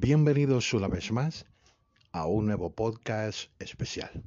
Bienvenidos 0.00 0.74
una 0.74 0.88
vez 0.88 1.12
más 1.12 1.46
a 2.10 2.26
un 2.26 2.46
nuevo 2.46 2.74
podcast 2.74 3.48
especial. 3.60 4.24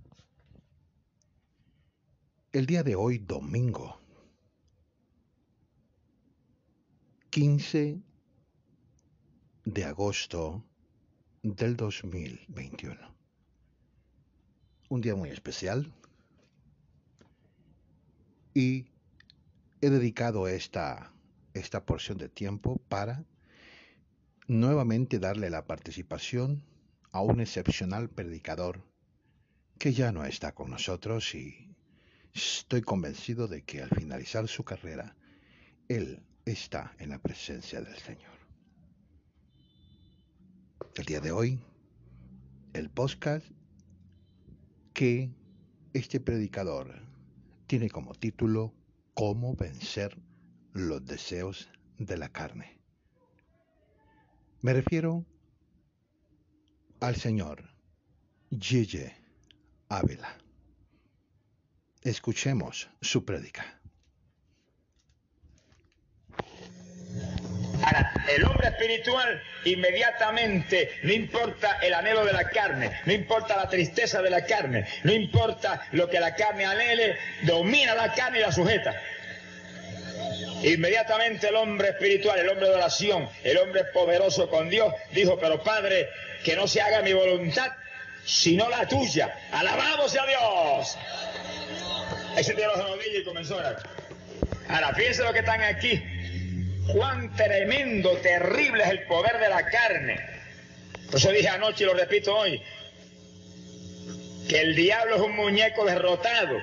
El 2.54 2.66
día 2.66 2.84
de 2.84 2.96
hoy, 2.96 3.18
domingo 3.18 4.00
15 7.32 8.02
de 9.66 9.84
agosto 9.84 10.64
del 11.44 11.76
2021. 11.76 12.96
Un 14.88 15.02
día 15.02 15.16
muy 15.16 15.32
especial 15.32 15.92
y 18.54 18.86
he 19.82 19.90
dedicado 19.90 20.48
esta, 20.48 21.12
esta 21.54 21.86
porción 21.86 22.18
de 22.18 22.30
tiempo 22.30 22.78
para 22.88 23.26
nuevamente 24.48 25.20
darle 25.20 25.50
la 25.50 25.66
participación 25.66 26.64
a 27.12 27.22
un 27.22 27.42
excepcional 27.42 28.10
predicador 28.10 28.82
que 29.78 29.92
ya 29.92 30.12
no 30.12 30.26
está 30.26 30.54
con 30.54 30.72
nosotros 30.72 31.36
y 31.36 31.76
estoy 32.34 32.82
convencido 32.82 33.48
de 33.48 33.64
que 33.64 33.82
al 33.82 33.90
finalizar 33.90 34.48
su 34.48 34.64
carrera, 34.64 35.16
él 35.90 36.24
está 36.46 36.96
en 37.00 37.10
la 37.10 37.20
presencia 37.20 37.82
del 37.82 37.98
Señor. 37.98 38.38
El 40.96 41.06
día 41.06 41.20
de 41.20 41.32
hoy, 41.32 41.60
el 42.74 42.90
podcast 42.90 43.46
que 44.94 45.30
este 45.94 46.20
predicador 46.20 47.02
tiene 47.68 47.90
como 47.90 48.16
título 48.16 48.74
Cómo 49.14 49.56
vencer 49.56 50.18
los 50.72 51.06
deseos 51.06 51.70
de 51.98 52.18
la 52.18 52.30
carne. 52.30 52.77
Me 54.68 54.74
refiero 54.74 55.24
al 57.00 57.16
señor 57.16 57.64
Yeye 58.50 59.16
Ávila. 59.88 60.28
Escuchemos 62.04 62.90
su 63.00 63.24
prédica. 63.24 63.80
Ahora, 67.82 68.12
el 68.36 68.44
hombre 68.44 68.68
espiritual 68.68 69.42
inmediatamente, 69.64 70.92
no 71.04 71.14
importa 71.14 71.80
el 71.80 71.94
anhelo 71.94 72.26
de 72.26 72.34
la 72.34 72.50
carne, 72.50 72.92
no 73.06 73.14
importa 73.14 73.56
la 73.56 73.70
tristeza 73.70 74.22
de 74.22 74.30
la 74.30 74.46
carne, 74.46 74.86
no 75.06 75.14
importa 75.14 75.88
lo 75.94 76.10
que 76.10 76.20
la 76.20 76.36
carne 76.36 76.66
anhele, 76.66 77.18
domina 77.44 77.96
la 77.96 78.14
carne 78.14 78.40
y 78.40 78.42
la 78.42 78.52
sujeta. 78.52 78.94
Inmediatamente 80.64 81.48
el 81.48 81.56
hombre 81.56 81.90
espiritual, 81.90 82.40
el 82.40 82.50
hombre 82.50 82.68
de 82.68 82.76
oración, 82.76 83.30
el 83.44 83.58
hombre 83.58 83.86
poderoso 83.86 84.50
con 84.50 84.70
Dios, 84.70 84.94
dijo, 85.12 85.38
pero 85.40 85.62
Padre, 85.64 86.10
que 86.44 86.56
no 86.56 86.68
se 86.68 86.82
haga 86.82 87.02
mi 87.02 87.14
voluntad, 87.14 87.72
sino 88.26 88.70
la 88.70 88.88
tuya. 88.88 89.34
Alabamos 89.52 90.16
a 90.18 90.26
Dios. 90.26 90.98
Ese 92.38 92.54
dio 92.54 92.68
los 92.68 92.78
rodillas 92.78 93.22
y 93.22 93.24
comenzó 93.24 93.56
a 93.56 93.58
orar. 93.58 93.90
Ahora, 94.70 94.94
fíjense 94.94 95.24
lo 95.24 95.34
que 95.34 95.40
están 95.40 95.62
aquí. 95.62 96.04
Cuán 96.94 97.36
tremendo, 97.36 98.18
terrible 98.18 98.84
es 98.84 98.90
el 98.90 99.04
poder 99.04 99.40
de 99.40 99.50
la 99.50 99.66
carne. 99.66 100.20
Por 101.08 101.16
eso 101.16 101.32
dije 101.32 101.50
anoche 101.50 101.84
y 101.84 101.88
lo 101.88 101.94
repito 101.94 102.36
hoy, 102.36 102.62
que 104.50 104.60
el 104.60 104.76
diablo 104.76 105.16
es 105.16 105.22
un 105.22 105.36
muñeco 105.36 105.86
derrotado, 105.86 106.58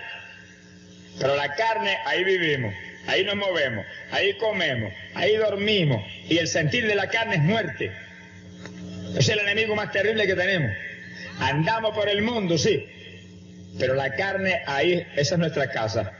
pero 1.19 1.37
la 1.37 1.55
carne, 1.55 1.99
ahí 2.05 2.25
vivimos 2.25 2.75
ahí 3.07 3.25
nos 3.25 3.37
movemos, 3.37 3.85
ahí 4.11 4.35
comemos, 4.35 4.93
ahí 5.15 5.37
dormimos, 5.37 6.05
y 6.29 6.39
el 6.39 6.49
sentir 6.49 6.87
de 6.87 6.95
la 6.95 7.09
carne 7.09 7.37
es 7.37 7.43
muerte. 7.43 7.93
Es 9.17 9.29
el 9.29 9.39
enemigo 9.39 9.75
más 9.77 9.93
terrible 9.93 10.27
que 10.27 10.35
tenemos. 10.35 10.73
Andamos 11.39 11.95
por 11.95 12.09
el 12.09 12.23
mundo, 12.23 12.59
sí, 12.59 12.87
pero 13.79 13.95
la 13.95 14.15
carne 14.15 14.63
ahí, 14.67 15.07
esa 15.17 15.35
es 15.35 15.39
nuestra 15.39 15.71
casa. 15.71 16.13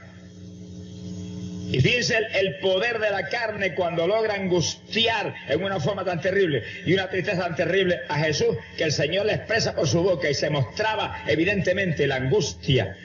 Y 1.71 1.81
fíjense 1.81 2.17
el, 2.33 2.59
poder 2.59 2.99
de 2.99 3.09
la 3.09 3.27
carne 3.27 3.73
cuando 3.73 4.07
logra 4.07 4.35
angustiar 4.35 5.33
en 5.49 5.63
una 5.63 5.79
forma 5.79 6.05
tan 6.05 6.21
terrible 6.21 6.63
y 6.85 6.93
una 6.93 7.09
tristeza 7.09 7.41
tan 7.41 7.55
terrible 7.55 8.01
a 8.07 8.19
Jesús 8.19 8.55
que 8.77 8.83
el 8.83 8.91
Señor 8.91 9.25
le 9.25 9.33
expresa 9.33 9.75
por 9.75 9.87
su 9.87 10.01
boca 10.03 10.29
y 10.29 10.35
se 10.35 10.49
mostraba 10.49 11.23
evidentemente 11.27 12.07
la 12.07 12.17
angustia. 12.17 12.95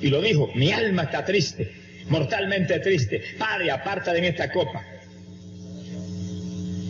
Y 0.00 0.08
lo 0.08 0.20
dijo, 0.20 0.50
mi 0.54 0.72
alma 0.72 1.04
está 1.04 1.24
triste 1.24 1.85
mortalmente 2.08 2.78
triste. 2.80 3.22
Padre, 3.38 3.70
aparta 3.70 4.12
de 4.12 4.26
esta 4.26 4.50
copa. 4.50 4.84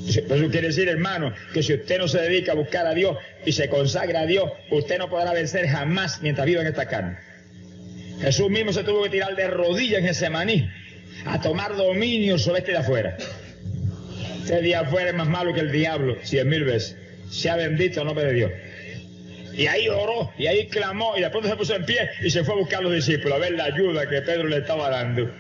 Eso 0.09 0.49
quiere 0.51 0.69
decir, 0.69 0.89
hermano, 0.89 1.35
que 1.53 1.63
si 1.63 1.75
usted 1.75 1.99
no 1.99 2.07
se 2.07 2.21
dedica 2.21 2.53
a 2.53 2.55
buscar 2.55 2.87
a 2.87 2.95
Dios 2.95 3.19
y 3.45 3.53
se 3.53 3.69
consagra 3.69 4.21
a 4.21 4.27
Dios, 4.27 4.51
usted 4.71 4.99
no 4.99 5.11
podrá 5.11 5.33
vencer 5.33 5.67
jamás 5.67 6.23
mientras 6.23 6.47
viva 6.47 6.61
en 6.61 6.69
esta 6.69 6.87
carne. 6.87 7.17
Jesús 8.21 8.49
mismo 8.49 8.73
se 8.73 8.85
tuvo 8.85 9.03
que 9.03 9.11
tirar 9.11 9.35
de 9.37 9.49
rodillas 9.49 10.01
en 10.01 10.07
ese 10.07 10.31
maní 10.31 10.71
a 11.27 11.41
tomar 11.41 11.77
dominio 11.77 12.39
sobre 12.39 12.61
este 12.61 12.73
de 12.73 12.79
afuera. 12.79 13.17
Este 14.43 14.63
de 14.63 14.77
afuera 14.77 15.11
es 15.11 15.15
más 15.17 15.29
malo 15.29 15.53
que 15.53 15.61
el 15.61 15.73
diablo, 15.73 16.17
cien 16.23 16.49
mil 16.49 16.65
veces. 16.65 16.97
Sea 17.31 17.57
bendito 17.57 18.01
el 18.01 18.07
nombre 18.07 18.27
de 18.27 18.33
Dios. 18.33 18.53
Y 19.57 19.67
ahí 19.69 19.89
oró, 19.89 20.31
y 20.37 20.47
ahí 20.47 20.67
clamó, 20.67 21.17
y 21.17 21.23
de 21.23 21.31
pronto 21.31 21.49
se 21.49 21.57
puso 21.57 21.75
en 21.75 21.87
pie 21.87 22.11
y 22.21 22.29
se 22.29 22.45
fue 22.45 22.55
a 22.55 22.59
buscar 22.59 22.81
a 22.81 22.83
los 22.83 22.93
discípulos 22.93 23.37
a 23.37 23.41
ver 23.41 23.53
la 23.53 23.65
ayuda 23.65 24.07
que 24.07 24.21
Pedro 24.21 24.49
le 24.49 24.59
estaba 24.59 24.91
dando. 24.91 25.31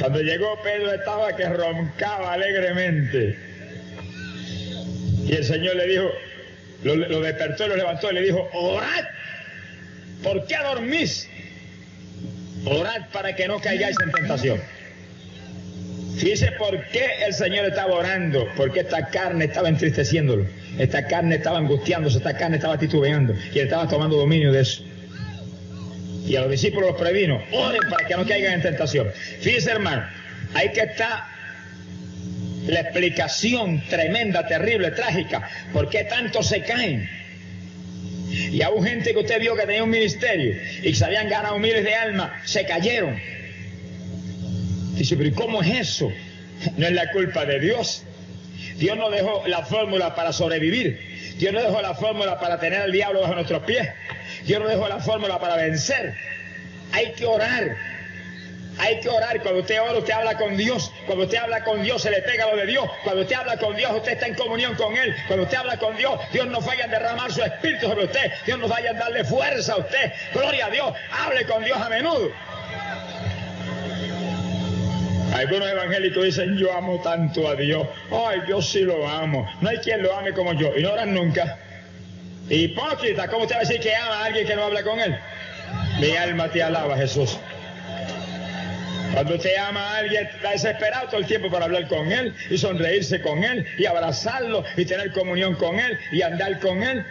Cuando 0.00 0.20
llegó 0.20 0.60
Pedro 0.62 0.92
estaba 0.92 1.34
que 1.36 1.48
roncaba 1.48 2.32
alegremente. 2.32 3.38
Y 5.24 5.32
el 5.34 5.44
Señor 5.44 5.76
le 5.76 5.86
dijo, 5.86 6.10
lo, 6.82 7.20
despertó 7.20 7.66
y 7.66 7.68
lo 7.68 7.76
levantó 7.76 8.10
y 8.10 8.14
le 8.14 8.22
dijo, 8.22 8.48
orad, 8.52 9.04
¿por 10.22 10.44
qué 10.46 10.56
dormís? 10.58 11.28
Orad 12.64 13.08
para 13.12 13.36
que 13.36 13.46
no 13.46 13.60
caigáis 13.60 13.96
en 14.02 14.10
tentación. 14.10 14.60
Fíjese 16.18 16.52
por 16.52 16.84
qué 16.88 17.06
el 17.24 17.34
Señor 17.34 17.66
estaba 17.66 17.94
orando, 17.94 18.48
porque 18.56 18.80
esta 18.80 19.08
carne 19.10 19.44
estaba 19.44 19.68
entristeciéndolo. 19.68 20.46
Esta 20.78 21.06
carne 21.06 21.36
estaba 21.36 21.58
angustiándose, 21.58 22.18
esta 22.18 22.36
carne 22.36 22.56
estaba 22.56 22.78
titubeando 22.78 23.34
y 23.54 23.58
él 23.58 23.64
estaba 23.64 23.88
tomando 23.88 24.16
dominio 24.16 24.52
de 24.52 24.60
eso. 24.60 24.82
Y 26.26 26.36
a 26.36 26.40
los 26.42 26.50
discípulos 26.50 26.90
los 26.90 27.00
previno, 27.00 27.40
oren 27.52 27.82
para 27.88 28.06
que 28.06 28.14
no 28.16 28.26
caigan 28.26 28.54
en 28.54 28.62
tentación. 28.62 29.08
Fíjese 29.40 29.70
hermano, 29.70 30.04
ahí 30.54 30.72
que 30.72 30.80
está 30.80 31.28
la 32.66 32.80
explicación 32.80 33.82
tremenda, 33.88 34.46
terrible, 34.46 34.90
trágica, 34.90 35.48
por 35.72 35.88
qué 35.88 36.04
tanto 36.04 36.42
se 36.42 36.62
caen. 36.62 37.08
Y 38.28 38.60
aún 38.62 38.84
gente 38.84 39.12
que 39.12 39.20
usted 39.20 39.40
vio 39.40 39.54
que 39.54 39.62
tenía 39.62 39.84
un 39.84 39.90
ministerio 39.90 40.56
y 40.80 40.90
que 40.90 40.94
se 40.94 41.04
habían 41.04 41.28
ganado 41.28 41.58
miles 41.58 41.84
de 41.84 41.94
almas, 41.94 42.32
se 42.44 42.66
cayeron. 42.66 43.16
Dice, 44.94 45.16
pero 45.16 45.28
¿y 45.28 45.32
cómo 45.32 45.62
es 45.62 45.90
eso? 45.90 46.12
No 46.76 46.86
es 46.86 46.92
la 46.92 47.10
culpa 47.12 47.44
de 47.44 47.60
Dios. 47.60 48.02
Dios 48.76 48.96
no 48.96 49.10
dejó 49.10 49.42
la 49.46 49.64
fórmula 49.64 50.14
para 50.14 50.32
sobrevivir. 50.32 51.34
Dios 51.38 51.52
no 51.52 51.60
dejó 51.60 51.80
la 51.82 51.94
fórmula 51.94 52.38
para 52.40 52.58
tener 52.58 52.80
al 52.80 52.92
diablo 52.92 53.20
bajo 53.20 53.34
nuestros 53.34 53.62
pies. 53.62 53.88
Dios 54.44 54.60
no 54.60 54.68
dejó 54.68 54.88
la 54.88 55.00
fórmula 55.00 55.38
para 55.38 55.56
vencer. 55.56 56.14
Hay 56.92 57.12
que 57.12 57.26
orar. 57.26 57.76
Hay 58.78 59.00
que 59.00 59.08
orar. 59.08 59.40
Cuando 59.40 59.60
usted 59.60 59.80
ora, 59.80 59.98
usted 59.98 60.12
habla 60.12 60.36
con 60.36 60.56
Dios. 60.56 60.92
Cuando 61.06 61.24
usted 61.24 61.38
habla 61.38 61.64
con 61.64 61.82
Dios, 61.82 62.02
se 62.02 62.10
le 62.10 62.20
pega 62.22 62.50
lo 62.50 62.56
de 62.56 62.66
Dios. 62.66 62.88
Cuando 63.04 63.22
usted 63.22 63.36
habla 63.36 63.56
con 63.56 63.74
Dios, 63.76 63.90
usted 63.92 64.12
está 64.12 64.26
en 64.26 64.34
comunión 64.34 64.74
con 64.74 64.94
Él. 64.96 65.14
Cuando 65.26 65.44
usted 65.44 65.56
habla 65.56 65.78
con 65.78 65.96
Dios, 65.96 66.20
Dios 66.32 66.46
no 66.46 66.60
vaya 66.60 66.84
a 66.84 66.88
derramar 66.88 67.32
su 67.32 67.42
espíritu 67.42 67.86
sobre 67.86 68.04
usted. 68.04 68.30
Dios 68.44 68.58
no 68.58 68.68
vaya 68.68 68.90
a 68.90 68.94
darle 68.94 69.24
fuerza 69.24 69.74
a 69.74 69.76
usted. 69.78 70.12
Gloria 70.32 70.66
a 70.66 70.70
Dios. 70.70 70.92
Hable 71.10 71.46
con 71.46 71.64
Dios 71.64 71.78
a 71.78 71.88
menudo. 71.88 72.30
Algunos 75.34 75.68
evangélicos 75.70 76.24
dicen, 76.24 76.56
yo 76.56 76.72
amo 76.72 77.00
tanto 77.02 77.48
a 77.48 77.54
Dios. 77.54 77.86
Ay, 78.10 78.40
yo 78.48 78.62
sí 78.62 78.80
lo 78.80 79.06
amo. 79.08 79.48
No 79.60 79.68
hay 79.68 79.78
quien 79.78 80.02
lo 80.02 80.16
ame 80.16 80.32
como 80.32 80.52
yo. 80.54 80.76
Y 80.76 80.82
no 80.82 80.92
oran 80.92 81.14
nunca. 81.14 81.58
Hipócrita, 82.48 83.26
¿cómo 83.28 83.42
usted 83.42 83.56
va 83.56 83.60
a 83.60 83.64
decir 83.64 83.80
que 83.80 83.94
ama 83.94 84.22
a 84.22 84.24
alguien 84.26 84.46
que 84.46 84.54
no 84.54 84.64
habla 84.64 84.82
con 84.82 85.00
él? 85.00 85.16
Mi 86.00 86.16
alma 86.16 86.48
te 86.48 86.62
alaba, 86.62 86.96
Jesús. 86.96 87.38
Cuando 89.12 89.34
usted 89.34 89.56
ama 89.56 89.80
a 89.80 89.98
alguien, 89.98 90.26
está 90.26 90.50
desesperado 90.50 91.08
todo 91.08 91.20
el 91.20 91.26
tiempo 91.26 91.50
para 91.50 91.64
hablar 91.64 91.88
con 91.88 92.12
él 92.12 92.34
y 92.50 92.58
sonreírse 92.58 93.20
con 93.20 93.42
él 93.44 93.66
y 93.78 93.86
abrazarlo 93.86 94.64
y 94.76 94.84
tener 94.84 95.12
comunión 95.12 95.54
con 95.54 95.80
él 95.80 95.98
y 96.12 96.22
andar 96.22 96.60
con 96.60 96.82
él. 96.82 97.04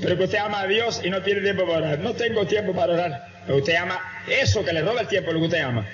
Pero 0.00 0.16
que 0.16 0.24
usted 0.24 0.38
ama 0.38 0.62
a 0.62 0.66
Dios 0.66 1.00
y 1.04 1.10
no 1.10 1.22
tiene 1.22 1.40
tiempo 1.40 1.66
para 1.66 1.78
orar. 1.78 1.98
No 2.00 2.14
tengo 2.14 2.46
tiempo 2.46 2.72
para 2.74 2.94
orar. 2.94 3.28
Pero 3.46 3.58
usted 3.58 3.76
ama 3.76 4.00
eso 4.28 4.64
que 4.64 4.72
le 4.72 4.82
roba 4.82 5.02
el 5.02 5.08
tiempo, 5.08 5.32
lo 5.32 5.38
que 5.40 5.46
usted 5.46 5.60
ama. 5.60 5.86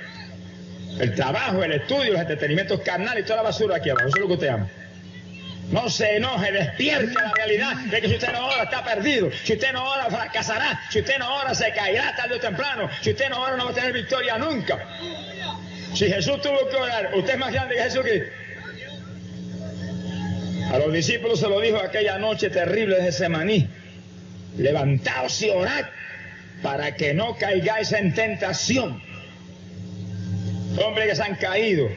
El 0.99 1.15
trabajo, 1.15 1.63
el 1.65 1.73
estudio, 1.73 2.13
los 2.13 2.21
entretenimientos 2.21 2.81
carnales 2.81 3.25
y 3.25 3.27
toda 3.27 3.39
la 3.39 3.43
basura 3.45 3.77
aquí 3.77 3.91
abajo. 3.91 4.09
Eso 4.09 4.17
es 4.17 4.21
lo 4.21 4.29
que 4.29 4.35
usted 4.35 4.49
ama. 4.49 4.69
No 5.71 5.89
se 5.89 6.17
enoje, 6.17 6.53
despierte 6.53 7.15
la 7.15 7.33
realidad 7.33 7.77
de 7.91 8.01
que 8.01 8.09
si 8.09 8.15
usted 8.15 8.33
no 8.33 8.47
ora 8.47 8.65
está 8.65 8.85
perdido. 8.85 9.31
Si 9.43 9.55
usted 9.55 9.73
no 9.73 9.89
ora 9.89 10.11
fracasará. 10.11 10.81
Si 10.91 11.01
usted 11.01 11.19
no 11.19 11.35
ora 11.35 11.55
se 11.55 11.73
caerá 11.73 12.15
tarde 12.15 12.35
o 12.35 12.41
temprano. 12.41 12.91
Si 13.01 13.11
usted 13.11 13.31
no 13.31 13.41
ora 13.41 13.57
no 13.57 13.65
va 13.65 13.71
a 13.71 13.75
tener 13.75 13.93
victoria 13.93 14.37
nunca. 14.37 14.79
Si 15.95 16.09
Jesús 16.09 16.41
tuvo 16.43 16.69
que 16.69 16.77
orar, 16.77 17.13
usted 17.15 17.39
más 17.39 17.53
grande 17.53 17.77
que 17.77 17.83
Jesucristo. 17.83 18.31
A 20.73 20.79
los 20.79 20.93
discípulos 20.93 21.41
se 21.41 21.49
lo 21.49 21.61
dijo 21.61 21.79
aquella 21.79 22.19
noche 22.19 22.51
terrible 22.51 23.01
de 23.01 23.13
Semaní. 23.13 23.69
Levantaos 24.59 25.41
y 25.43 25.51
orad 25.51 25.87
para 26.63 26.95
que 26.95 27.15
no 27.15 27.37
caigáis 27.37 27.93
en 27.93 28.15
tentación. 28.15 29.03
Hombres 30.79 31.09
que 31.09 31.17
se 31.17 31.23
han 31.23 31.35
caído, 31.37 31.89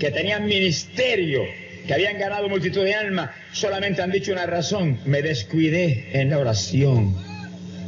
que 0.00 0.10
tenían 0.10 0.46
ministerio, 0.46 1.44
que 1.86 1.94
habían 1.94 2.18
ganado 2.18 2.48
multitud 2.48 2.84
de 2.84 2.94
almas, 2.94 3.30
solamente 3.52 4.02
han 4.02 4.10
dicho 4.10 4.32
una 4.32 4.46
razón, 4.46 4.98
me 5.04 5.22
descuidé 5.22 6.08
en 6.12 6.30
la 6.30 6.38
oración, 6.38 7.14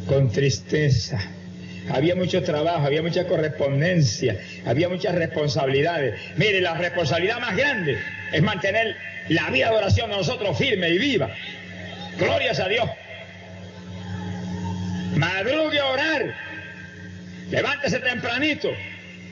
con 0.06 0.30
tristeza. 0.30 1.20
Había 1.88 2.14
mucho 2.16 2.42
trabajo, 2.42 2.86
había 2.86 3.02
mucha 3.02 3.26
correspondencia, 3.26 4.40
había 4.64 4.88
muchas 4.88 5.14
responsabilidades. 5.14 6.20
Mire, 6.36 6.60
la 6.60 6.74
responsabilidad 6.74 7.40
más 7.40 7.56
grande 7.56 7.98
es 8.32 8.42
mantener 8.42 8.96
la 9.28 9.50
vida 9.50 9.70
de 9.70 9.76
oración 9.76 10.10
de 10.10 10.16
nosotros 10.16 10.56
firme 10.58 10.90
y 10.90 10.98
viva. 10.98 11.30
Glorias 12.18 12.58
a 12.60 12.68
Dios. 12.68 12.88
Madrugue 15.16 15.78
a 15.78 15.86
orar. 15.86 16.34
Levántese 17.50 17.98
tempranito. 18.00 18.70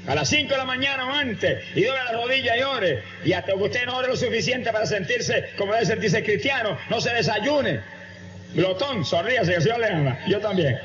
A 0.06 0.14
las 0.14 0.28
5 0.28 0.50
de 0.50 0.58
la 0.58 0.64
mañana 0.64 1.06
o 1.06 1.12
antes. 1.12 1.64
Y 1.74 1.84
doble 1.84 2.04
la 2.04 2.12
rodilla 2.12 2.56
y 2.56 2.62
ore. 2.62 3.02
Y 3.24 3.32
hasta 3.32 3.52
que 3.52 3.58
usted 3.58 3.86
no 3.86 3.96
ore 3.96 4.08
lo 4.08 4.16
suficiente 4.16 4.70
para 4.70 4.86
sentirse 4.86 5.50
como 5.56 5.72
debe 5.72 5.86
sentirse 5.86 6.22
cristiano, 6.22 6.78
no 6.90 7.00
se 7.00 7.12
desayune. 7.14 7.80
Glotón, 8.54 9.04
sonríase, 9.04 9.50
que 9.50 9.56
el 9.56 9.62
Señor 9.62 9.80
le 9.80 9.88
ama. 9.88 10.18
Yo 10.28 10.40
también. 10.40 10.78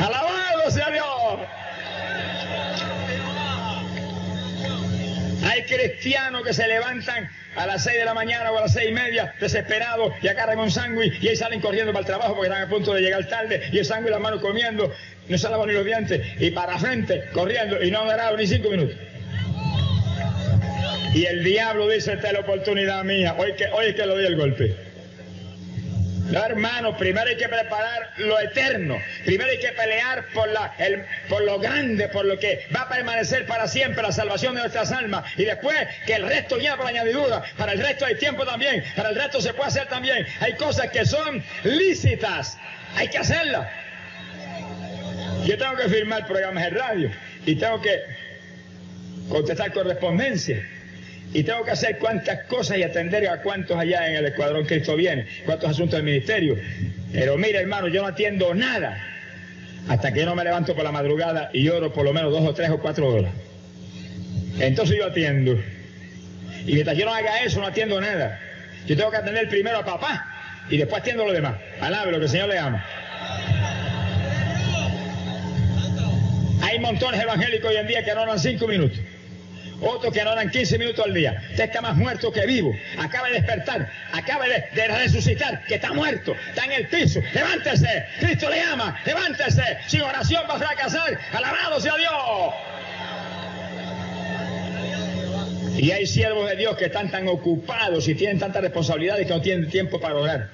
Alabado 0.00 0.70
sea 0.70 0.90
Dios. 0.90 1.38
Hay 5.44 5.62
cristianos 5.64 6.42
que 6.42 6.52
se 6.52 6.66
levantan 6.66 7.30
a 7.56 7.66
las 7.66 7.84
seis 7.84 7.98
de 7.98 8.04
la 8.04 8.14
mañana 8.14 8.50
o 8.50 8.58
a 8.58 8.62
las 8.62 8.72
seis 8.72 8.90
y 8.90 8.92
media, 8.92 9.34
desesperados, 9.40 10.14
y 10.22 10.28
agarran 10.28 10.58
un 10.58 10.70
sándwich 10.70 11.22
y 11.22 11.28
ahí 11.28 11.36
salen 11.36 11.60
corriendo 11.60 11.92
para 11.92 12.00
el 12.00 12.06
trabajo 12.06 12.34
porque 12.34 12.48
están 12.48 12.62
a 12.62 12.68
punto 12.68 12.94
de 12.94 13.02
llegar 13.02 13.26
tarde, 13.28 13.68
y 13.70 13.78
el 13.78 13.84
sándwich 13.84 14.12
la 14.12 14.18
mano 14.18 14.40
comiendo, 14.40 14.94
no 15.28 15.38
se 15.38 15.48
lavan 15.48 15.68
ni 15.68 15.74
los 15.74 15.84
dientes, 15.84 16.20
y 16.40 16.50
para 16.50 16.78
frente, 16.78 17.24
corriendo, 17.32 17.82
y 17.82 17.90
no 17.90 18.02
han 18.02 18.36
ni 18.36 18.46
cinco 18.46 18.70
minutos. 18.70 18.96
Y 21.14 21.26
el 21.26 21.44
diablo 21.44 21.88
dice, 21.88 22.14
esta 22.14 22.28
es 22.28 22.32
la 22.32 22.40
oportunidad 22.40 23.04
mía, 23.04 23.34
hoy 23.38 23.52
que, 23.54 23.66
hoy 23.66 23.94
que 23.94 24.06
lo 24.06 24.14
doy 24.14 24.26
el 24.26 24.36
golpe. 24.36 24.92
No, 26.32 26.42
hermano, 26.42 26.96
primero 26.96 27.28
hay 27.28 27.36
que 27.36 27.48
preparar 27.48 28.10
lo 28.16 28.40
eterno. 28.40 28.98
Primero 29.26 29.50
hay 29.50 29.58
que 29.58 29.72
pelear 29.72 30.24
por, 30.32 30.48
la, 30.48 30.74
el, 30.78 31.04
por 31.28 31.42
lo 31.42 31.58
grande, 31.58 32.08
por 32.08 32.24
lo 32.24 32.38
que 32.38 32.66
va 32.74 32.82
a 32.82 32.88
permanecer 32.88 33.44
para 33.44 33.68
siempre, 33.68 34.02
la 34.02 34.12
salvación 34.12 34.54
de 34.54 34.60
nuestras 34.60 34.92
almas. 34.92 35.24
Y 35.36 35.44
después 35.44 35.76
que 36.06 36.14
el 36.14 36.26
resto 36.26 36.58
ya 36.58 36.76
por 36.78 36.86
añadidura. 36.86 37.42
Para 37.58 37.72
el 37.72 37.80
resto 37.80 38.06
hay 38.06 38.14
tiempo 38.14 38.46
también. 38.46 38.82
Para 38.96 39.10
el 39.10 39.16
resto 39.16 39.42
se 39.42 39.52
puede 39.52 39.68
hacer 39.68 39.88
también. 39.88 40.26
Hay 40.40 40.54
cosas 40.54 40.90
que 40.90 41.04
son 41.04 41.44
lícitas. 41.64 42.56
Hay 42.96 43.08
que 43.08 43.18
hacerlas. 43.18 43.68
Yo 45.46 45.58
tengo 45.58 45.76
que 45.76 45.88
firmar 45.88 46.26
programas 46.26 46.64
de 46.64 46.70
radio. 46.70 47.10
Y 47.46 47.56
tengo 47.56 47.80
que 47.80 48.00
contestar 49.28 49.72
correspondencia. 49.72 50.62
Y 51.34 51.42
tengo 51.42 51.64
que 51.64 51.70
hacer 51.70 51.98
cuantas 51.98 52.44
cosas 52.44 52.78
y 52.78 52.82
atender 52.82 53.26
a 53.28 53.40
cuántos 53.40 53.76
allá 53.76 54.08
en 54.08 54.16
el 54.16 54.26
Escuadrón 54.26 54.66
Cristo 54.66 54.96
viene, 54.96 55.26
cuántos 55.46 55.70
asuntos 55.70 55.96
del 55.96 56.04
ministerio. 56.04 56.58
Pero 57.12 57.38
mire, 57.38 57.60
hermano, 57.60 57.88
yo 57.88 58.02
no 58.02 58.08
atiendo 58.08 58.54
nada 58.54 59.02
hasta 59.88 60.12
que 60.12 60.20
yo 60.20 60.26
no 60.26 60.34
me 60.34 60.44
levanto 60.44 60.74
por 60.74 60.84
la 60.84 60.92
madrugada 60.92 61.50
y 61.52 61.68
oro 61.68 61.92
por 61.92 62.04
lo 62.04 62.12
menos 62.12 62.32
dos 62.32 62.46
o 62.46 62.54
tres 62.54 62.70
o 62.70 62.78
cuatro 62.78 63.08
horas. 63.08 63.32
Entonces 64.58 64.96
yo 64.96 65.06
atiendo. 65.06 65.58
Y 66.66 66.74
mientras 66.74 66.96
yo 66.96 67.06
no 67.06 67.14
haga 67.14 67.42
eso, 67.42 67.60
no 67.60 67.66
atiendo 67.66 68.00
nada. 68.00 68.38
Yo 68.86 68.96
tengo 68.96 69.10
que 69.10 69.16
atender 69.16 69.48
primero 69.48 69.78
a 69.78 69.84
papá 69.84 70.26
y 70.68 70.76
después 70.76 71.00
atiendo 71.00 71.24
a 71.24 71.26
lo 71.26 71.32
demás. 71.32 71.54
Alabe 71.80 72.12
lo 72.12 72.18
que 72.18 72.24
el 72.24 72.30
Señor 72.30 72.48
le 72.48 72.58
ama. 72.58 72.84
Hay 76.72 76.78
montones 76.78 77.20
evangélicos 77.20 77.68
hoy 77.68 77.76
en 77.76 77.86
día 77.86 78.02
que 78.02 78.14
no 78.14 78.22
oran 78.22 78.38
cinco 78.38 78.66
minutos 78.66 78.98
otros 79.82 80.14
que 80.14 80.22
no 80.22 80.34
dan 80.36 80.48
15 80.48 80.78
minutos 80.78 81.04
al 81.04 81.12
día. 81.12 81.42
Usted 81.50 81.64
está 81.64 81.80
más 81.80 81.96
muerto 81.96 82.30
que 82.30 82.46
vivo. 82.46 82.72
Acaba 82.98 83.26
de 83.26 83.34
despertar, 83.34 83.90
acaba 84.12 84.44
de, 84.46 84.86
resucitar, 84.86 85.64
que 85.64 85.74
está 85.74 85.92
muerto, 85.92 86.36
está 86.50 86.66
en 86.66 86.72
el 86.72 86.86
piso. 86.86 87.20
Levántese, 87.34 88.06
Cristo 88.20 88.48
le 88.48 88.60
ama, 88.60 88.96
levántese. 89.04 89.78
Sin 89.88 90.02
oración 90.02 90.44
va 90.48 90.54
a 90.54 90.58
fracasar. 90.58 91.18
Alabado 91.32 91.80
sea 91.80 91.96
Dios. 91.96 92.12
Y 95.76 95.90
hay 95.90 96.06
siervos 96.06 96.48
de 96.48 96.54
Dios 96.54 96.76
que 96.76 96.84
están 96.84 97.10
tan 97.10 97.26
ocupados 97.26 98.06
y 98.06 98.14
tienen 98.14 98.38
tantas 98.38 98.62
responsabilidades 98.62 99.26
que 99.26 99.32
no 99.34 99.40
tienen 99.40 99.68
tiempo 99.68 100.00
para 100.00 100.14
orar. 100.14 100.48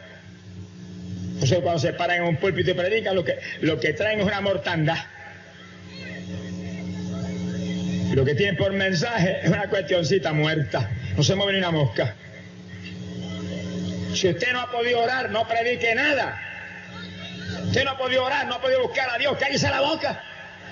Entonces 1.34 1.58
cuando 1.58 1.80
se 1.80 1.92
paran 1.92 2.16
en 2.16 2.22
un 2.24 2.36
púlpito 2.38 2.70
y 2.70 2.74
predican, 2.74 3.14
lo 3.14 3.24
que, 3.26 3.38
lo 3.60 3.78
que 3.78 3.92
traen 3.92 4.20
es 4.20 4.26
una 4.26 4.40
mortandad. 4.40 4.96
Lo 8.18 8.24
que 8.24 8.34
tiene 8.34 8.54
por 8.54 8.72
mensaje 8.72 9.38
es 9.44 9.48
una 9.48 9.68
cuestioncita 9.68 10.32
muerta. 10.32 10.90
No 11.16 11.22
se 11.22 11.36
mueve 11.36 11.52
ni 11.52 11.58
una 11.58 11.70
mosca. 11.70 12.16
Si 14.12 14.28
usted 14.28 14.52
no 14.52 14.60
ha 14.60 14.72
podido 14.72 14.98
orar, 14.98 15.30
no 15.30 15.46
predique 15.46 15.94
nada. 15.94 16.36
Usted 17.66 17.84
no 17.84 17.92
ha 17.92 17.96
podido 17.96 18.24
orar, 18.24 18.48
no 18.48 18.54
ha 18.54 18.60
podido 18.60 18.82
buscar 18.82 19.08
a 19.08 19.18
Dios, 19.18 19.36
cállese 19.38 19.70
la 19.70 19.82
boca. 19.82 20.20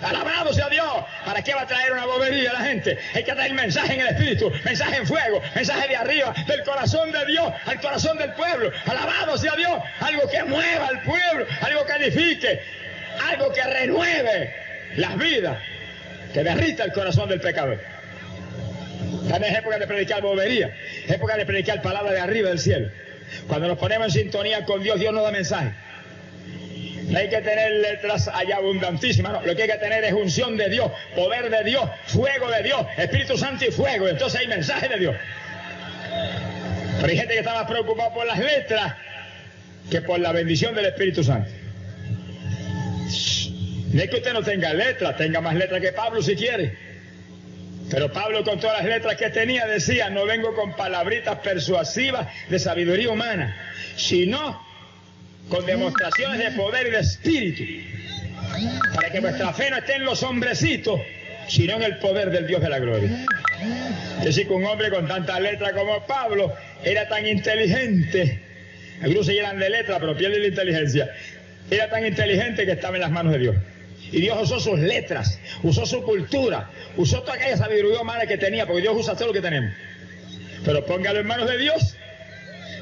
Alabado 0.03 0.53
sea 0.53 0.69
Dios. 0.69 0.93
¿Para 1.25 1.41
qué 1.45 1.55
va 1.55 1.63
a 1.63 1.67
traer 1.69 1.93
una 1.93 2.05
bobería 2.07 2.51
a 2.51 2.55
la 2.55 2.63
gente? 2.63 2.99
Hay 3.15 3.23
que 3.23 3.33
traer 3.33 3.55
mensaje 3.55 3.95
en 3.95 4.01
el 4.01 4.09
Espíritu, 4.09 4.51
mensaje 4.65 4.97
en 4.97 5.07
fuego, 5.07 5.41
mensaje 5.55 5.87
de 5.87 5.97
arriba, 5.97 6.35
del 6.49 6.65
corazón 6.65 7.13
de 7.13 7.27
Dios, 7.27 7.53
al 7.65 7.81
corazón 7.81 8.19
del 8.19 8.33
pueblo. 8.33 8.73
Alabado 8.87 9.39
sea 9.39 9.55
Dios. 9.55 9.81
Algo 10.01 10.29
que 10.29 10.43
mueva 10.43 10.89
al 10.89 11.01
pueblo, 11.03 11.47
algo 11.61 11.87
que 11.87 11.93
edifique, 11.93 12.61
algo 13.25 13.53
que 13.53 13.63
renueve 13.63 14.53
las 14.97 15.17
vidas 15.17 15.57
que 16.33 16.43
derrita 16.43 16.85
el 16.85 16.93
corazón 16.93 17.29
del 17.29 17.41
pecador. 17.41 17.81
También 19.29 19.53
es 19.53 19.59
época 19.59 19.79
de 19.79 19.87
predicar 19.87 20.23
bobería, 20.23 20.75
época 21.09 21.37
de 21.37 21.47
predicar 21.47 21.83
palabra 21.83 22.13
de 22.13 22.21
arriba 22.21 22.49
del 22.49 22.59
cielo. 22.59 22.89
Cuando 23.49 23.69
nos 23.69 23.79
ponemos 23.79 24.07
en 24.09 24.23
sintonía 24.23 24.65
con 24.65 24.83
Dios, 24.83 25.01
Dios 25.01 25.13
nos 25.13 25.25
da 25.25 25.33
mensaje. 25.33 25.73
No 27.09 27.19
hay 27.19 27.29
que 27.29 27.41
tener 27.41 27.71
letras 27.73 28.29
allá 28.29 28.57
abundantísimas. 28.57 29.45
Lo 29.45 29.55
que 29.55 29.63
hay 29.63 29.69
que 29.69 29.79
tener 29.79 30.05
es 30.05 30.13
unción 30.13 30.57
de 30.57 30.69
Dios, 30.69 30.91
poder 31.15 31.51
de 31.51 31.65
Dios, 31.65 31.89
fuego 32.07 32.51
de 32.51 32.63
Dios, 32.65 32.85
Espíritu 32.97 33.39
Santo 33.39 33.65
y 33.65 33.71
fuego. 33.71 34.09
Entonces 34.09 34.41
hay 34.41 34.49
mensaje 34.49 34.89
de 34.89 34.99
Dios. 34.99 35.17
Pero 36.97 37.09
hay 37.09 37.17
gente 37.17 37.35
que 37.35 37.41
está 37.41 37.55
más 37.55 37.71
preocupada 37.71 38.13
por 38.13 38.27
las 38.27 38.39
letras 38.39 38.95
que 39.91 40.01
por 40.03 40.19
la 40.19 40.33
bendición 40.33 40.75
del 40.75 40.87
Espíritu 40.87 41.23
Santo. 41.23 41.51
No 43.97 44.03
es 44.03 44.11
que 44.11 44.17
usted 44.17 44.35
no 44.35 44.43
tenga 44.43 44.75
letras, 44.75 45.17
tenga 45.17 45.41
más 45.41 45.55
letras 45.55 45.81
que 45.81 45.91
Pablo 45.91 46.21
si 46.21 46.37
quiere. 46.37 46.77
Pero 47.91 48.13
Pablo 48.13 48.45
con 48.45 48.61
todas 48.61 48.83
las 48.83 48.85
letras 48.85 49.17
que 49.17 49.31
tenía 49.31 49.67
decía, 49.67 50.11
no 50.11 50.27
vengo 50.27 50.55
con 50.55 50.77
palabritas 50.77 51.39
persuasivas 51.39 52.29
de 52.51 52.59
sabiduría 52.59 53.09
humana, 53.09 53.57
sino 53.97 54.63
con 55.49 55.65
demostraciones 55.65 56.39
de 56.41 56.51
poder 56.51 56.89
y 56.89 56.91
de 56.91 56.99
espíritu. 56.99 57.63
Para 58.95 59.09
que 59.09 59.21
vuestra 59.21 59.55
fe 59.55 59.71
no 59.71 59.79
esté 59.79 59.95
en 59.95 60.05
los 60.05 60.23
hombrecitos, 60.23 61.01
sino 61.49 61.77
en 61.77 61.85
el 61.85 61.97
poder 61.97 62.29
del 62.31 62.47
Dios 62.47 62.61
de 62.61 62.69
la 62.69 62.79
gloria. 62.79 63.25
Es 64.19 64.25
decir, 64.27 64.47
que 64.47 64.53
un 64.53 64.67
hombre 64.67 64.91
con 64.91 65.09
tantas 65.09 65.41
letras 65.41 65.73
como 65.73 66.05
Pablo 66.05 66.53
era 66.85 67.09
tan 67.09 67.27
inteligente. 67.27 68.43
Algunos 69.01 69.25
se 69.25 69.33
llenan 69.33 69.59
de 69.59 69.71
letras, 69.71 69.97
pero 70.01 70.15
pierden 70.15 70.43
la 70.43 70.49
inteligencia. 70.49 71.11
Era 71.71 71.89
tan 71.89 72.05
inteligente 72.05 72.67
que 72.67 72.73
estaba 72.73 72.97
en 72.97 73.01
las 73.01 73.11
manos 73.11 73.33
de 73.33 73.39
Dios. 73.39 73.57
Y 74.13 74.21
Dios 74.21 74.39
usó 74.43 74.61
sus 74.61 74.79
letras, 74.79 75.41
usó 75.63 75.85
su 75.85 76.03
cultura, 76.03 76.71
usó 76.97 77.23
toda 77.23 77.35
aquella 77.35 77.57
sabiduría 77.57 78.01
humana 78.01 78.27
que 78.27 78.39
tenía, 78.39 78.67
porque 78.67 78.83
Dios 78.83 78.97
usa 78.97 79.15
todo 79.15 79.29
lo 79.29 79.33
que 79.33 79.41
tenemos. 79.41 79.73
Pero 80.65 80.85
póngalo 80.85 81.21
en 81.21 81.27
manos 81.27 81.49
de 81.51 81.59
Dios. 81.59 81.97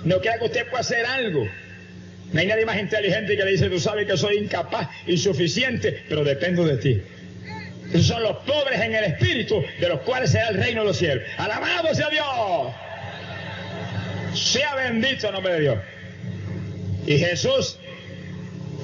No 0.04 0.20
crea 0.20 0.38
que 0.38 0.44
usted 0.44 0.68
pueda 0.68 0.80
hacer 0.80 1.06
algo. 1.06 1.48
No 2.32 2.40
hay 2.40 2.46
nadie 2.46 2.66
más 2.66 2.78
inteligente 2.78 3.36
que 3.36 3.44
le 3.44 3.52
dice, 3.52 3.70
tú 3.70 3.78
sabes 3.78 4.06
que 4.06 4.16
soy 4.16 4.38
incapaz, 4.38 4.88
insuficiente, 5.06 6.04
pero 6.08 6.24
dependo 6.24 6.66
de 6.66 6.76
ti. 6.78 7.02
Esos 7.90 8.06
son 8.08 8.22
los 8.22 8.38
pobres 8.38 8.80
en 8.80 8.94
el 8.94 9.04
espíritu, 9.04 9.62
de 9.80 9.88
los 9.88 10.00
cuales 10.00 10.30
será 10.30 10.48
el 10.48 10.56
reino 10.56 10.80
de 10.80 10.86
los 10.88 10.96
cielos. 10.96 11.24
Alabado 11.36 11.94
sea 11.94 12.10
Dios. 12.10 12.74
Sea 14.34 14.74
bendito 14.74 15.28
el 15.28 15.32
nombre 15.32 15.52
de 15.54 15.60
Dios. 15.60 15.78
Y 17.06 17.18
Jesús 17.18 17.78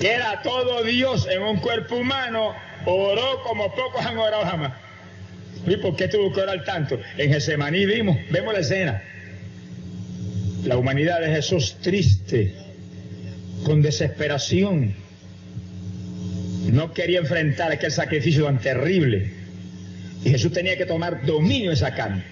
que 0.00 0.10
era 0.10 0.40
todo 0.42 0.82
Dios 0.82 1.28
en 1.30 1.42
un 1.42 1.58
cuerpo 1.58 1.96
humano, 1.96 2.54
oró 2.86 3.42
como 3.44 3.72
pocos 3.74 4.04
han 4.04 4.16
orado 4.16 4.44
jamás. 4.44 4.72
¿Y 5.66 5.76
por 5.76 5.94
qué 5.94 6.08
tuvo 6.08 6.32
que 6.32 6.40
orar 6.40 6.64
tanto? 6.64 6.98
En 7.18 7.30
Getsemaní 7.30 7.84
vimos, 7.84 8.16
vemos 8.30 8.54
la 8.54 8.60
escena. 8.60 9.02
La 10.64 10.78
humanidad 10.78 11.20
de 11.20 11.28
Jesús 11.28 11.76
triste, 11.82 12.54
con 13.64 13.82
desesperación. 13.82 14.94
No 16.72 16.94
quería 16.94 17.18
enfrentar 17.18 17.70
aquel 17.70 17.92
sacrificio 17.92 18.46
tan 18.46 18.58
terrible. 18.58 19.30
Y 20.24 20.30
Jesús 20.30 20.50
tenía 20.52 20.78
que 20.78 20.86
tomar 20.86 21.26
dominio 21.26 21.70
de 21.70 21.74
esa 21.74 21.94
carne. 21.94 22.24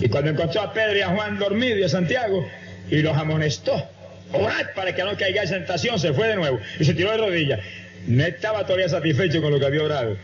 Y 0.00 0.08
cuando 0.08 0.30
encontró 0.30 0.62
a 0.62 0.72
Pedro 0.72 0.98
y 0.98 1.02
a 1.02 1.08
Juan 1.08 1.38
dormidos 1.38 1.78
y 1.78 1.82
a 1.84 1.88
Santiago, 1.88 2.44
y 2.90 3.02
los 3.02 3.16
amonestó, 3.16 3.88
orad 4.32 4.66
para 4.74 4.94
que 4.94 5.02
no 5.02 5.16
caigáis 5.16 5.50
en 5.50 5.58
tentación, 5.58 5.98
se 5.98 6.12
fue 6.12 6.28
de 6.28 6.36
nuevo 6.36 6.60
y 6.78 6.84
se 6.84 6.94
tiró 6.94 7.10
de 7.12 7.18
rodillas. 7.18 7.60
No 8.06 8.24
estaba 8.24 8.64
todavía 8.64 8.88
satisfecho 8.88 9.42
con 9.42 9.52
lo 9.52 9.60
que 9.60 9.66
había 9.66 9.82
orado. 9.82 10.16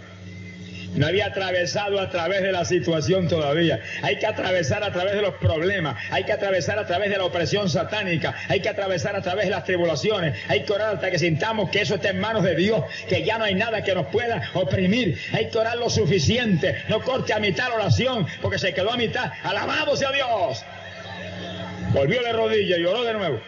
No 0.96 1.06
había 1.06 1.26
atravesado 1.26 2.00
a 2.00 2.08
través 2.08 2.42
de 2.42 2.52
la 2.52 2.64
situación 2.64 3.28
todavía. 3.28 3.80
Hay 4.02 4.18
que 4.18 4.26
atravesar 4.26 4.82
a 4.82 4.92
través 4.92 5.14
de 5.14 5.20
los 5.20 5.34
problemas. 5.34 5.96
Hay 6.10 6.25
que 6.25 6.32
atravesar 6.32 6.78
a 6.78 6.86
través 6.86 7.10
de 7.10 7.18
la 7.18 7.25
opresión 7.25 7.68
satánica. 7.68 8.34
Hay 8.48 8.60
que 8.60 8.70
atravesar 8.70 9.14
a 9.14 9.20
través 9.20 9.44
de 9.44 9.50
las 9.50 9.64
tribulaciones. 9.64 10.38
Hay 10.48 10.64
que 10.64 10.72
orar 10.72 10.94
hasta 10.94 11.10
que 11.10 11.18
sintamos 11.18 11.68
que 11.70 11.82
eso 11.82 11.96
está 11.96 12.10
en 12.10 12.20
manos 12.20 12.44
de 12.44 12.56
Dios. 12.56 12.82
Que 13.08 13.25
ya 13.25 13.36
no 13.36 13.44
hay 13.44 13.54
nada 13.54 13.84
que 13.84 13.94
nos 13.94 14.06
pueda 14.06 14.50
oprimir. 14.54 15.20
Hay 15.32 15.50
que 15.50 15.58
orar 15.58 15.76
lo 15.76 15.90
suficiente. 15.90 16.76
No 16.88 17.02
corte 17.02 17.34
a 17.34 17.40
mitad 17.40 17.68
la 17.68 17.75
oración 17.75 18.26
porque 18.40 18.58
se 18.58 18.72
quedó 18.72 18.92
a 18.92 18.96
mitad. 18.96 19.30
Alabado 19.42 19.96
sea 19.96 20.12
Dios. 20.12 20.64
Volvió 21.92 22.22
de 22.22 22.32
rodillas 22.32 22.78
y 22.78 22.84
oró 22.86 23.04
de 23.04 23.12
nuevo. 23.12 23.40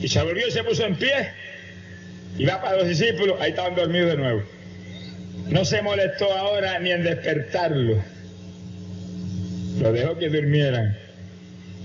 Y 0.00 0.08
se 0.08 0.22
volvió 0.22 0.46
y 0.46 0.50
se 0.50 0.64
puso 0.64 0.84
en 0.84 0.96
pie. 0.96 1.32
Y 2.36 2.44
va 2.44 2.60
para 2.60 2.76
los 2.76 2.88
discípulos. 2.88 3.36
Ahí 3.40 3.50
estaban 3.50 3.74
dormidos 3.74 4.10
de 4.10 4.16
nuevo. 4.16 4.42
No 5.48 5.64
se 5.64 5.82
molestó 5.82 6.32
ahora 6.32 6.78
ni 6.78 6.92
en 6.92 7.04
despertarlo. 7.04 8.02
Lo 9.80 9.92
dejó 9.92 10.18
que 10.18 10.28
durmieran. 10.28 10.96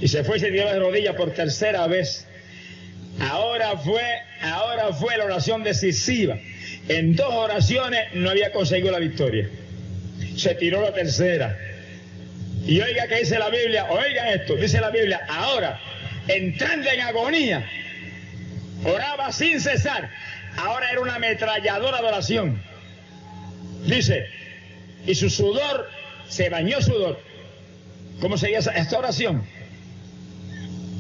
Y 0.01 0.08
se 0.08 0.24
fue 0.24 0.38
y 0.38 0.39
se 0.39 0.51
dio 0.51 0.65
de 0.65 0.79
rodillas 0.79 1.15
por 1.15 1.32
tercera 1.32 1.88
vez. 1.88 2.27
Ahora 3.20 3.77
fue, 3.77 4.03
ahora 4.41 4.91
fue 4.93 5.17
la 5.17 5.25
oración 5.25 5.63
decisiva. 5.63 6.38
En 6.89 7.15
dos 7.15 7.34
oraciones 7.34 8.01
no 8.13 8.29
había 8.29 8.51
conseguido 8.51 8.91
la 8.91 9.00
victoria. 9.00 9.50
Se 10.36 10.55
tiró 10.55 10.82
la 10.82 10.93
tercera. 10.93 11.58
Y 12.65 12.79
oiga 12.82 13.08
que 13.08 13.20
dice 13.20 13.38
la 13.39 13.50
Biblia, 13.50 13.88
oiga 13.89 14.34
esto, 14.34 14.55
dice 14.55 14.79
la 14.79 14.89
Biblia, 14.89 15.22
ahora, 15.27 15.79
entrando 16.27 16.89
en 16.89 17.01
agonía, 17.01 17.70
oraba 18.85 19.31
sin 19.31 19.59
cesar. 19.59 20.09
Ahora 20.57 20.91
era 20.91 21.01
una 21.01 21.15
ametralladora 21.15 22.01
de 22.01 22.07
oración. 22.07 22.63
Dice, 23.85 24.27
y 25.05 25.15
su 25.15 25.29
sudor 25.29 25.89
se 26.27 26.49
bañó 26.49 26.81
sudor. 26.81 27.19
¿Cómo 28.21 28.37
sería 28.37 28.59
esta 28.59 28.97
oración? 28.97 29.45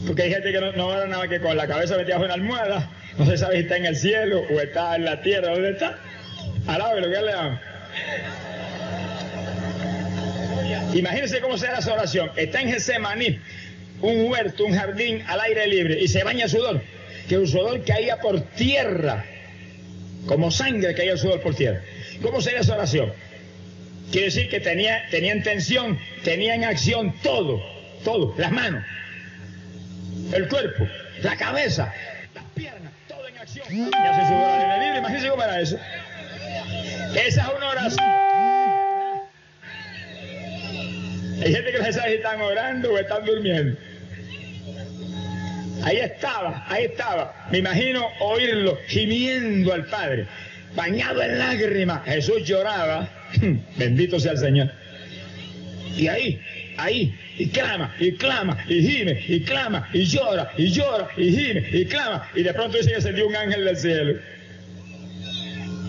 Porque 0.05 0.23
hay 0.23 0.31
gente 0.31 0.51
que 0.51 0.59
no, 0.59 0.71
no 0.73 0.87
ora 0.87 1.07
nada 1.07 1.27
que 1.27 1.39
con 1.39 1.55
la 1.55 1.67
cabeza 1.67 1.95
metida 1.95 2.15
en 2.15 2.23
una 2.23 2.33
almohada, 2.33 2.89
no 3.17 3.25
se 3.25 3.37
sabe 3.37 3.55
si 3.55 3.61
está 3.61 3.77
en 3.77 3.85
el 3.85 3.95
cielo 3.95 4.41
o 4.51 4.59
está 4.59 4.95
en 4.95 5.05
la 5.05 5.21
tierra, 5.21 5.51
¿dónde 5.51 5.71
está? 5.71 5.97
Alabe 6.67 7.01
lo 7.01 7.09
que 7.09 7.21
le 7.21 7.31
dan. 7.31 7.59
Imagínense 10.93 11.39
cómo 11.39 11.57
será 11.57 11.79
esa 11.79 11.93
oración. 11.93 12.31
Está 12.35 12.61
en 12.61 12.69
Getsemaní, 12.69 13.39
un 14.01 14.29
huerto, 14.29 14.65
un 14.65 14.75
jardín 14.75 15.23
al 15.27 15.39
aire 15.41 15.67
libre, 15.67 15.99
y 15.99 16.07
se 16.07 16.23
baña 16.23 16.47
sudor. 16.47 16.81
Que 17.27 17.37
un 17.37 17.47
sudor 17.47 17.83
caía 17.85 18.19
por 18.19 18.41
tierra, 18.41 19.25
como 20.25 20.51
sangre 20.51 20.93
caía 20.93 21.13
el 21.13 21.17
sudor 21.17 21.41
por 21.41 21.55
tierra. 21.55 21.81
¿Cómo 22.21 22.41
sería 22.41 22.59
esa 22.59 22.75
oración? 22.75 23.13
Quiere 24.11 24.25
decir 24.25 24.49
que 24.49 24.59
tenía, 24.59 25.07
tenía 25.09 25.31
en 25.31 25.43
tensión, 25.43 25.99
tenía 26.23 26.55
en 26.55 26.65
acción 26.65 27.13
todo, 27.23 27.63
todo, 28.03 28.35
las 28.37 28.51
manos, 28.51 28.83
el 30.33 30.47
cuerpo, 30.47 30.87
la 31.21 31.35
cabeza, 31.35 31.93
las 32.35 32.43
piernas, 32.53 32.91
todo 33.07 33.27
en 33.27 33.37
acción. 33.37 33.65
Y 33.71 33.81
hace 33.83 34.27
su 34.27 34.33
oración 34.35 34.79
libre, 34.83 34.97
imagínense 34.99 35.29
cómo 35.29 35.43
era 35.43 35.61
eso. 35.61 35.79
Esa 37.15 37.41
es 37.41 37.57
una 37.57 37.69
oración. 37.69 38.05
Hay 41.43 41.53
gente 41.53 41.71
que 41.71 41.93
si 41.93 41.99
están 41.99 42.41
orando 42.41 42.93
o 42.93 42.97
están 42.97 43.25
durmiendo. 43.25 43.77
Ahí 45.83 45.97
estaba, 45.97 46.65
ahí 46.69 46.85
estaba. 46.85 47.47
Me 47.51 47.59
imagino 47.59 48.07
oírlo 48.21 48.77
gimiendo 48.87 49.73
al 49.73 49.85
Padre 49.85 50.25
bañado 50.75 51.21
en 51.21 51.39
lágrimas. 51.39 52.05
Jesús 52.05 52.43
lloraba, 52.43 53.07
bendito 53.77 54.19
sea 54.19 54.33
el 54.33 54.37
Señor. 54.37 54.71
Y 55.95 56.07
ahí, 56.07 56.41
ahí, 56.77 57.15
y 57.37 57.49
clama, 57.49 57.93
y 57.99 58.13
clama, 58.13 58.57
y 58.67 58.81
gime, 58.81 59.23
y 59.27 59.41
clama, 59.41 59.89
y 59.93 60.05
llora, 60.05 60.51
y 60.57 60.71
llora, 60.71 61.07
y 61.17 61.31
gime, 61.31 61.67
y 61.71 61.85
clama. 61.85 62.29
Y 62.33 62.43
de 62.43 62.53
pronto 62.53 62.77
dice 62.77 62.93
que 62.93 63.01
se 63.01 63.23
un 63.23 63.35
ángel 63.35 63.65
del 63.65 63.77
cielo. 63.77 64.19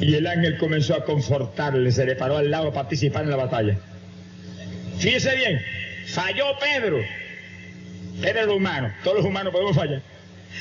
Y 0.01 0.15
el 0.15 0.27
ángel 0.27 0.59
comenzó 0.59 0.95
a 0.95 1.05
confortarle, 1.05 1.91
se 1.93 2.05
le 2.05 2.17
paró 2.17 2.37
al 2.37 2.51
lado 2.51 2.69
a 2.69 2.73
participar 2.73 3.25
en 3.25 3.31
la 3.31 3.37
batalla. 3.37 3.77
Fíjese 4.99 5.35
bien, 5.37 5.61
falló 6.07 6.47
Pedro. 6.59 6.99
Era 8.23 8.51
humano, 8.51 8.93
todos 9.03 9.19
los 9.19 9.27
humanos 9.27 9.53
podemos 9.53 9.77
fallar. 9.77 10.01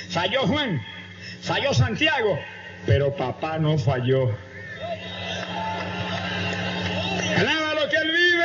Falló 0.10 0.48
Juan, 0.48 0.82
falló 1.42 1.74
Santiago, 1.74 2.40
pero 2.86 3.16
papá 3.16 3.58
no 3.60 3.78
falló. 3.78 4.36
Alaba 7.38 7.74
lo 7.76 7.90
que 7.90 7.96
él 7.96 8.12
vive. 8.12 8.44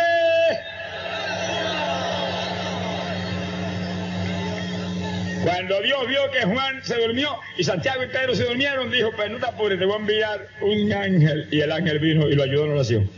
Cuando 5.45 5.83
Dios 5.83 6.07
vio 6.09 6.31
que 6.31 6.45
Juan 6.45 6.85
se 6.85 6.97
durmió 6.97 7.39
y 7.57 7.65
Santiago 7.65 8.03
y 8.05 8.09
Pedro 8.09 8.35
se 8.35 8.45
durmieron, 8.45 8.91
dijo, 8.91 9.11
pues 9.17 9.31
no 9.31 9.39
te 9.39 9.47
apures, 9.47 9.79
te 9.79 9.85
voy 9.85 9.95
a 9.95 9.99
enviar 9.99 10.49
un 10.61 10.93
ángel. 10.93 11.49
Y 11.51 11.61
el 11.61 11.73
ángel 11.73 11.99
vino 11.99 12.29
y 12.29 12.35
lo 12.35 12.43
ayudó 12.43 12.67
en 12.67 12.73
oración. 12.73 13.11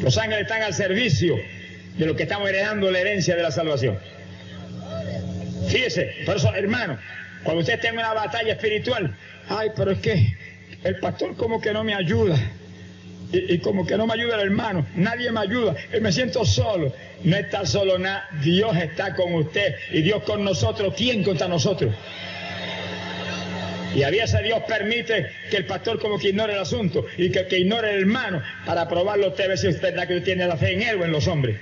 Los 0.00 0.18
ángeles 0.18 0.42
están 0.42 0.62
al 0.62 0.74
servicio 0.74 1.36
de 1.98 2.06
los 2.06 2.16
que 2.16 2.22
estamos 2.22 2.48
heredando 2.48 2.90
la 2.90 3.00
herencia 3.00 3.36
de 3.36 3.42
la 3.42 3.50
salvación. 3.50 3.98
Fíjese, 5.68 6.14
por 6.24 6.36
eso, 6.36 6.54
hermano, 6.54 6.98
cuando 7.42 7.60
usted 7.60 7.80
tenga 7.80 8.00
una 8.00 8.14
batalla 8.14 8.52
espiritual, 8.52 9.14
ay, 9.48 9.70
pero 9.76 9.90
es 9.90 9.98
que 9.98 10.34
el 10.84 10.96
pastor 11.00 11.36
como 11.36 11.60
que 11.60 11.72
no 11.72 11.84
me 11.84 11.94
ayuda. 11.94 12.36
Y, 13.30 13.58
como 13.58 13.86
que 13.86 13.98
no 13.98 14.06
me 14.06 14.14
ayuda 14.14 14.36
el 14.36 14.40
hermano, 14.40 14.86
nadie 14.96 15.30
me 15.30 15.40
ayuda, 15.40 15.76
y 15.94 16.00
me 16.00 16.10
siento 16.10 16.46
solo. 16.46 16.94
No 17.24 17.36
está 17.36 17.66
solo 17.66 17.98
nada, 17.98 18.26
Dios 18.42 18.74
está 18.74 19.14
con 19.14 19.34
usted 19.34 19.74
y 19.92 20.00
Dios 20.00 20.22
con 20.22 20.42
nosotros. 20.44 20.94
¿Quién 20.96 21.22
contra 21.22 21.46
nosotros? 21.46 21.94
Y 23.94 24.02
a 24.02 24.10
veces 24.10 24.42
Dios 24.42 24.62
permite 24.66 25.30
que 25.50 25.58
el 25.58 25.66
pastor 25.66 25.98
como 25.98 26.18
que 26.18 26.28
ignore 26.28 26.54
el 26.54 26.60
asunto 26.60 27.04
y 27.18 27.30
que, 27.30 27.46
que 27.46 27.58
ignore 27.58 27.90
el 27.90 28.00
hermano 28.00 28.42
para 28.64 28.88
probarlo 28.88 29.28
usted, 29.28 29.48
ver 29.48 29.58
si 29.58 29.68
usted 29.68 29.94
que 30.06 30.20
tiene 30.22 30.46
la 30.46 30.56
fe 30.56 30.72
en 30.72 30.82
él 30.82 31.02
o 31.02 31.04
en 31.04 31.12
los 31.12 31.28
hombres. 31.28 31.58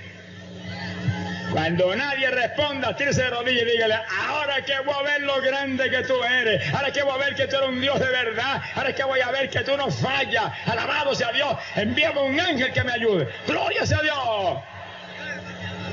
Cuando 1.56 1.96
nadie 1.96 2.30
responda, 2.30 2.94
tírese 2.94 3.22
de 3.22 3.30
rodillas 3.30 3.62
y 3.62 3.70
dígale, 3.70 3.94
ahora 4.28 4.62
que 4.62 4.75
voy 4.84 4.94
a 4.94 5.02
ver 5.02 5.22
lo 5.22 5.40
grande 5.40 5.88
que 5.88 6.02
tú 6.02 6.22
eres, 6.22 6.62
ahora 6.75 6.92
que 6.92 7.02
voy 7.02 7.14
a 7.14 7.16
ver 7.16 7.34
que 7.34 7.46
tú 7.46 7.56
eres 7.56 7.68
un 7.70 7.80
Dios 7.80 7.98
de 7.98 8.10
verdad, 8.10 8.60
ahora 8.75 8.94
que 8.94 9.02
voy 9.04 9.20
a 9.20 9.30
ver 9.30 9.48
que 9.48 9.60
tú 9.60 9.75
no 9.75 9.90
fallas, 9.90 10.52
alabado 10.66 11.14
sea 11.14 11.32
Dios, 11.32 11.56
envíame 11.75 12.20
un 12.20 12.38
ángel 12.38 12.75
que 12.75 12.84
me 12.84 12.92
ayude, 12.92 13.28
gloria 13.46 13.86
sea 13.86 14.02
Dios. 14.02 14.58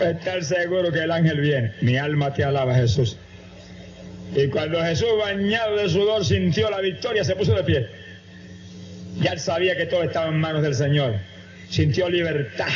Estar 0.02 0.44
seguro 0.44 0.92
que 0.92 1.00
el 1.00 1.12
ángel 1.12 1.40
viene, 1.40 1.74
mi 1.80 1.96
alma 1.96 2.34
te 2.34 2.44
alaba 2.44 2.76
Jesús. 2.76 3.16
Y 4.36 4.50
cuando 4.50 4.84
Jesús, 4.84 5.18
bañado 5.18 5.78
de 5.78 5.88
sudor, 5.88 6.26
sintió 6.26 6.70
la 6.70 6.82
victoria, 6.82 7.24
se 7.24 7.38
puso 7.38 7.56
de 7.56 7.64
pie. 7.64 7.88
Ya 9.22 9.32
él 9.32 9.40
sabía 9.40 9.78
que 9.78 9.86
todo 9.86 10.04
estaba 10.04 10.28
en 10.28 10.42
manos 10.42 10.62
del 10.62 10.76
Señor. 10.76 11.16
Sintió 11.70 12.10
libertad. 12.10 12.68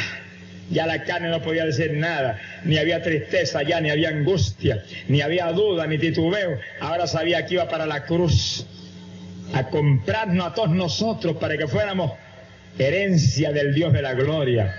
Ya 0.69 0.86
la 0.86 1.03
carne 1.03 1.29
no 1.29 1.41
podía 1.41 1.65
decir 1.65 1.93
nada, 1.93 2.39
ni 2.63 2.77
había 2.77 3.01
tristeza 3.01 3.63
ya, 3.63 3.79
ni 3.79 3.89
había 3.89 4.09
angustia, 4.09 4.83
ni 5.07 5.21
había 5.21 5.51
duda, 5.51 5.88
ni 5.88 5.97
titubeo. 5.97 6.59
Ahora 6.81 7.07
sabía 7.07 7.45
que 7.45 7.53
iba 7.53 7.69
para 7.69 7.86
la 7.86 8.03
cruz 8.03 8.65
a 9.53 9.69
comprarnos 9.69 10.45
a 10.45 10.53
todos 10.53 10.69
nosotros 10.69 11.38
para 11.38 11.57
que 11.57 11.67
fuéramos 11.67 12.12
herencia 12.77 13.51
del 13.51 13.74
Dios 13.74 13.93
de 13.93 14.01
la 14.01 14.13
gloria. 14.13 14.75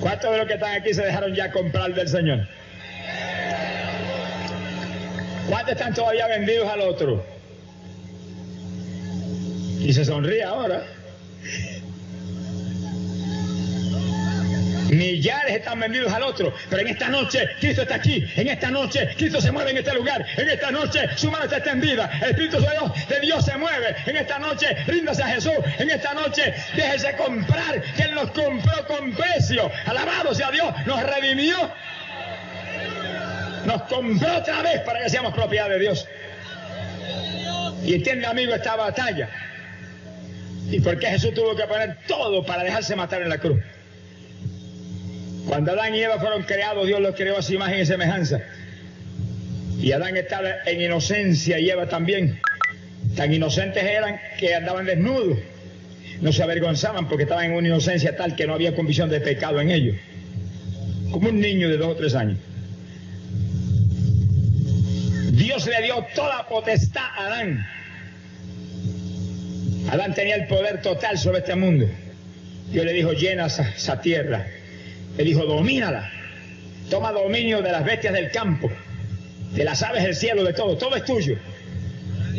¿Cuántos 0.00 0.30
de 0.32 0.38
los 0.38 0.46
que 0.46 0.54
están 0.54 0.80
aquí 0.80 0.94
se 0.94 1.02
dejaron 1.04 1.34
ya 1.34 1.52
comprar 1.52 1.94
del 1.94 2.08
Señor? 2.08 2.48
¿Cuántos 5.48 5.72
están 5.72 5.92
todavía 5.92 6.26
vendidos 6.26 6.68
al 6.68 6.80
otro? 6.80 7.24
Y 9.80 9.92
se 9.92 10.04
sonríe 10.04 10.42
ahora. 10.42 10.84
Millares 14.90 15.56
están 15.56 15.78
vendidos 15.78 16.12
al 16.12 16.22
otro, 16.24 16.52
pero 16.68 16.82
en 16.82 16.88
esta 16.88 17.08
noche 17.08 17.48
Cristo 17.60 17.82
está 17.82 17.96
aquí, 17.96 18.26
en 18.36 18.48
esta 18.48 18.70
noche 18.70 19.14
Cristo 19.16 19.40
se 19.40 19.52
mueve 19.52 19.70
en 19.70 19.78
este 19.78 19.94
lugar, 19.94 20.26
en 20.36 20.48
esta 20.48 20.70
noche 20.70 21.08
su 21.16 21.30
mano 21.30 21.44
está 21.44 21.58
extendida, 21.58 22.10
el 22.22 22.30
Espíritu 22.30 22.60
de 22.60 22.70
Dios, 22.70 23.08
de 23.08 23.20
Dios 23.20 23.44
se 23.44 23.56
mueve, 23.56 23.94
en 24.06 24.16
esta 24.16 24.38
noche 24.38 24.74
ríndase 24.86 25.22
a 25.22 25.28
Jesús, 25.28 25.54
en 25.78 25.90
esta 25.90 26.12
noche 26.14 26.54
déjese 26.74 27.14
comprar, 27.16 27.80
que 27.96 28.02
Él 28.02 28.14
nos 28.14 28.32
compró 28.32 28.86
con 28.86 29.12
precio, 29.12 29.70
alabado 29.86 30.34
sea 30.34 30.50
Dios, 30.50 30.74
nos 30.86 31.02
redimió, 31.02 31.56
nos 33.64 33.82
compró 33.82 34.38
otra 34.38 34.62
vez 34.62 34.80
para 34.80 35.02
que 35.02 35.08
seamos 35.08 35.34
propiedad 35.34 35.68
de 35.68 35.78
Dios. 35.78 36.08
Y 37.84 37.94
entiende 37.94 38.26
amigo 38.26 38.54
esta 38.54 38.76
batalla. 38.76 39.28
¿Y 40.70 40.80
por 40.80 40.98
qué 40.98 41.06
Jesús 41.08 41.32
tuvo 41.34 41.56
que 41.56 41.64
poner 41.64 41.98
todo 42.06 42.44
para 42.44 42.62
dejarse 42.62 42.94
matar 42.94 43.22
en 43.22 43.28
la 43.28 43.38
cruz? 43.38 43.58
Cuando 45.46 45.72
Adán 45.72 45.94
y 45.94 46.00
Eva 46.00 46.18
fueron 46.18 46.42
creados, 46.42 46.86
Dios 46.86 47.00
los 47.00 47.14
creó 47.14 47.38
a 47.38 47.42
su 47.42 47.54
imagen 47.54 47.80
y 47.80 47.86
semejanza. 47.86 48.40
Y 49.80 49.92
Adán 49.92 50.16
estaba 50.16 50.50
en 50.66 50.80
inocencia 50.80 51.58
y 51.58 51.70
Eva 51.70 51.88
también. 51.88 52.40
Tan 53.16 53.32
inocentes 53.32 53.82
eran 53.82 54.20
que 54.38 54.54
andaban 54.54 54.86
desnudos. 54.86 55.38
No 56.20 56.32
se 56.32 56.42
avergonzaban 56.42 57.08
porque 57.08 57.24
estaban 57.24 57.46
en 57.46 57.52
una 57.52 57.68
inocencia 57.68 58.16
tal 58.16 58.36
que 58.36 58.46
no 58.46 58.54
había 58.54 58.74
convicción 58.74 59.08
de 59.08 59.20
pecado 59.20 59.60
en 59.60 59.70
ellos. 59.70 59.96
Como 61.10 61.28
un 61.28 61.40
niño 61.40 61.68
de 61.68 61.76
dos 61.76 61.88
o 61.88 61.96
tres 61.96 62.14
años. 62.14 62.38
Dios 65.32 65.66
le 65.66 65.82
dio 65.82 66.04
toda 66.14 66.46
potestad 66.46 67.02
a 67.16 67.26
Adán. 67.26 67.66
Adán 69.90 70.14
tenía 70.14 70.36
el 70.36 70.46
poder 70.46 70.82
total 70.82 71.18
sobre 71.18 71.38
este 71.38 71.54
mundo. 71.54 71.86
Dios 72.70 72.84
le 72.84 72.92
dijo, 72.92 73.12
llena 73.12 73.46
esa, 73.46 74.00
tierra. 74.00 74.46
Le 75.20 75.26
dijo, 75.26 75.44
domínala. 75.44 76.10
Toma 76.88 77.12
dominio 77.12 77.60
de 77.60 77.70
las 77.70 77.84
bestias 77.84 78.14
del 78.14 78.30
campo, 78.30 78.70
de 79.52 79.64
las 79.64 79.82
aves 79.82 80.02
del 80.02 80.16
cielo, 80.16 80.44
de 80.44 80.54
todo. 80.54 80.78
Todo 80.78 80.96
es 80.96 81.04
tuyo. 81.04 81.36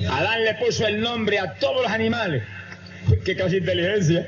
Adán 0.10 0.44
le 0.44 0.56
puso 0.56 0.88
el 0.88 1.00
nombre 1.00 1.38
a 1.38 1.54
todos 1.60 1.84
los 1.84 1.92
animales. 1.92 2.42
Qué 3.24 3.36
casi 3.36 3.58
inteligencia. 3.58 4.28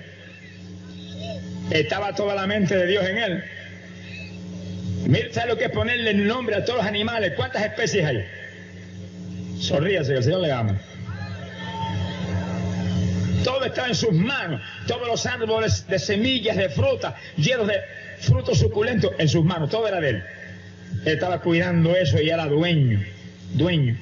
Estaba 1.71 2.13
toda 2.13 2.35
la 2.35 2.45
mente 2.45 2.77
de 2.77 2.85
Dios 2.85 3.03
en 3.03 3.17
él. 3.17 3.43
Mira, 5.07 5.29
¿sabe 5.31 5.49
lo 5.49 5.57
que 5.57 5.65
es 5.65 5.71
ponerle 5.71 6.11
el 6.11 6.27
nombre 6.27 6.55
a 6.55 6.63
todos 6.63 6.77
los 6.77 6.87
animales? 6.87 7.33
¿Cuántas 7.35 7.63
especies 7.63 8.05
hay? 8.05 8.23
Sonríase, 9.59 10.11
que 10.11 10.17
el 10.19 10.23
Señor 10.23 10.41
le 10.41 10.51
ama. 10.51 10.79
Todo 13.43 13.65
estaba 13.65 13.87
en 13.87 13.95
sus 13.95 14.13
manos. 14.13 14.61
Todos 14.85 15.07
los 15.07 15.25
árboles 15.25 15.87
de 15.87 15.97
semillas, 15.97 16.55
de 16.55 16.69
fruta, 16.69 17.15
llenos 17.35 17.67
de 17.67 18.02
frutos 18.23 18.59
suculentos 18.59 19.11
en 19.17 19.27
sus 19.27 19.43
manos. 19.43 19.69
Todo 19.69 19.87
era 19.87 19.99
de 19.99 20.09
él. 20.09 20.23
Él 21.05 21.13
estaba 21.13 21.41
cuidando 21.41 21.95
eso 21.95 22.21
y 22.21 22.29
era 22.29 22.45
dueño. 22.47 23.03
Dueño. 23.53 23.97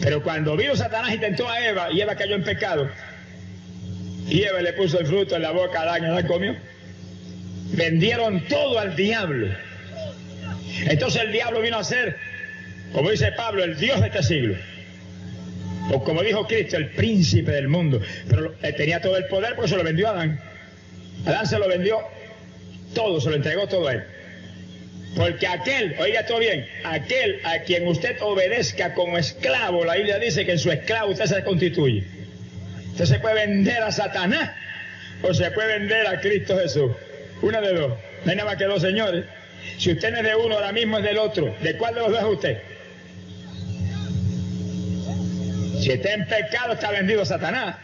Pero 0.00 0.22
cuando 0.22 0.56
vino 0.56 0.76
Satanás 0.76 1.14
y 1.14 1.18
tentó 1.18 1.48
a 1.48 1.60
Eva 1.60 1.90
y 1.92 2.00
Eva 2.00 2.14
cayó 2.14 2.36
en 2.36 2.44
pecado, 2.44 2.88
y 4.28 4.42
Eva 4.42 4.60
le 4.60 4.72
puso 4.74 5.00
el 5.00 5.06
fruto 5.06 5.36
en 5.36 5.42
la 5.42 5.50
boca 5.50 5.80
a 5.80 5.82
Adán 5.82 6.02
y 6.04 6.06
Adán 6.06 6.26
comió, 6.26 6.56
vendieron 7.72 8.44
todo 8.46 8.78
al 8.78 8.94
diablo. 8.94 9.48
Entonces 10.86 11.22
el 11.22 11.32
diablo 11.32 11.60
vino 11.60 11.78
a 11.78 11.84
ser, 11.84 12.16
como 12.92 13.10
dice 13.10 13.32
Pablo, 13.32 13.64
el 13.64 13.76
Dios 13.78 14.00
de 14.00 14.06
este 14.06 14.22
siglo. 14.22 14.56
O 15.90 16.04
como 16.04 16.22
dijo 16.22 16.46
Cristo, 16.46 16.76
el 16.76 16.90
príncipe 16.90 17.50
del 17.50 17.68
mundo. 17.68 18.00
Pero 18.28 18.54
él 18.62 18.74
tenía 18.76 19.00
todo 19.00 19.16
el 19.16 19.24
poder 19.24 19.54
porque 19.54 19.70
se 19.70 19.76
lo 19.76 19.82
vendió 19.82 20.08
a 20.08 20.10
Adán. 20.10 20.40
Adán 21.24 21.46
se 21.46 21.58
lo 21.58 21.66
vendió 21.66 21.98
todo, 22.94 23.20
se 23.20 23.30
lo 23.30 23.36
entregó 23.36 23.66
todo 23.66 23.88
a 23.88 23.94
él. 23.94 24.04
Porque 25.16 25.46
aquel, 25.46 25.96
oiga 25.98 26.26
todo 26.26 26.38
bien, 26.38 26.66
aquel 26.84 27.40
a 27.44 27.60
quien 27.60 27.86
usted 27.88 28.16
obedezca 28.20 28.94
como 28.94 29.18
esclavo, 29.18 29.84
la 29.84 29.96
Biblia 29.96 30.18
dice 30.18 30.44
que 30.44 30.52
en 30.52 30.58
su 30.58 30.70
esclavo 30.70 31.10
usted 31.10 31.26
se 31.26 31.42
constituye. 31.44 32.04
Usted 32.92 33.04
se 33.04 33.18
puede 33.20 33.46
vender 33.46 33.82
a 33.82 33.90
Satanás 33.90 34.50
o 35.22 35.32
se 35.34 35.50
puede 35.50 35.78
vender 35.78 36.06
a 36.06 36.20
Cristo 36.20 36.58
Jesús. 36.58 36.92
Una 37.42 37.60
de 37.60 37.74
dos. 37.74 37.92
No 38.24 38.30
hay 38.30 38.36
nada 38.36 38.50
más 38.50 38.58
que 38.58 38.64
dos 38.64 38.82
señores. 38.82 39.24
Si 39.78 39.92
usted 39.92 40.10
no 40.10 40.18
es 40.18 40.24
de 40.24 40.34
uno, 40.34 40.56
ahora 40.56 40.72
mismo 40.72 40.98
es 40.98 41.04
del 41.04 41.18
otro. 41.18 41.54
¿De 41.60 41.76
cuál 41.76 41.94
de 41.94 42.00
los 42.00 42.10
dos 42.10 42.20
es 42.20 42.26
usted? 42.26 42.58
Si 45.80 45.92
está 45.92 46.12
en 46.12 46.26
pecado, 46.26 46.72
está 46.74 46.90
vendido 46.90 47.22
a 47.22 47.26
Satanás. 47.26 47.76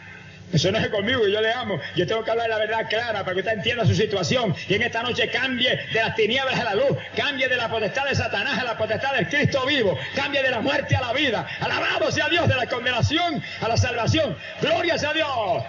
Eso 0.53 0.71
no 0.71 0.77
es 0.77 0.87
conmigo, 0.87 1.27
yo 1.27 1.41
le 1.41 1.51
amo. 1.51 1.79
Yo 1.95 2.07
tengo 2.07 2.23
que 2.23 2.31
hablar 2.31 2.49
la 2.49 2.57
verdad 2.57 2.87
clara 2.87 3.19
para 3.23 3.33
que 3.33 3.39
usted 3.39 3.53
entienda 3.53 3.85
su 3.85 3.95
situación. 3.95 4.55
Y 4.69 4.75
en 4.75 4.83
esta 4.83 5.03
noche 5.03 5.29
cambie 5.29 5.69
de 5.91 5.99
las 5.99 6.15
tinieblas 6.15 6.59
a 6.59 6.63
la 6.63 6.75
luz. 6.75 6.97
Cambie 7.15 7.47
de 7.47 7.57
la 7.57 7.69
potestad 7.69 8.05
de 8.05 8.15
Satanás 8.15 8.59
a 8.59 8.63
la 8.63 8.77
potestad 8.77 9.13
del 9.15 9.27
Cristo 9.27 9.65
vivo. 9.65 9.97
Cambie 10.15 10.41
de 10.41 10.51
la 10.51 10.61
muerte 10.61 10.95
a 10.95 11.01
la 11.01 11.13
vida. 11.13 11.47
Alabado 11.59 12.11
sea 12.11 12.29
Dios 12.29 12.47
de 12.47 12.55
la 12.55 12.67
condenación 12.67 13.41
a 13.61 13.67
la 13.67 13.77
salvación. 13.77 14.37
Gloria 14.61 14.97
sea 14.97 15.13
Dios. 15.13 15.63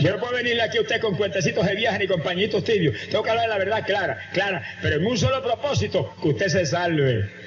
Yo 0.00 0.12
no 0.12 0.18
puedo 0.18 0.32
venirle 0.32 0.62
aquí 0.62 0.78
a 0.78 0.80
usted 0.80 1.00
con 1.00 1.14
cuentecitos 1.14 1.66
de 1.66 1.74
viaje 1.74 1.98
ni 1.98 2.06
con 2.06 2.22
pañitos 2.22 2.64
tibios. 2.64 2.96
Tengo 3.10 3.22
que 3.22 3.30
hablar 3.30 3.48
la 3.48 3.58
verdad 3.58 3.84
clara, 3.84 4.18
clara, 4.32 4.62
pero 4.80 4.96
en 4.96 5.06
un 5.06 5.18
solo 5.18 5.42
propósito, 5.42 6.14
que 6.22 6.28
usted 6.28 6.48
se 6.48 6.64
salve. 6.64 7.39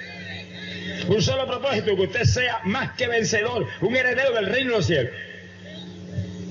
Un 1.08 1.22
solo 1.22 1.48
propósito, 1.48 1.96
que 1.96 2.02
usted 2.04 2.24
sea 2.24 2.62
más 2.64 2.92
que 2.94 3.08
vencedor, 3.08 3.68
un 3.82 3.96
heredero 3.96 4.32
del 4.32 4.48
reino 4.48 4.72
de 4.72 4.78
los 4.78 4.86
cielos. 4.86 5.12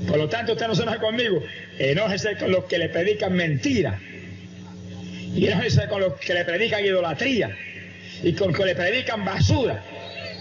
Por 0.07 0.19
lo 0.19 0.29
tanto, 0.29 0.53
usted 0.53 0.67
no 0.67 0.75
se 0.75 0.83
enoja 0.83 0.99
conmigo, 0.99 1.43
enójese 1.79 2.37
con 2.37 2.51
los 2.53 2.65
que 2.65 2.79
le 2.79 2.89
predican 2.89 3.33
mentira. 3.33 3.99
Y 5.35 5.47
enójese 5.47 5.89
con 5.89 6.01
los 6.01 6.15
que 6.15 6.35
le 6.35 6.45
predican 6.45 6.85
idolatría. 6.85 7.57
Y 8.23 8.35
con 8.35 8.49
los 8.49 8.57
que 8.57 8.67
le 8.67 8.75
predican 8.75 9.25
basura. 9.25 9.83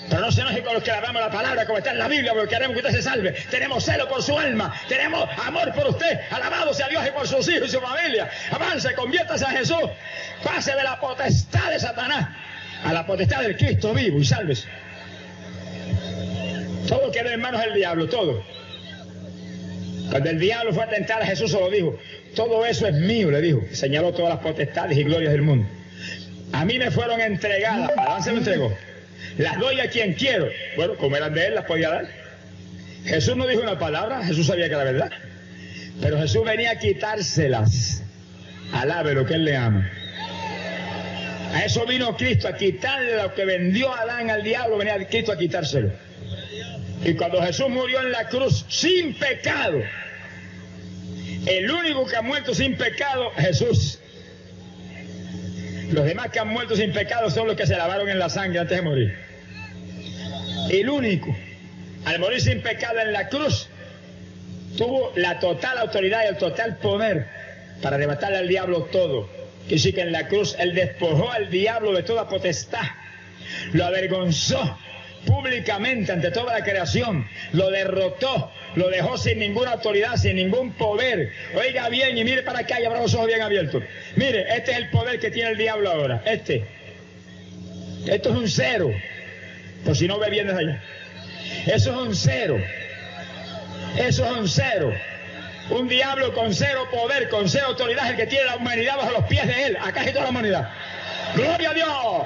Pero 0.09 0.23
no 0.23 0.31
se 0.31 0.41
enoje 0.41 0.61
con 0.61 0.73
los 0.73 0.83
que 0.83 0.91
le 0.91 0.99
damos 0.99 1.21
la 1.21 1.31
palabra 1.31 1.65
como 1.65 1.77
está 1.77 1.91
en 1.91 1.99
la 1.99 2.09
Biblia, 2.09 2.33
porque 2.33 2.49
queremos 2.49 2.73
que 2.73 2.85
usted 2.85 2.95
se 2.97 3.01
salve. 3.01 3.31
Tenemos 3.49 3.85
celo 3.85 4.09
por 4.09 4.21
su 4.21 4.37
alma, 4.37 4.73
tenemos 4.89 5.29
amor 5.45 5.73
por 5.73 5.87
usted. 5.87 6.19
Alabado 6.31 6.73
sea 6.73 6.89
Dios 6.89 7.05
y 7.07 7.11
por 7.11 7.27
sus 7.27 7.47
hijos 7.47 7.69
y 7.69 7.71
su 7.71 7.79
familia. 7.79 8.29
Avance, 8.51 8.93
conviértase 8.93 9.45
a 9.45 9.51
Jesús. 9.51 9.89
Pase 10.43 10.75
de 10.75 10.83
la 10.83 10.99
potestad 10.99 11.69
de 11.71 11.79
Satanás 11.79 12.27
a 12.84 12.94
la 12.94 13.06
potestad 13.06 13.41
del 13.41 13.58
Cristo 13.58 13.94
vivo 13.94 14.20
y 14.20 14.26
salves. 14.26 14.67
Todo 16.88 17.12
quedó 17.12 17.30
en 17.30 17.39
manos 17.39 17.62
del 17.62 17.74
diablo, 17.74 18.08
todo. 18.10 18.44
Cuando 20.10 20.30
el 20.30 20.39
diablo 20.39 20.74
fue 20.74 20.84
a 20.84 20.89
tentar 20.89 21.22
a 21.22 21.26
Jesús, 21.26 21.52
se 21.52 21.60
lo 21.60 21.70
dijo, 21.70 21.98
todo 22.36 22.65
eso 22.65 22.88
es 22.88 22.96
mío, 22.96 23.32
le 23.32 23.41
dijo. 23.41 23.62
Señaló 23.72 24.12
todas 24.13 24.34
las 24.34 24.44
potestades 24.44 24.98
y 24.98 25.04
glorias 25.04 25.32
del 25.32 25.41
mundo. 25.41 25.67
A 26.52 26.65
mí 26.65 26.78
me 26.78 26.91
fueron 26.91 27.22
entregadas, 27.22 27.91
¿a 27.98 28.22
se 28.22 28.32
me 28.32 28.39
entregó? 28.39 28.76
Las 29.38 29.58
doy 29.60 29.80
a 29.80 29.89
quien 29.89 30.13
quiero. 30.13 30.50
Bueno, 30.76 30.96
como 30.96 31.15
eran 31.15 31.34
de 31.34 31.48
él, 31.48 31.56
las 31.56 31.65
podía 31.65 31.89
dar. 31.89 32.08
Jesús 33.06 33.38
no 33.38 33.48
dijo 33.48 33.62
una 33.62 33.80
palabra, 33.80 34.24
Jesús 34.24 34.48
sabía 34.48 34.67
que 34.67 34.76
era 34.76 34.84
verdad. 34.84 35.12
Pero 36.02 36.20
Jesús 36.20 36.44
venía 36.44 36.72
a 36.72 36.80
quitárselas. 36.80 38.04
Alabe 38.74 39.13
lo 39.13 39.26
que 39.26 39.36
él 39.36 39.46
le 39.46 39.56
ama. 39.56 39.89
A 41.53 41.65
eso 41.65 41.85
vino 41.85 42.15
Cristo, 42.15 42.47
a 42.47 42.55
quitarle 42.55 43.17
lo 43.17 43.33
que 43.33 43.43
vendió 43.45 43.93
Adán 43.93 44.29
al 44.29 44.43
diablo, 44.43 44.77
venía 44.77 44.97
Cristo 45.07 45.31
a 45.31 45.37
quitárselo. 45.37 45.91
Y 47.03 47.13
cuando 47.15 47.41
Jesús 47.41 47.67
murió 47.69 47.99
en 47.99 48.11
la 48.11 48.27
cruz 48.29 48.65
sin 48.69 49.15
pecado, 49.15 49.81
el 51.45 51.69
único 51.69 52.05
que 52.05 52.15
ha 52.15 52.21
muerto 52.21 52.53
sin 52.53 52.77
pecado, 52.77 53.31
Jesús. 53.31 53.99
Los 55.91 56.05
demás 56.05 56.29
que 56.29 56.39
han 56.39 56.47
muerto 56.47 56.75
sin 56.75 56.93
pecado 56.93 57.29
son 57.29 57.47
los 57.47 57.57
que 57.57 57.67
se 57.67 57.75
lavaron 57.75 58.07
en 58.07 58.17
la 58.17 58.29
sangre 58.29 58.59
antes 58.59 58.77
de 58.77 58.83
morir. 58.83 59.17
El 60.69 60.89
único, 60.89 61.35
al 62.05 62.19
morir 62.19 62.39
sin 62.39 62.61
pecado 62.61 62.99
en 62.99 63.11
la 63.11 63.27
cruz, 63.27 63.67
tuvo 64.77 65.11
la 65.15 65.39
total 65.39 65.79
autoridad 65.79 66.23
y 66.23 66.27
el 66.27 66.37
total 66.37 66.77
poder 66.77 67.27
para 67.81 67.97
arrebatarle 67.97 68.37
al 68.37 68.47
diablo 68.47 68.83
todo 68.83 69.40
que 69.71 69.79
sí 69.79 69.93
que 69.93 70.01
en 70.01 70.12
la 70.12 70.27
cruz 70.27 70.53
él 70.60 70.75
despojó 70.75 71.31
al 71.31 71.49
diablo 71.49 71.93
de 71.93 72.03
toda 72.03 72.27
potestad, 72.27 72.84
lo 73.71 73.86
avergonzó 73.86 74.77
públicamente 75.25 76.12
ante 76.12 76.29
toda 76.29 76.60
la 76.60 76.65
creación, 76.65 77.25
lo 77.53 77.71
derrotó, 77.71 78.51
lo 78.75 78.89
dejó 78.89 79.17
sin 79.17 79.39
ninguna 79.39 79.71
autoridad, 79.71 80.17
sin 80.17 80.36
ningún 80.36 80.73
poder. 80.73 81.31
Oiga 81.55 81.88
bien 81.88 82.17
y 82.17 82.25
mire 82.25 82.43
para 82.43 82.60
acá 82.60 82.81
y 82.81 82.84
abra 82.84 82.99
los 82.99 83.13
ojos 83.13 83.27
bien 83.27 83.41
abiertos. 83.41 83.81
Mire, 84.17 84.41
este 84.53 84.71
es 84.71 84.77
el 84.77 84.89
poder 84.89 85.21
que 85.21 85.31
tiene 85.31 85.51
el 85.51 85.57
diablo 85.57 85.89
ahora, 85.89 86.21
este. 86.25 86.65
Esto 88.05 88.31
es 88.31 88.36
un 88.36 88.49
cero, 88.49 88.91
por 89.86 89.95
si 89.95 90.05
no 90.05 90.19
ve 90.19 90.29
bien 90.31 90.47
desde 90.47 90.60
allá. 90.60 90.84
Eso 91.67 91.91
es 91.91 92.07
un 92.07 92.13
cero. 92.13 92.62
Eso 93.97 94.25
es 94.25 94.31
un 94.34 94.49
cero. 94.49 94.93
Un 95.71 95.88
diablo 95.88 96.34
con 96.34 96.53
cero 96.53 96.86
poder, 96.91 97.29
con 97.29 97.47
cero 97.47 97.67
autoridad, 97.69 98.10
el 98.10 98.17
que 98.17 98.27
tiene 98.27 98.43
la 98.43 98.57
humanidad 98.57 98.97
bajo 98.97 99.12
los 99.12 99.25
pies 99.25 99.47
de 99.47 99.67
él. 99.67 99.77
Acá 99.77 100.01
está 100.01 100.12
toda 100.12 100.25
la 100.25 100.29
humanidad. 100.31 100.69
¡Gloria 101.34 101.69
a 101.69 101.73
Dios! 101.73 102.25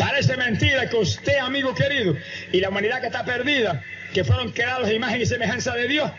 Parece 0.00 0.36
mentira 0.36 0.88
que 0.88 0.96
usted, 0.96 1.38
amigo 1.38 1.72
querido, 1.72 2.16
y 2.50 2.60
la 2.60 2.68
humanidad 2.68 3.00
que 3.00 3.06
está 3.06 3.24
perdida, 3.24 3.82
que 4.12 4.24
fueron 4.24 4.50
creados 4.50 4.88
de 4.88 4.96
imagen 4.96 5.22
y 5.22 5.26
semejanza 5.26 5.72
de 5.74 5.86
Dios, 5.86 6.10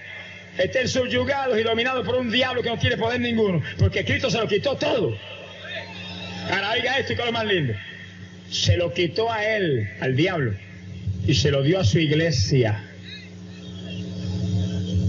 estén 0.58 0.88
subyugados 0.88 1.60
y 1.60 1.64
dominados 1.64 2.06
por 2.06 2.16
un 2.16 2.32
diablo 2.32 2.64
que 2.64 2.70
no 2.70 2.80
tiene 2.80 2.96
poder 2.96 3.20
ninguno, 3.20 3.62
porque 3.78 4.06
Cristo 4.06 4.30
se 4.32 4.38
lo 4.38 4.48
quitó 4.48 4.78
todo. 4.78 5.18
Ahora 6.50 6.72
oiga 6.72 6.98
esto 7.00 7.14
y 7.14 7.16
con 7.18 7.26
lo 7.26 7.32
más 7.34 7.46
lindo. 7.46 7.74
Se 8.50 8.78
lo 8.78 8.94
quitó 8.94 9.30
a 9.30 9.44
él, 9.46 9.90
al 10.00 10.16
diablo, 10.16 10.54
y 11.28 11.34
se 11.34 11.52
lo 11.52 11.64
dio 11.64 11.82
a 11.82 11.84
su 11.84 12.00
iglesia. 12.00 12.82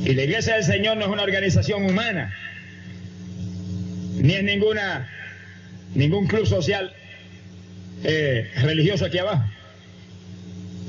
Y 0.06 0.14
la 0.14 0.22
iglesia 0.22 0.54
del 0.54 0.62
Señor 0.62 0.96
no 0.96 1.06
es 1.06 1.10
una 1.10 1.24
organización 1.24 1.84
humana, 1.84 2.32
ni 4.14 4.34
es 4.34 4.44
ninguna, 4.44 5.10
ningún 5.96 6.28
club 6.28 6.46
social 6.46 6.92
eh, 8.04 8.48
religioso 8.62 9.06
aquí 9.06 9.18
abajo. 9.18 9.42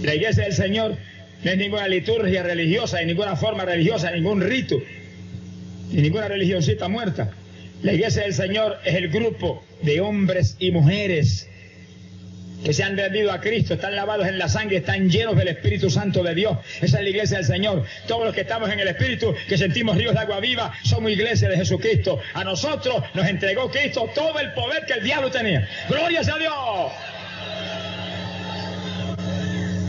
La 0.03 0.13
iglesia 0.13 0.43
del 0.43 0.53
Señor 0.53 0.97
no 1.43 1.49
es 1.49 1.58
ninguna 1.58 1.88
liturgia 1.88 2.43
religiosa, 2.43 2.99
ni 2.99 3.08
ninguna 3.08 3.36
forma 3.36 3.65
religiosa, 3.65 4.12
ningún 4.12 4.39
rito. 4.39 4.80
ni 5.91 6.03
ninguna 6.03 6.27
religioncita 6.27 6.88
muerta. 6.88 7.32
La 7.82 7.93
iglesia 7.93 8.21
del 8.21 8.36
Señor 8.36 8.77
es 8.86 8.93
el 8.93 9.10
grupo 9.10 9.63
de 9.82 9.99
hombres 9.99 10.58
y 10.60 10.69
mujeres 10.69 11.49
que 12.63 12.74
se 12.74 12.84
han 12.84 12.98
rendido 12.98 13.32
a 13.32 13.39
Cristo, 13.39 13.76
están 13.76 13.96
lavados 13.96 14.28
en 14.28 14.38
la 14.38 14.50
sangre, 14.50 14.78
están 14.78 15.10
llenos 15.10 15.36
del 15.36 15.48
Espíritu 15.50 15.89
Santo 15.89 16.24
de 16.24 16.34
Dios. 16.34 16.58
Esa 16.82 16.98
es 16.98 17.04
la 17.04 17.10
iglesia 17.10 17.38
del 17.38 17.46
Señor. 17.46 17.86
Todos 18.08 18.26
los 18.26 18.34
que 18.34 18.41
estamos 18.41 18.70
en 18.70 18.80
el 18.80 18.88
Espíritu, 18.88 19.36
que 19.48 19.58
sentimos 19.58 19.96
ríos 19.98 20.13
de 20.13 20.20
agua 20.20 20.39
viva, 20.39 20.74
somos 20.84 21.12
iglesia 21.12 21.50
de 21.50 21.58
Jesucristo. 21.58 22.20
A 22.34 22.43
nosotros 22.43 23.04
nos 23.13 23.28
entregó 23.28 23.70
Cristo 23.70 24.10
todo 24.13 24.39
el 24.39 24.52
poder 24.54 24.86
que 24.86 24.93
el 24.93 25.04
diablo 25.04 25.30
tenía. 25.30 25.67
Gloria 25.88 26.22
a 26.22 26.38
Dios. 26.38 26.91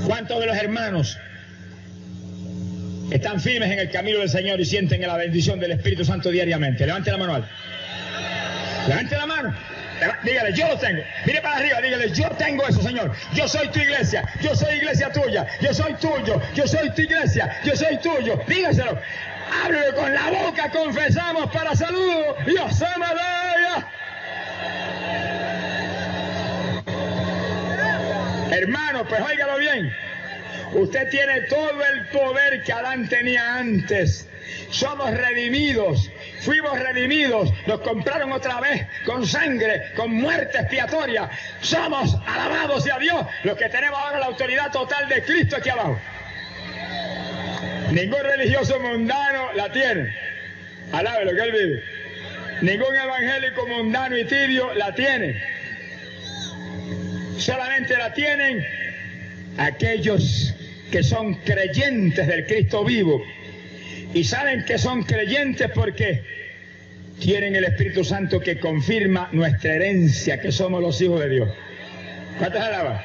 ¿Cuántos 0.07 0.40
de 0.40 0.46
los 0.46 0.57
hermanos 0.57 1.18
están 3.11 3.40
firmes 3.40 3.70
en 3.70 3.78
el 3.78 3.90
camino 3.90 4.18
del 4.18 4.28
Señor 4.28 4.61
y 4.61 4.64
sienten 4.64 5.00
la 5.02 5.16
bendición 5.16 5.59
del 5.59 5.72
Espíritu 5.72 6.04
Santo 6.04 6.31
diariamente? 6.31 6.87
Levante 6.87 7.11
la 7.11 7.18
mano. 7.18 7.44
Levante 8.87 9.16
la 9.16 9.26
mano. 9.26 9.77
Dígale, 10.22 10.52
yo 10.52 10.68
lo 10.68 10.78
tengo. 10.78 11.02
Mire 11.26 11.40
para 11.42 11.56
arriba, 11.56 11.80
dígale, 11.80 12.11
yo 12.12 12.28
tengo 12.30 12.66
eso, 12.66 12.82
Señor. 12.82 13.14
Yo 13.34 13.48
soy 13.48 13.68
tu 13.68 13.80
iglesia. 13.80 14.24
Yo 14.40 14.54
soy 14.54 14.76
iglesia 14.76 15.12
tuya. 15.12 15.46
Yo 15.61 15.74
soy 15.74 15.94
tuyo. 15.94 16.40
Yo 16.54 16.66
soy 16.66 16.90
tu 16.90 17.02
iglesia. 17.02 17.61
Yo 17.64 17.76
soy 17.76 17.98
tuyo. 17.98 18.40
Dígaselo. 18.46 18.98
Háblelo 19.64 19.94
con 19.94 20.14
la 20.14 20.30
boca. 20.30 20.70
Confesamos 20.70 21.50
para 21.50 21.74
saludo. 21.74 22.37
Dios 22.46 22.76
se 22.76 22.87
Hermano, 28.50 29.06
pues 29.06 29.20
óigalo 29.20 29.58
bien. 29.58 29.94
Usted 30.72 31.08
tiene 31.11 31.42
todo 31.42 31.84
el 31.84 32.06
poder 32.08 32.62
que 32.62 32.72
Adán 32.72 33.08
tenía 33.08 33.56
antes. 33.56 34.28
Somos 34.70 35.11
redimidos. 35.11 36.11
Fuimos 36.40 36.79
redimidos, 36.79 37.53
nos 37.66 37.81
compraron 37.81 38.33
otra 38.33 38.61
vez 38.61 38.87
con 39.05 39.27
sangre, 39.27 39.92
con 39.96 40.12
muerte 40.12 40.59
expiatoria. 40.59 41.29
Somos 41.61 42.16
alabados 42.27 42.88
a 42.90 42.98
Dios 42.98 43.27
los 43.44 43.57
que 43.57 43.68
tenemos 43.68 43.98
ahora 43.98 44.20
la 44.20 44.27
autoridad 44.27 44.70
total 44.70 45.09
de 45.09 45.22
Cristo 45.22 45.57
aquí 45.57 45.68
abajo. 45.68 45.98
Ningún 47.90 48.22
religioso 48.22 48.79
mundano 48.81 49.53
la 49.55 49.72
tiene. 49.72 50.14
Alabe 50.92 51.24
lo 51.24 51.35
que 51.35 51.42
él 51.42 51.53
vive. 51.53 51.83
Ningún 52.61 52.94
evangélico 52.94 53.66
mundano 53.66 54.16
y 54.16 54.24
tibio 54.24 54.74
la 54.74 54.94
tiene. 54.94 55.42
Solamente 57.38 57.96
la 57.96 58.12
tienen 58.12 58.64
aquellos 59.57 60.55
que 60.90 61.03
son 61.03 61.35
creyentes 61.35 62.27
del 62.27 62.46
Cristo 62.46 62.85
vivo. 62.85 63.22
Y 64.14 64.24
saben 64.24 64.64
que 64.64 64.78
son 64.78 65.02
creyentes 65.02 65.70
porque 65.74 66.24
tienen 67.18 67.56
el 67.56 67.64
Espíritu 67.64 68.04
Santo 68.04 68.40
que 68.40 68.58
confirma 68.58 69.28
nuestra 69.32 69.74
herencia, 69.74 70.40
que 70.40 70.52
somos 70.52 70.80
los 70.80 71.00
hijos 71.00 71.20
de 71.20 71.28
Dios. 71.28 71.48
¿Cuántas 72.38 72.62
alabas? 72.62 73.02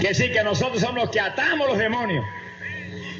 Que 0.00 0.14
sí, 0.14 0.30
que 0.30 0.44
nosotros 0.44 0.80
somos 0.80 0.96
los 0.96 1.10
que 1.10 1.20
atamos 1.20 1.68
los 1.68 1.78
demonios, 1.78 2.24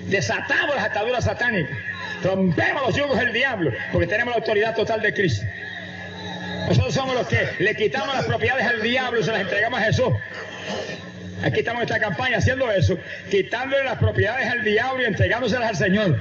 desatamos 0.06 0.76
las 0.76 0.84
ataduras 0.84 1.24
satánicas, 1.24 1.76
rompemos 2.22 2.82
los 2.86 2.96
yugos 2.96 3.18
del 3.18 3.32
diablo, 3.32 3.72
porque 3.90 4.06
tenemos 4.06 4.32
la 4.32 4.40
autoridad 4.40 4.76
total 4.76 5.00
de 5.00 5.12
Cristo. 5.12 5.46
Nosotros 6.68 6.94
somos 6.94 7.14
los 7.14 7.26
que 7.26 7.48
le 7.58 7.74
quitamos 7.74 8.14
las 8.14 8.24
propiedades 8.24 8.66
al 8.66 8.82
diablo 8.82 9.20
y 9.20 9.24
se 9.24 9.32
las 9.32 9.40
entregamos 9.40 9.80
a 9.80 9.84
Jesús. 9.84 10.12
Aquí 11.44 11.58
estamos 11.58 11.82
en 11.82 11.88
esta 11.88 12.00
campaña 12.00 12.38
haciendo 12.38 12.70
eso, 12.72 12.98
quitándole 13.30 13.84
las 13.84 13.98
propiedades 13.98 14.48
al 14.48 14.64
diablo 14.64 15.02
y 15.02 15.04
entregándoselas 15.04 15.68
al 15.68 15.76
Señor. 15.76 16.18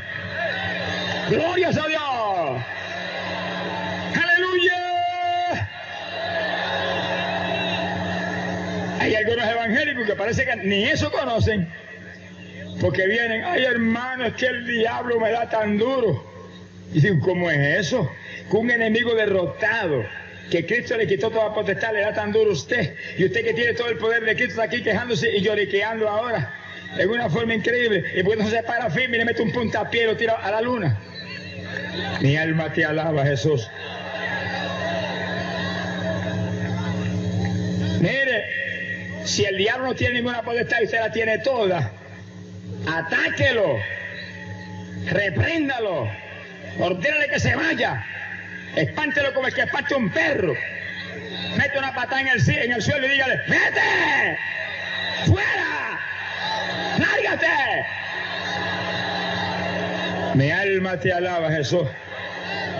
Gloria 1.29 1.69
a 1.69 1.71
Dios. 1.71 2.63
Aleluya. 4.21 5.69
Hay 8.99 9.15
algunos 9.15 9.47
evangélicos 9.47 10.05
que 10.05 10.15
parece 10.15 10.43
que 10.43 10.57
ni 10.57 10.83
eso 10.83 11.09
conocen. 11.09 11.71
Porque 12.81 13.07
vienen, 13.07 13.45
ay 13.45 13.63
hermano, 13.63 14.25
es 14.25 14.33
que 14.33 14.47
el 14.47 14.67
diablo 14.67 15.21
me 15.21 15.31
da 15.31 15.47
tan 15.47 15.77
duro. 15.77 16.21
Y 16.91 16.95
dicen, 16.95 17.21
¿cómo 17.21 17.49
es 17.49 17.87
eso? 17.87 18.11
Que 18.51 18.57
un 18.57 18.69
enemigo 18.69 19.15
derrotado 19.15 20.03
que 20.49 20.65
Cristo 20.65 20.97
le 20.97 21.07
quitó 21.07 21.29
toda 21.29 21.53
potestad, 21.53 21.93
le 21.93 22.01
da 22.01 22.13
tan 22.13 22.31
duro 22.31 22.51
a 22.51 22.53
usted. 22.53 22.95
Y 23.17 23.25
usted 23.25 23.43
que 23.43 23.53
tiene 23.53 23.73
todo 23.73 23.87
el 23.87 23.97
poder 23.97 24.23
de 24.25 24.35
Cristo 24.35 24.53
está 24.53 24.63
aquí 24.63 24.83
quejándose 24.83 25.35
y 25.35 25.41
lloriqueando 25.41 26.07
ahora. 26.07 26.53
En 26.97 27.09
una 27.09 27.29
forma 27.29 27.55
increíble. 27.55 28.03
Y 28.15 28.23
pues 28.23 28.37
no 28.37 28.47
se 28.49 28.61
para 28.63 28.89
firme 28.89 29.15
y 29.15 29.19
le 29.19 29.25
mete 29.25 29.41
un 29.41 29.51
puntapié 29.51 30.03
y 30.03 30.05
lo 30.05 30.17
tira 30.17 30.33
a 30.33 30.51
la 30.51 30.61
luna. 30.61 30.99
Mi 32.21 32.37
alma 32.37 32.71
te 32.71 32.85
alaba, 32.85 33.25
Jesús. 33.25 33.67
Mire, 37.99 38.43
si 39.23 39.45
el 39.45 39.57
diablo 39.57 39.87
no 39.87 39.95
tiene 39.95 40.15
ninguna 40.15 40.41
potestad 40.41 40.77
y 40.81 40.85
usted 40.85 40.99
la 40.99 41.11
tiene 41.11 41.39
toda, 41.39 41.91
atáquelo, 42.85 43.79
repréndalo, 45.09 46.09
ordénale 46.79 47.27
que 47.29 47.39
se 47.39 47.55
vaya. 47.55 48.05
Espántelo 48.75 49.33
como 49.33 49.47
el 49.47 49.53
que 49.53 49.61
espante 49.61 49.95
un 49.95 50.09
perro. 50.09 50.55
Mete 51.55 51.77
una 51.77 51.93
patada 51.93 52.21
en 52.21 52.27
el, 52.71 52.81
suelo 52.81 53.07
y 53.07 53.11
dígale, 53.11 53.41
¡vete! 53.47 54.37
¡Fuera! 55.25 55.99
¡Lárgate! 56.97 57.85
Mi 60.33 60.51
alma 60.51 60.99
te 60.99 61.13
alaba, 61.13 61.51
Jesús. 61.51 61.87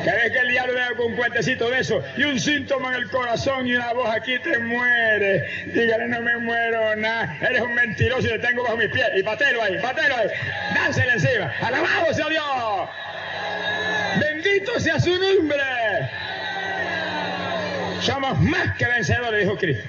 Vez 0.04 0.32
que 0.32 0.40
el 0.40 0.48
diablo 0.50 0.74
vea 0.74 0.90
con 0.98 1.08
un 1.08 1.16
cuentecito 1.16 1.70
de 1.70 1.80
eso 1.80 2.04
y 2.18 2.24
un 2.24 2.38
síntoma 2.38 2.90
en 2.90 3.04
el 3.04 3.10
corazón 3.10 3.68
y 3.68 3.76
una 3.76 3.94
voz 3.94 4.10
aquí 4.10 4.38
te 4.40 4.60
muere. 4.60 5.48
Dígale, 5.68 6.08
no 6.08 6.22
me 6.22 6.38
muero 6.38 6.96
nada. 6.98 7.38
Eres 7.42 7.62
un 7.62 7.74
mentiroso 7.74 8.28
y 8.28 8.32
le 8.32 8.40
tengo 8.40 8.64
bajo 8.64 8.76
mis 8.76 8.90
pies. 8.90 9.08
Y 9.16 9.24
patelo 9.24 9.64
ahí, 9.64 9.78
patelo 9.82 10.18
ahí. 10.18 10.28
Dánsele 10.76 11.14
encima. 11.14 11.54
Alabado 11.62 12.14
sea 12.14 12.28
Dios. 12.28 12.90
Bendito 14.44 14.80
sea 14.80 15.00
su 15.00 15.12
nombre. 15.12 15.62
Somos 18.02 18.40
más 18.42 18.76
que 18.78 18.86
vencedores, 18.86 19.42
dijo 19.42 19.58
Cristo. 19.58 19.84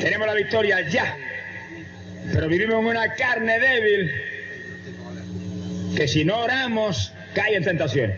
Tenemos 0.00 0.26
la 0.26 0.34
victoria 0.34 0.80
ya. 0.88 1.16
Pero 2.32 2.48
vivimos 2.48 2.76
en 2.80 2.86
una 2.86 3.14
carne 3.14 3.58
débil 3.58 4.10
que 5.96 6.08
si 6.08 6.24
no 6.24 6.38
oramos 6.40 7.12
cae 7.34 7.56
en 7.56 7.64
tentación. 7.64 8.14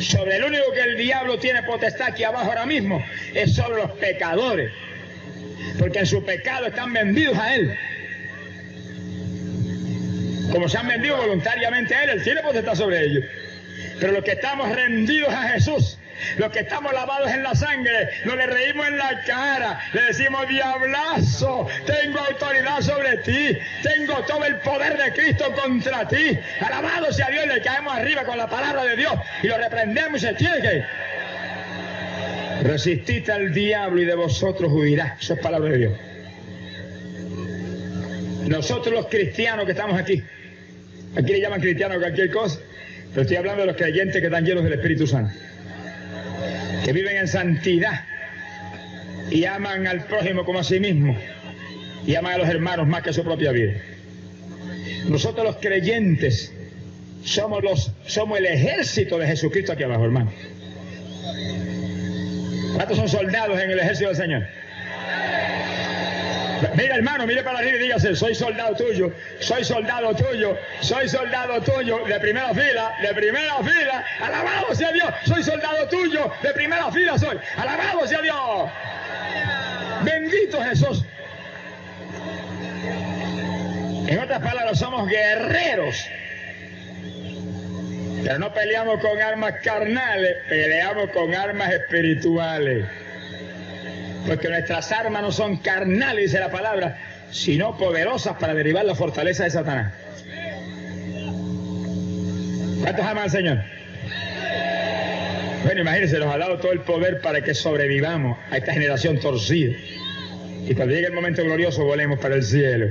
Sobre 0.00 0.36
el 0.36 0.44
único 0.44 0.72
que 0.72 0.80
el 0.80 0.96
diablo 0.96 1.38
tiene 1.38 1.62
potestad 1.64 2.08
aquí 2.08 2.22
abajo 2.22 2.46
ahora 2.46 2.66
mismo 2.66 3.04
es 3.34 3.54
sobre 3.54 3.82
los 3.82 3.90
pecadores. 3.92 4.70
Porque 5.78 6.00
en 6.00 6.06
su 6.06 6.24
pecado 6.24 6.66
están 6.66 6.92
vendidos 6.92 7.36
a 7.36 7.56
él. 7.56 7.76
Como 10.52 10.68
se 10.68 10.78
han 10.78 10.88
vendido 10.88 11.16
voluntariamente 11.16 11.94
a 11.94 12.04
él, 12.04 12.10
él 12.10 12.22
tiene 12.22 12.42
potestad 12.42 12.74
sobre 12.74 13.04
ellos. 13.04 13.24
Pero 14.00 14.12
los 14.12 14.24
que 14.24 14.32
estamos 14.32 14.74
rendidos 14.74 15.32
a 15.32 15.48
Jesús, 15.48 15.98
los 16.36 16.50
que 16.50 16.60
estamos 16.60 16.92
lavados 16.92 17.30
en 17.30 17.42
la 17.42 17.54
sangre, 17.54 18.08
no 18.24 18.34
le 18.34 18.46
reímos 18.46 18.86
en 18.86 18.98
la 18.98 19.22
cara, 19.24 19.80
le 19.92 20.02
decimos, 20.02 20.48
diablazo, 20.48 21.68
tengo 21.86 22.18
autoridad 22.18 22.80
sobre 22.80 23.18
ti, 23.18 23.58
tengo 23.82 24.14
todo 24.24 24.44
el 24.44 24.56
poder 24.60 24.96
de 24.96 25.12
Cristo 25.12 25.52
contra 25.52 26.06
ti. 26.08 26.38
Alabado 26.60 27.12
sea 27.12 27.28
Dios, 27.28 27.46
le 27.46 27.60
caemos 27.60 27.94
arriba 27.94 28.24
con 28.24 28.38
la 28.38 28.48
palabra 28.48 28.84
de 28.84 28.96
Dios 28.96 29.14
y 29.42 29.48
lo 29.48 29.58
reprendemos 29.58 30.22
y 30.22 30.26
se 30.26 30.34
tiene 30.34 30.86
Resistid 32.62 33.30
al 33.30 33.54
diablo 33.54 34.02
y 34.02 34.04
de 34.04 34.14
vosotros 34.14 34.72
huirá. 34.72 35.16
Eso 35.20 35.34
es 35.34 35.40
palabra 35.40 35.70
de 35.70 35.78
Dios. 35.78 35.92
Nosotros 38.48 38.94
los 38.94 39.06
cristianos 39.06 39.64
que 39.64 39.72
estamos 39.72 39.98
aquí, 39.98 40.22
aquí 41.16 41.32
le 41.32 41.40
llaman 41.40 41.60
cristianos 41.60 41.98
cualquier 41.98 42.30
cosa, 42.30 42.60
pero 43.10 43.22
estoy 43.22 43.36
hablando 43.36 43.62
de 43.62 43.66
los 43.68 43.76
creyentes 43.76 44.20
que 44.20 44.26
están 44.26 44.44
llenos 44.44 44.64
del 44.64 44.74
Espíritu 44.74 45.06
Santo, 45.06 45.32
que 46.84 46.92
viven 46.92 47.16
en 47.16 47.28
santidad 47.28 48.04
y 49.30 49.44
aman 49.44 49.86
al 49.86 50.04
prójimo 50.04 50.44
como 50.44 50.60
a 50.60 50.64
sí 50.64 50.80
mismo 50.80 51.16
y 52.06 52.14
aman 52.14 52.34
a 52.34 52.38
los 52.38 52.48
hermanos 52.48 52.86
más 52.86 53.02
que 53.02 53.10
a 53.10 53.12
su 53.12 53.22
propia 53.22 53.52
vida. 53.52 53.74
Nosotros 55.08 55.44
los 55.44 55.56
creyentes 55.56 56.52
somos, 57.24 57.62
los, 57.62 57.92
somos 58.06 58.38
el 58.38 58.46
ejército 58.46 59.18
de 59.18 59.26
Jesucristo 59.26 59.72
aquí 59.72 59.82
abajo, 59.82 60.04
hermano. 60.04 60.32
¿Cuántos 62.74 62.96
son 62.96 63.08
soldados 63.08 63.60
en 63.60 63.70
el 63.70 63.78
ejército 63.78 64.08
del 64.08 64.16
Señor? 64.16 64.46
Mira 66.76 66.96
hermano, 66.96 67.26
mire 67.26 67.42
para 67.42 67.58
arriba 67.58 67.76
y 67.76 67.80
dígase, 67.80 68.16
soy 68.16 68.34
soldado 68.34 68.74
tuyo, 68.74 69.12
soy 69.40 69.64
soldado 69.64 70.14
tuyo, 70.14 70.56
soy 70.80 71.08
soldado 71.08 71.60
tuyo, 71.60 72.04
de 72.04 72.18
primera 72.20 72.52
fila, 72.54 72.94
de 73.02 73.14
primera 73.14 73.56
fila, 73.58 74.04
alabado 74.20 74.74
sea 74.74 74.92
Dios, 74.92 75.08
soy 75.26 75.42
soldado 75.42 75.88
tuyo, 75.88 76.30
de 76.42 76.50
primera 76.52 76.90
fila 76.90 77.18
soy, 77.18 77.38
alabado 77.56 78.06
sea 78.06 78.22
Dios. 78.22 78.70
Bendito 80.02 80.62
Jesús. 80.62 81.04
En 84.08 84.18
otras 84.18 84.40
palabras, 84.40 84.78
somos 84.78 85.06
guerreros. 85.08 86.06
Pero 88.24 88.38
no 88.38 88.52
peleamos 88.52 89.00
con 89.00 89.20
armas 89.20 89.54
carnales, 89.62 90.36
peleamos 90.48 91.10
con 91.10 91.34
armas 91.34 91.72
espirituales. 91.72 92.86
Porque 94.26 94.48
nuestras 94.48 94.92
armas 94.92 95.22
no 95.22 95.32
son 95.32 95.58
carnales, 95.58 96.24
dice 96.24 96.40
la 96.40 96.50
palabra, 96.50 96.98
sino 97.30 97.76
poderosas 97.76 98.36
para 98.36 98.54
derribar 98.54 98.84
la 98.84 98.94
fortaleza 98.94 99.44
de 99.44 99.50
Satanás. 99.50 99.92
¿Cuántos 102.82 103.04
aman 103.04 103.30
Señor? 103.30 103.58
Bueno, 105.64 105.80
imagínense, 105.80 106.18
nos 106.18 106.32
ha 106.32 106.38
dado 106.38 106.58
todo 106.58 106.72
el 106.72 106.80
poder 106.80 107.20
para 107.20 107.42
que 107.42 107.52
sobrevivamos 107.52 108.38
a 108.50 108.56
esta 108.56 108.72
generación 108.72 109.18
torcida. 109.18 109.76
Y 110.66 110.74
cuando 110.74 110.94
llegue 110.94 111.06
el 111.06 111.12
momento 111.12 111.42
glorioso, 111.44 111.84
volemos 111.84 112.18
para 112.18 112.36
el 112.36 112.42
cielo. 112.42 112.88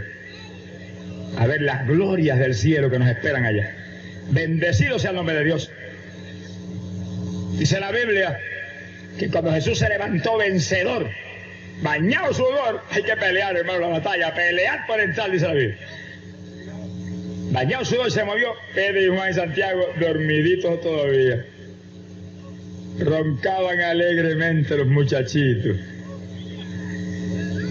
A 1.38 1.48
ver 1.48 1.62
las 1.62 1.88
glorias 1.88 2.40
del 2.40 2.56
cielo 2.56 2.90
que 2.90 3.00
nos 3.00 3.10
esperan 3.10 3.46
allá. 3.46 3.76
Bendecido 4.30 5.00
sea 5.00 5.12
el 5.12 5.16
nombre 5.16 5.36
de 5.36 5.44
Dios. 5.46 5.72
Dice 7.58 7.80
la 7.80 7.92
Biblia 7.92 8.40
que 9.18 9.30
cuando 9.30 9.52
Jesús 9.52 9.80
se 9.80 9.90
levantó 9.90 10.38
vencedor, 10.38 11.10
bañado 11.82 12.34
sudor, 12.34 12.84
hay 12.92 13.04
que 13.04 13.16
pelear, 13.18 13.56
hermano, 13.56 13.80
la 13.80 13.88
batalla, 14.00 14.34
pelear 14.34 14.86
por 14.88 15.00
entrar, 15.00 15.32
dice 15.32 15.48
la 15.48 15.54
Biblia. 15.54 15.78
Bañado 17.52 17.86
sudor 17.86 18.12
se 18.12 18.24
movió, 18.24 18.54
Pedro 18.76 19.02
y 19.02 19.08
Juan 19.08 19.32
y 19.32 19.34
Santiago 19.34 19.88
dormiditos 20.00 20.82
todavía. 20.82 21.46
Roncaban 23.00 23.80
alegremente 23.80 24.76
los 24.76 24.88
muchachitos. 24.88 25.78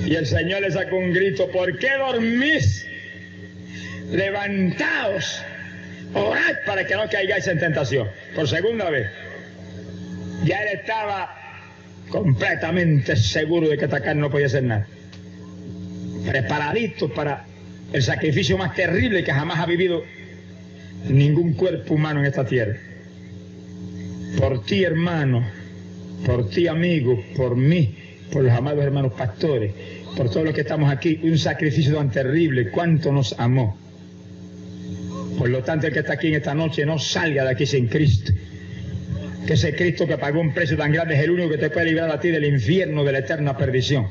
Y 0.06 0.14
el 0.14 0.26
Señor 0.26 0.62
le 0.62 0.70
sacó 0.70 0.96
un 0.96 1.12
grito, 1.12 1.50
¿por 1.50 1.78
qué 1.78 1.90
dormís? 1.98 2.86
Levantaos, 4.12 5.42
orad 6.14 6.56
para 6.64 6.86
que 6.86 6.94
no 6.94 7.08
caigáis 7.10 7.46
en 7.48 7.58
tentación. 7.58 8.08
Por 8.34 8.48
segunda 8.48 8.88
vez. 8.88 9.08
Ya 10.44 10.62
él 10.62 10.80
estaba 10.80 11.34
completamente 12.10 13.16
seguro 13.16 13.68
de 13.68 13.78
que 13.78 13.86
atacar 13.86 14.16
no 14.16 14.30
podía 14.30 14.46
hacer 14.46 14.64
nada. 14.64 14.86
Preparadito 16.26 17.12
para 17.12 17.46
el 17.92 18.02
sacrificio 18.02 18.58
más 18.58 18.74
terrible 18.74 19.24
que 19.24 19.32
jamás 19.32 19.58
ha 19.58 19.66
vivido 19.66 20.02
ningún 21.08 21.54
cuerpo 21.54 21.94
humano 21.94 22.20
en 22.20 22.26
esta 22.26 22.44
tierra. 22.44 22.76
Por 24.38 24.64
ti, 24.64 24.84
hermano, 24.84 25.46
por 26.24 26.50
ti, 26.50 26.68
amigo, 26.68 27.22
por 27.36 27.56
mí, 27.56 27.94
por 28.32 28.44
los 28.44 28.52
amados 28.52 28.84
hermanos 28.84 29.12
pastores, 29.12 29.72
por 30.16 30.30
todos 30.30 30.44
los 30.44 30.54
que 30.54 30.62
estamos 30.62 30.90
aquí, 30.90 31.20
un 31.22 31.38
sacrificio 31.38 31.94
tan 31.94 32.10
terrible, 32.10 32.70
cuánto 32.70 33.12
nos 33.12 33.34
amó. 33.38 33.78
Por 35.38 35.48
lo 35.48 35.62
tanto, 35.62 35.86
el 35.86 35.92
que 35.92 36.00
está 36.00 36.14
aquí 36.14 36.28
en 36.28 36.34
esta 36.34 36.54
noche 36.54 36.84
no 36.86 36.98
salga 36.98 37.44
de 37.44 37.50
aquí 37.50 37.66
sin 37.66 37.88
Cristo. 37.88 38.32
Que 39.46 39.54
ese 39.54 39.74
Cristo 39.74 40.06
que 40.06 40.18
pagó 40.18 40.40
un 40.40 40.52
precio 40.52 40.76
tan 40.76 40.92
grande 40.92 41.14
es 41.14 41.20
el 41.20 41.30
único 41.30 41.50
que 41.50 41.58
te 41.58 41.70
puede 41.70 41.86
librar 41.86 42.10
a 42.10 42.18
ti 42.18 42.28
del 42.28 42.44
infierno, 42.44 43.04
de 43.04 43.12
la 43.12 43.18
eterna 43.18 43.56
perdición. 43.56 44.08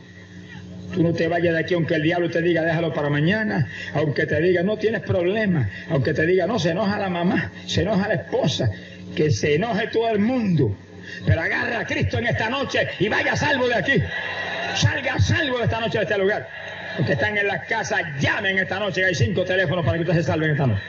Tú 0.93 1.03
no 1.03 1.13
te 1.13 1.27
vayas 1.27 1.53
de 1.53 1.59
aquí 1.59 1.73
aunque 1.73 1.95
el 1.95 2.03
diablo 2.03 2.29
te 2.29 2.41
diga 2.41 2.63
déjalo 2.63 2.93
para 2.93 3.09
mañana, 3.09 3.67
aunque 3.93 4.25
te 4.25 4.39
diga 4.39 4.63
no 4.63 4.77
tienes 4.77 5.01
problema, 5.01 5.69
aunque 5.89 6.13
te 6.13 6.25
diga 6.25 6.47
no 6.47 6.57
se 6.57 6.69
enoja 6.71 6.97
la 6.97 7.09
mamá, 7.09 7.51
se 7.65 7.81
enoja 7.81 8.07
la 8.07 8.13
esposa, 8.13 8.71
que 9.13 9.29
se 9.29 9.55
enoje 9.55 9.87
todo 9.87 10.09
el 10.09 10.19
mundo. 10.19 10.73
Pero 11.25 11.41
agarra 11.41 11.81
a 11.81 11.85
Cristo 11.85 12.17
en 12.17 12.27
esta 12.27 12.49
noche 12.49 12.87
y 12.99 13.09
vaya 13.09 13.35
salvo 13.35 13.67
de 13.67 13.75
aquí. 13.75 13.93
Salga 14.75 15.19
salvo 15.19 15.57
de 15.57 15.65
esta 15.65 15.81
noche 15.81 15.97
de 15.97 16.03
este 16.05 16.17
lugar. 16.17 16.47
Los 16.97 17.09
están 17.09 17.37
en 17.37 17.47
las 17.47 17.65
casas, 17.65 18.01
llamen 18.21 18.57
esta 18.57 18.79
noche, 18.79 19.03
hay 19.03 19.15
cinco 19.15 19.43
teléfonos 19.43 19.85
para 19.85 19.97
que 19.97 20.03
ustedes 20.03 20.25
se 20.25 20.31
salven 20.31 20.51
esta 20.51 20.67
noche. 20.67 20.81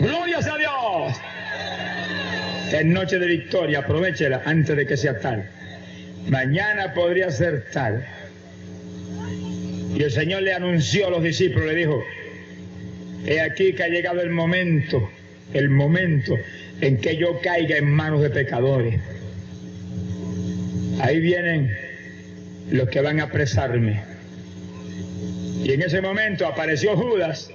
Gloria 0.00 0.38
a 0.38 0.58
Dios. 0.58 1.20
Es 2.72 2.84
noche 2.84 3.18
de 3.18 3.26
victoria, 3.26 3.80
aprovechela 3.80 4.42
antes 4.44 4.76
de 4.76 4.86
que 4.86 4.96
sea 4.96 5.18
tal. 5.18 5.44
Mañana 6.28 6.94
podría 6.94 7.30
ser 7.30 7.64
tal. 7.72 8.04
Y 9.96 10.02
el 10.02 10.10
Señor 10.10 10.42
le 10.42 10.54
anunció 10.54 11.08
a 11.08 11.10
los 11.10 11.22
discípulos, 11.22 11.66
le 11.66 11.74
dijo, 11.74 12.04
he 13.26 13.40
aquí 13.40 13.72
que 13.72 13.82
ha 13.82 13.88
llegado 13.88 14.20
el 14.20 14.30
momento, 14.30 15.10
el 15.52 15.68
momento 15.68 16.36
en 16.80 16.98
que 16.98 17.16
yo 17.16 17.40
caiga 17.40 17.76
en 17.76 17.90
manos 17.90 18.22
de 18.22 18.30
pecadores. 18.30 19.00
Ahí 21.00 21.18
vienen 21.18 21.76
los 22.70 22.88
que 22.88 23.00
van 23.00 23.18
a 23.18 23.24
apresarme. 23.24 24.00
Y 25.64 25.72
en 25.72 25.82
ese 25.82 26.00
momento 26.00 26.46
apareció 26.46 26.96
Judas, 26.96 27.50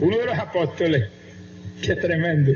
uno 0.00 0.18
de 0.18 0.26
los 0.26 0.38
apóstoles. 0.38 1.08
Qué 1.82 1.96
tremendo. 1.96 2.52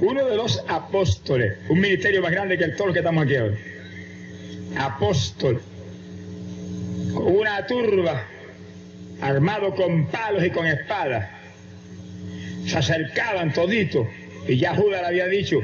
Uno 0.00 0.26
de 0.26 0.36
los 0.36 0.62
apóstoles, 0.68 1.56
un 1.68 1.80
ministerio 1.80 2.20
más 2.20 2.32
grande 2.32 2.58
que 2.58 2.64
el 2.64 2.76
todo 2.76 2.88
lo 2.88 2.92
que 2.92 2.98
estamos 2.98 3.24
aquí 3.24 3.36
hoy. 3.36 3.54
Apóstol, 4.76 5.62
una 7.14 7.64
turba, 7.66 8.26
armado 9.20 9.74
con 9.74 10.08
palos 10.08 10.44
y 10.44 10.50
con 10.50 10.66
espadas. 10.66 11.30
Se 12.66 12.76
acercaban 12.76 13.52
toditos 13.52 14.08
y 14.48 14.56
ya 14.56 14.74
Judas 14.74 15.02
le 15.02 15.06
había 15.06 15.26
dicho, 15.28 15.60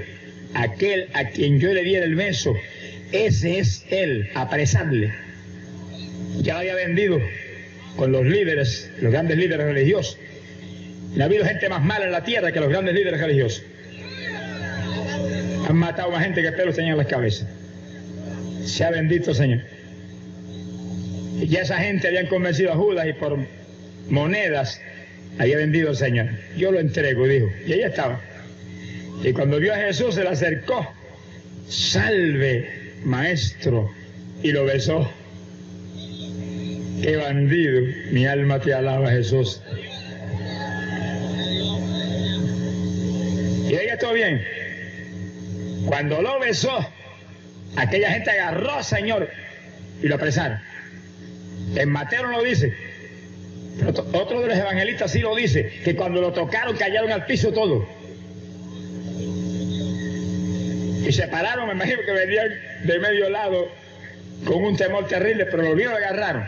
aquel 0.54 1.08
a 1.14 1.24
quien 1.24 1.58
yo 1.58 1.72
le 1.72 1.82
diera 1.82 2.04
el 2.04 2.14
beso, 2.14 2.54
ese 3.10 3.58
es 3.58 3.84
él, 3.90 4.30
apresarle. 4.34 5.12
Ya 6.42 6.54
lo 6.54 6.60
había 6.60 6.76
vendido 6.76 7.20
con 7.96 8.12
los 8.12 8.24
líderes, 8.24 8.90
los 9.00 9.12
grandes 9.12 9.36
líderes 9.36 9.66
religiosos. 9.66 10.18
No 11.16 11.24
ha 11.24 11.26
habido 11.26 11.44
gente 11.44 11.68
más 11.68 11.82
mala 11.82 12.04
en 12.04 12.12
la 12.12 12.22
tierra 12.22 12.52
que 12.52 12.60
los 12.60 12.68
grandes 12.68 12.94
líderes 12.94 13.20
religiosos. 13.20 13.64
Han 15.70 15.76
matado 15.76 16.10
más 16.10 16.24
gente 16.24 16.42
que 16.42 16.50
pelos 16.50 16.74
tenían 16.74 16.94
en 16.94 16.98
las 16.98 17.06
cabezas. 17.06 17.46
Sea 18.64 18.90
bendito 18.90 19.32
Señor. 19.32 19.60
Y 21.40 21.46
ya 21.46 21.60
esa 21.60 21.78
gente 21.78 22.08
habían 22.08 22.26
convencido 22.26 22.72
a 22.72 22.74
Judas 22.74 23.06
y 23.06 23.12
por 23.12 23.38
monedas 24.08 24.80
había 25.38 25.58
vendido 25.58 25.90
al 25.90 25.96
Señor. 25.96 26.26
Yo 26.56 26.72
lo 26.72 26.80
entrego, 26.80 27.24
dijo. 27.28 27.46
Y 27.64 27.74
ahí 27.74 27.82
estaba. 27.82 28.20
Y 29.22 29.32
cuando 29.32 29.60
vio 29.60 29.72
a 29.72 29.76
Jesús 29.76 30.16
se 30.16 30.24
le 30.24 30.30
acercó. 30.30 30.92
Salve, 31.68 32.68
maestro. 33.04 33.92
Y 34.42 34.50
lo 34.50 34.64
besó. 34.64 35.08
Qué 37.00 37.14
bandido. 37.16 37.80
Mi 38.10 38.26
alma 38.26 38.58
te 38.58 38.74
alaba, 38.74 39.08
Jesús. 39.12 39.62
Y 43.68 43.74
ahí 43.76 43.86
todo 44.00 44.14
bien. 44.14 44.59
Cuando 45.86 46.22
lo 46.22 46.38
besó, 46.40 46.86
aquella 47.76 48.10
gente 48.10 48.30
agarró 48.30 48.82
Señor 48.82 49.28
y 50.02 50.08
lo 50.08 50.16
apresaron. 50.16 50.60
En 51.76 51.90
Mateo 51.90 52.22
no 52.22 52.32
lo 52.38 52.42
dice. 52.42 52.74
Pero 53.78 53.90
otro 54.12 54.40
de 54.42 54.48
los 54.48 54.58
evangelistas 54.58 55.12
sí 55.12 55.20
lo 55.20 55.34
dice, 55.34 55.70
que 55.84 55.94
cuando 55.96 56.20
lo 56.20 56.32
tocaron 56.32 56.76
cayeron 56.76 57.12
al 57.12 57.24
piso 57.24 57.52
todo. 57.52 57.88
Y 61.06 61.12
se 61.12 61.26
pararon, 61.28 61.66
me 61.66 61.72
imagino 61.72 62.02
que 62.04 62.12
venían 62.12 62.48
de 62.84 62.98
medio 62.98 63.30
lado 63.30 63.68
con 64.44 64.64
un 64.64 64.76
temor 64.76 65.06
terrible, 65.06 65.46
pero 65.46 65.62
lo 65.62 65.74
vieron 65.74 65.94
y 65.94 65.96
agarraron. 65.96 66.44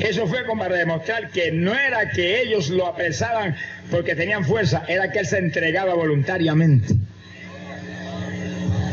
Eso 0.00 0.26
fue 0.26 0.44
como 0.44 0.62
para 0.62 0.76
demostrar 0.76 1.30
que 1.30 1.52
no 1.52 1.72
era 1.72 2.10
que 2.10 2.40
ellos 2.40 2.68
lo 2.68 2.86
apresaban 2.86 3.56
porque 3.90 4.14
tenían 4.14 4.44
fuerza, 4.44 4.84
era 4.88 5.10
que 5.10 5.20
él 5.20 5.26
se 5.26 5.38
entregaba 5.38 5.94
voluntariamente. 5.94 6.94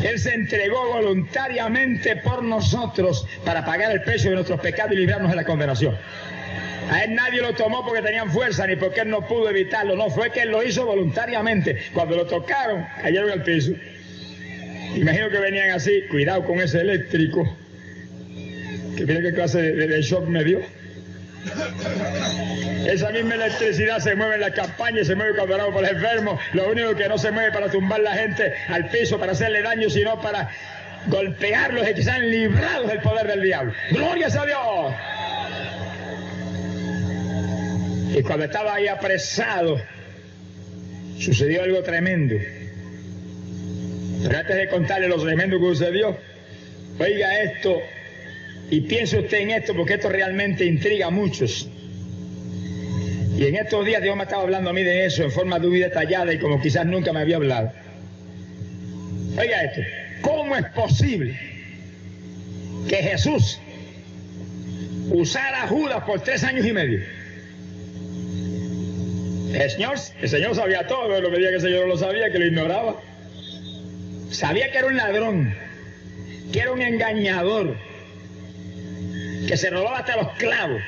Él 0.02 0.18
se 0.18 0.34
entregó 0.34 0.92
voluntariamente 0.92 2.16
por 2.16 2.42
nosotros 2.42 3.26
para 3.44 3.64
pagar 3.64 3.92
el 3.92 4.02
precio 4.02 4.30
de 4.30 4.36
nuestros 4.36 4.60
pecados 4.60 4.92
y 4.92 4.96
librarnos 4.96 5.30
de 5.30 5.36
la 5.36 5.44
condenación. 5.44 5.96
A 6.90 7.04
él 7.04 7.14
nadie 7.14 7.40
lo 7.40 7.54
tomó 7.54 7.84
porque 7.84 8.02
tenían 8.02 8.30
fuerza 8.30 8.66
ni 8.66 8.76
porque 8.76 9.00
él 9.00 9.10
no 9.10 9.26
pudo 9.26 9.48
evitarlo. 9.48 9.96
No, 9.96 10.10
fue 10.10 10.30
que 10.30 10.42
él 10.42 10.50
lo 10.50 10.62
hizo 10.62 10.84
voluntariamente. 10.84 11.78
Cuando 11.94 12.16
lo 12.16 12.26
tocaron, 12.26 12.84
cayeron 13.00 13.30
al 13.30 13.42
piso. 13.44 13.72
Imagino 14.96 15.30
que 15.30 15.38
venían 15.38 15.70
así, 15.70 16.02
cuidado 16.10 16.44
con 16.44 16.60
ese 16.60 16.80
eléctrico. 16.80 17.56
Que 18.96 19.06
mire 19.06 19.22
qué 19.22 19.32
clase 19.32 19.62
de, 19.62 19.86
de 19.86 20.02
shock 20.02 20.26
me 20.26 20.44
dio. 20.44 20.60
Esa 22.86 23.10
misma 23.10 23.34
electricidad 23.34 23.98
se 23.98 24.14
mueve 24.14 24.34
en 24.34 24.40
la 24.40 24.52
campaña 24.52 25.04
se 25.04 25.14
mueve 25.14 25.34
cuando 25.34 25.54
oramos 25.54 25.74
por 25.74 25.82
los 25.82 25.92
enfermos. 25.92 26.40
Lo 26.52 26.70
único 26.70 26.94
que 26.94 27.08
no 27.08 27.18
se 27.18 27.30
mueve 27.30 27.52
para 27.52 27.70
tumbar 27.70 28.00
la 28.00 28.14
gente 28.14 28.52
al 28.68 28.88
piso, 28.88 29.18
para 29.18 29.32
hacerle 29.32 29.62
daño, 29.62 29.88
sino 29.88 30.20
para 30.20 30.50
golpearlos 31.06 31.88
y 31.88 31.94
que 31.94 32.02
sean 32.02 32.28
librados 32.28 32.88
del 32.88 33.00
poder 33.00 33.26
del 33.26 33.42
diablo. 33.42 33.72
¡Glorias 33.90 34.36
a 34.36 34.46
Dios! 34.46 34.94
Y 38.14 38.22
cuando 38.22 38.44
estaba 38.44 38.74
ahí 38.74 38.88
apresado, 38.88 39.80
sucedió 41.18 41.62
algo 41.62 41.82
tremendo. 41.82 42.36
Pero 44.22 44.38
antes 44.38 44.56
de 44.56 44.68
contarle 44.68 45.08
lo 45.08 45.20
tremendo 45.20 45.58
que 45.58 45.66
sucedió, 45.66 46.16
oiga 46.98 47.42
esto 47.42 47.80
Y 48.70 48.80
piense 48.82 49.18
usted 49.18 49.38
en 49.38 49.50
esto 49.50 49.74
porque 49.74 49.94
esto 49.94 50.08
realmente 50.08 50.64
intriga 50.64 51.06
a 51.06 51.10
muchos. 51.10 51.68
Y 53.36 53.46
en 53.46 53.56
estos 53.56 53.84
días 53.84 54.02
Dios 54.02 54.16
me 54.16 54.24
estaba 54.24 54.42
hablando 54.42 54.70
a 54.70 54.72
mí 54.72 54.82
de 54.82 55.06
eso 55.06 55.24
en 55.24 55.30
forma 55.30 55.58
muy 55.58 55.80
detallada 55.80 56.32
y 56.32 56.38
como 56.38 56.60
quizás 56.60 56.86
nunca 56.86 57.12
me 57.12 57.20
había 57.20 57.36
hablado. 57.36 57.72
Oiga 59.38 59.64
esto, 59.64 59.80
¿cómo 60.20 60.54
es 60.56 60.64
posible 60.66 61.38
que 62.88 62.96
Jesús 62.96 63.58
usara 65.10 65.64
a 65.64 65.66
Judas 65.68 66.04
por 66.04 66.20
tres 66.20 66.44
años 66.44 66.66
y 66.66 66.72
medio? 66.72 67.00
El 69.54 69.70
Señor, 70.28 70.54
sabía 70.54 70.86
todo, 70.86 71.20
lo 71.20 71.30
que 71.30 71.36
que 71.36 71.48
el 71.48 71.60
Señor 71.60 71.82
no 71.82 71.88
lo 71.88 71.98
sabía, 71.98 72.30
que 72.30 72.38
lo 72.38 72.46
ignoraba. 72.46 73.00
Sabía 74.30 74.70
que 74.70 74.78
era 74.78 74.86
un 74.86 74.96
ladrón, 74.96 75.54
que 76.52 76.60
era 76.60 76.72
un 76.72 76.80
engañador, 76.80 77.76
que 79.52 79.58
se 79.58 79.68
robaba 79.68 79.98
hasta 79.98 80.16
los 80.16 80.32
clavos. 80.38 80.80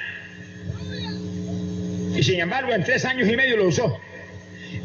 Y 2.17 2.23
sin 2.23 2.41
embargo, 2.41 2.73
en 2.73 2.83
tres 2.83 3.05
años 3.05 3.29
y 3.29 3.37
medio 3.37 3.59
lo 3.59 3.69
usó. 3.69 4.01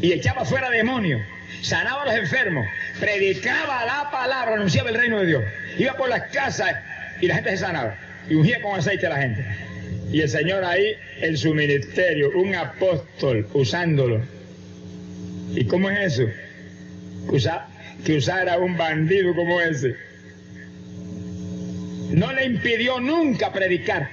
Y 0.01 0.11
echaba 0.11 0.43
fuera 0.43 0.69
demonios, 0.69 1.21
sanaba 1.61 2.01
a 2.03 2.05
los 2.07 2.15
enfermos, 2.15 2.67
predicaba 2.99 3.85
la 3.85 4.11
palabra, 4.11 4.55
anunciaba 4.55 4.89
el 4.89 4.95
reino 4.95 5.21
de 5.21 5.27
Dios. 5.27 5.43
Iba 5.77 5.93
por 5.93 6.09
las 6.09 6.23
casas 6.23 6.75
y 7.21 7.27
la 7.27 7.35
gente 7.35 7.51
se 7.51 7.57
sanaba. 7.59 7.95
Y 8.29 8.35
ungía 8.35 8.61
con 8.61 8.77
aceite 8.77 9.05
a 9.05 9.11
la 9.11 9.21
gente. 9.21 9.45
Y 10.11 10.19
el 10.19 10.29
Señor 10.29 10.65
ahí 10.65 10.97
en 11.21 11.37
su 11.37 11.53
ministerio, 11.53 12.31
un 12.35 12.55
apóstol 12.55 13.47
usándolo. 13.53 14.21
¿Y 15.55 15.63
cómo 15.67 15.89
es 15.89 16.19
eso? 16.19 16.29
que 18.03 18.17
usara 18.17 18.57
un 18.57 18.75
bandido 18.75 19.33
como 19.33 19.61
ese. 19.61 19.95
No 22.09 22.33
le 22.33 22.45
impidió 22.45 22.99
nunca 22.99 23.51
predicar. 23.51 24.09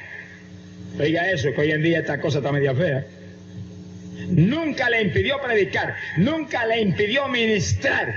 Oiga 0.98 1.30
eso, 1.30 1.52
que 1.52 1.60
hoy 1.60 1.70
en 1.72 1.82
día 1.82 1.98
esta 2.00 2.20
cosa 2.20 2.38
está 2.38 2.52
media 2.52 2.74
fea. 2.74 3.04
Nunca 4.28 4.90
le 4.90 5.02
impidió 5.02 5.40
predicar, 5.40 5.94
nunca 6.16 6.66
le 6.66 6.80
impidió 6.80 7.28
ministrar. 7.28 8.14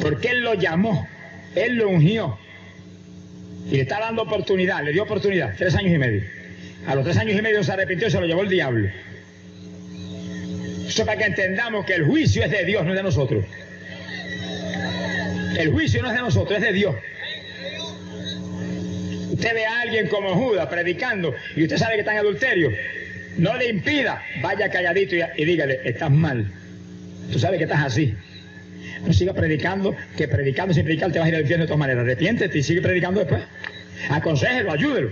Porque 0.00 0.28
Él 0.28 0.40
lo 0.40 0.54
llamó, 0.54 1.06
Él 1.54 1.76
lo 1.76 1.90
ungió. 1.90 2.38
Y 3.70 3.76
le 3.76 3.82
está 3.82 4.00
dando 4.00 4.22
oportunidad, 4.22 4.82
le 4.82 4.92
dio 4.92 5.02
oportunidad, 5.02 5.54
tres 5.56 5.74
años 5.74 5.92
y 5.92 5.98
medio. 5.98 6.22
A 6.86 6.94
los 6.94 7.04
tres 7.04 7.18
años 7.18 7.38
y 7.38 7.42
medio 7.42 7.62
se 7.62 7.72
arrepintió 7.72 8.08
y 8.08 8.10
se 8.10 8.20
lo 8.20 8.26
llevó 8.26 8.42
el 8.42 8.48
diablo. 8.48 8.88
Eso 10.86 11.04
para 11.04 11.18
que 11.18 11.24
entendamos 11.26 11.84
que 11.84 11.94
el 11.94 12.04
juicio 12.04 12.42
es 12.42 12.50
de 12.50 12.64
Dios, 12.64 12.84
no 12.84 12.90
es 12.90 12.96
de 12.96 13.02
nosotros. 13.02 13.44
El 15.56 15.70
juicio 15.70 16.02
no 16.02 16.08
es 16.08 16.14
de 16.14 16.20
nosotros, 16.20 16.58
es 16.58 16.64
de 16.64 16.72
Dios. 16.72 16.94
Usted 19.32 19.54
ve 19.54 19.64
a 19.64 19.80
alguien 19.80 20.08
como 20.08 20.34
Judas 20.34 20.66
predicando 20.68 21.34
y 21.56 21.62
usted 21.62 21.76
sabe 21.76 21.94
que 21.94 22.00
está 22.00 22.12
en 22.12 22.18
adulterio. 22.18 22.70
No 23.36 23.56
le 23.56 23.68
impida, 23.68 24.22
vaya 24.42 24.68
calladito 24.68 25.14
y, 25.16 25.44
dígale, 25.44 25.80
estás 25.84 26.10
mal. 26.10 26.50
Tú 27.32 27.38
sabes 27.38 27.58
que 27.58 27.64
estás 27.64 27.84
así. 27.84 28.14
No 29.06 29.12
siga 29.12 29.32
predicando, 29.32 29.96
que 30.16 30.28
predicando 30.28 30.74
sin 30.74 30.84
predicar 30.84 31.10
te 31.10 31.18
vas 31.18 31.26
a 31.26 31.28
ir 31.30 31.34
al 31.36 31.42
infierno 31.42 31.64
de 31.64 31.68
todas 31.68 31.78
maneras. 31.78 32.04
Arrepiéntete 32.04 32.58
y 32.58 32.62
sigue 32.62 32.82
predicando 32.82 33.20
después. 33.20 33.42
Aconsejelo, 34.10 34.72
ayúdelo. 34.72 35.10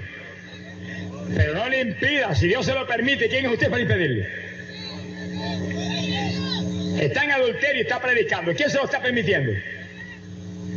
Pero 1.35 1.55
no 1.55 1.68
le 1.68 1.81
impida, 1.81 2.35
si 2.35 2.48
Dios 2.48 2.66
se 2.66 2.74
lo 2.74 2.87
permite, 2.87 3.29
¿quién 3.29 3.46
es 3.46 3.53
usted 3.53 3.70
para 3.70 3.83
impedirle? 3.83 4.27
Está 7.01 7.24
en 7.24 7.31
adulterio 7.31 7.79
y 7.79 7.81
está 7.83 8.01
predicando. 8.01 8.55
¿Quién 8.55 8.70
se 8.70 8.77
lo 8.77 8.85
está 8.85 9.01
permitiendo? 9.01 9.53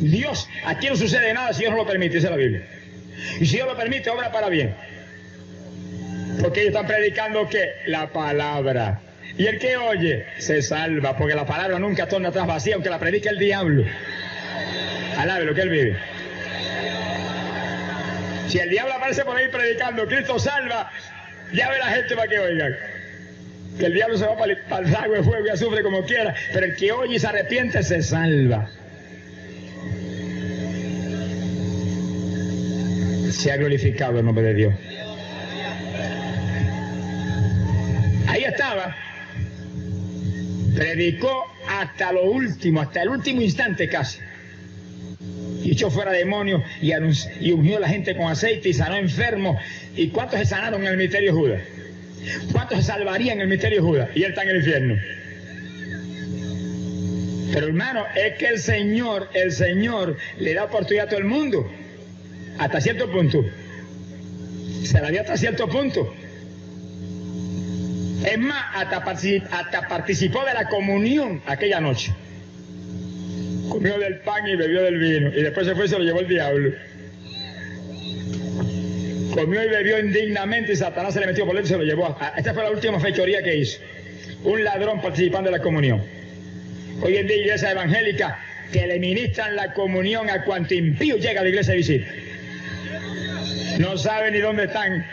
Dios, 0.02 0.50
aquí 0.66 0.88
no 0.88 0.96
sucede 0.96 1.34
nada 1.34 1.54
si 1.54 1.62
Dios 1.62 1.72
no 1.72 1.78
lo 1.78 1.86
permite, 1.86 2.16
dice 2.16 2.30
la 2.30 2.36
Biblia. 2.36 2.64
Y 3.40 3.46
si 3.46 3.56
Dios 3.56 3.68
lo 3.68 3.78
permite, 3.78 4.10
obra 4.10 4.32
para 4.32 4.50
bien. 4.50 4.76
Porque 6.42 6.62
ellos 6.62 6.74
están 6.74 6.88
predicando 6.88 7.48
que 7.48 7.72
la 7.86 8.08
palabra. 8.12 9.00
Y 9.38 9.46
el 9.46 9.60
que 9.60 9.78
oye 9.78 10.26
se 10.40 10.62
salva, 10.62 11.16
porque 11.16 11.36
la 11.36 11.46
palabra 11.46 11.78
nunca 11.78 12.08
torna 12.08 12.30
atrás 12.30 12.48
vacía, 12.48 12.76
aunque 12.76 12.90
la 12.90 13.00
predique 13.00 13.30
el 13.30 13.38
diablo. 13.38 13.86
Alabe 15.18 15.46
lo 15.46 15.54
que 15.54 15.62
él 15.62 15.70
vive. 15.70 15.98
Si 18.48 18.60
el 18.60 18.70
diablo 18.70 18.94
aparece 18.96 19.24
por 19.24 19.38
ahí 19.38 19.48
predicando, 19.50 20.06
Cristo 20.08 20.40
salva, 20.40 20.92
ya 21.54 21.70
ve 21.70 21.78
la 21.78 21.88
gente 21.88 22.16
para 22.16 22.28
que 22.28 22.40
oigan. 22.40 22.76
Que 23.78 23.86
el 23.86 23.94
diablo 23.94 24.18
se 24.18 24.26
va 24.26 24.36
para 24.36 24.52
el, 24.52 24.58
para 24.64 25.06
el 25.06 25.12
de 25.12 25.24
fuego 25.24 25.46
y 25.54 25.58
sufre 25.58 25.84
como 25.84 26.04
quiera, 26.06 26.34
pero 26.52 26.66
el 26.66 26.76
que 26.76 26.92
oye 26.92 27.16
y 27.16 27.20
se 27.20 27.28
arrepiente 27.28 27.84
se 27.84 28.02
salva. 28.02 28.70
Se 33.32 33.52
ha 33.52 33.58
glorificado 33.58 34.20
el 34.20 34.26
nombre 34.26 34.44
de 34.44 34.54
Dios. 34.54 34.74
Ahí 38.28 38.44
estaba. 38.44 38.96
Predicó 40.76 41.46
hasta 41.68 42.12
lo 42.12 42.24
último, 42.24 42.82
hasta 42.82 43.04
el 43.04 43.10
último 43.10 43.42
instante 43.42 43.88
casi. 43.88 44.20
Y 45.64 45.72
echó 45.72 45.90
fuera 45.90 46.12
demonios 46.12 46.62
y, 46.82 46.92
y 47.40 47.52
ungió 47.52 47.78
a 47.78 47.82
la 47.82 47.88
gente 47.88 48.16
con 48.16 48.32
aceite 48.32 48.70
y 48.70 48.74
sanó 48.74 48.96
enfermos. 48.96 49.58
¿Y 49.96 50.10
cuántos 50.10 50.40
se 50.40 50.46
sanaron 50.46 50.82
en 50.82 50.88
el 50.88 50.98
misterio 50.98 51.34
Judas? 51.34 51.62
¿Cuántos 52.52 52.80
se 52.80 52.84
salvarían 52.84 53.38
en 53.38 53.42
el 53.42 53.48
misterio 53.48 53.84
Judas? 53.84 54.10
Y 54.16 54.24
él 54.24 54.32
está 54.32 54.44
en 54.44 54.50
el 54.50 54.58
infierno. 54.58 54.96
Pero 57.54 57.68
hermano, 57.68 58.06
es 58.16 58.38
que 58.38 58.48
el 58.48 58.60
Señor, 58.60 59.30
el 59.34 59.52
Señor 59.52 60.18
le 60.40 60.54
da 60.54 60.66
oportunidad 60.66 61.08
a 61.08 61.10
todo 61.10 61.20
el 61.20 61.26
mundo. 61.26 61.70
Hasta 62.58 62.82
cierto 62.82 63.12
punto. 63.12 63.44
Se 64.84 65.00
la 65.00 65.10
dio 65.10 65.22
hasta 65.22 65.38
cierto 65.38 65.68
punto. 65.68 66.14
Es 68.26 68.38
más, 68.38 68.64
hasta, 68.76 69.88
participó 69.88 70.46
de 70.46 70.54
la 70.54 70.68
comunión 70.68 71.42
aquella 71.46 71.80
noche. 71.80 72.14
Comió 73.70 73.98
del 73.98 74.20
pan 74.20 74.48
y 74.48 74.56
bebió 74.56 74.84
del 74.84 75.00
vino. 75.00 75.30
Y 75.30 75.42
después 75.42 75.66
se 75.66 75.76
fue 75.76 75.86
y 75.86 75.88
se 75.88 75.98
lo 75.98 76.04
llevó 76.04 76.20
el 76.20 76.28
diablo. 76.28 76.72
Comió 79.34 79.64
y 79.64 79.70
bebió 79.70 80.00
indignamente 80.00 80.74
y 80.74 80.76
Satanás 80.76 81.14
se 81.14 81.22
le 81.22 81.28
metió 81.28 81.46
por 81.46 81.56
él 81.56 81.64
y 81.64 81.68
se 81.68 81.78
lo 81.78 81.84
llevó. 81.84 82.16
esta 82.36 82.54
fue 82.54 82.64
la 82.64 82.72
última 82.72 83.00
fechoría 83.00 83.42
que 83.42 83.56
hizo. 83.56 83.80
Un 84.44 84.64
ladrón 84.64 85.02
participando 85.02 85.50
de 85.50 85.58
la 85.58 85.64
comunión. 85.64 86.04
Hoy 87.02 87.16
en 87.16 87.28
día 87.28 87.38
iglesia 87.38 87.72
evangélica 87.72 88.40
que 88.72 88.86
le 88.86 89.00
ministran 89.00 89.56
la 89.56 89.74
comunión 89.74 90.30
a 90.30 90.44
cuanto 90.44 90.74
impío 90.74 91.18
llega 91.18 91.42
a 91.42 91.44
la 91.44 91.50
iglesia 91.50 91.72
de 91.72 91.78
visita. 91.78 92.08
No 93.82 93.98
sabe 93.98 94.32
ni 94.32 94.40
dónde 94.40 94.66
están 94.66 95.04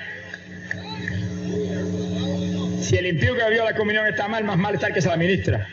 si 2.89 2.97
el 2.97 3.07
impío 3.07 3.37
que 3.37 3.51
vio 3.51 3.65
la 3.65 3.75
comunión 3.75 4.07
está 4.07 4.29
mal, 4.29 4.45
más 4.45 4.57
mal 4.57 4.75
está 4.75 4.87
el 4.87 4.95
que 4.95 5.03
se 5.03 5.09
la 5.09 5.17
ministra. 5.19 5.69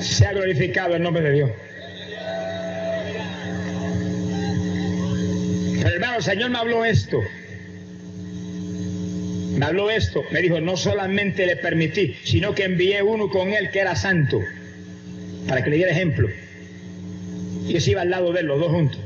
Se 0.00 0.24
ha 0.24 0.32
glorificado 0.32 0.94
el 0.94 1.02
nombre 1.02 1.24
de 1.24 1.32
Dios. 1.32 1.50
Pero 5.76 5.88
hermano, 5.88 6.16
el 6.18 6.22
Señor 6.22 6.50
me 6.50 6.58
habló 6.58 6.84
esto. 6.84 7.20
Me 9.56 9.66
habló 9.66 9.90
esto. 9.90 10.22
Me 10.30 10.40
dijo, 10.40 10.60
no 10.60 10.76
solamente 10.76 11.46
le 11.46 11.56
permití, 11.56 12.16
sino 12.22 12.54
que 12.54 12.62
envié 12.62 13.02
uno 13.02 13.28
con 13.28 13.52
él 13.52 13.72
que 13.72 13.80
era 13.80 13.96
santo, 13.96 14.40
para 15.48 15.64
que 15.64 15.70
le 15.70 15.76
diera 15.76 15.90
ejemplo. 15.90 16.28
Y 17.66 17.72
yo 17.72 17.80
se 17.80 17.90
iba 17.90 18.02
al 18.02 18.10
lado 18.10 18.32
de 18.32 18.40
él, 18.40 18.46
los 18.46 18.60
dos 18.60 18.70
juntos. 18.70 19.00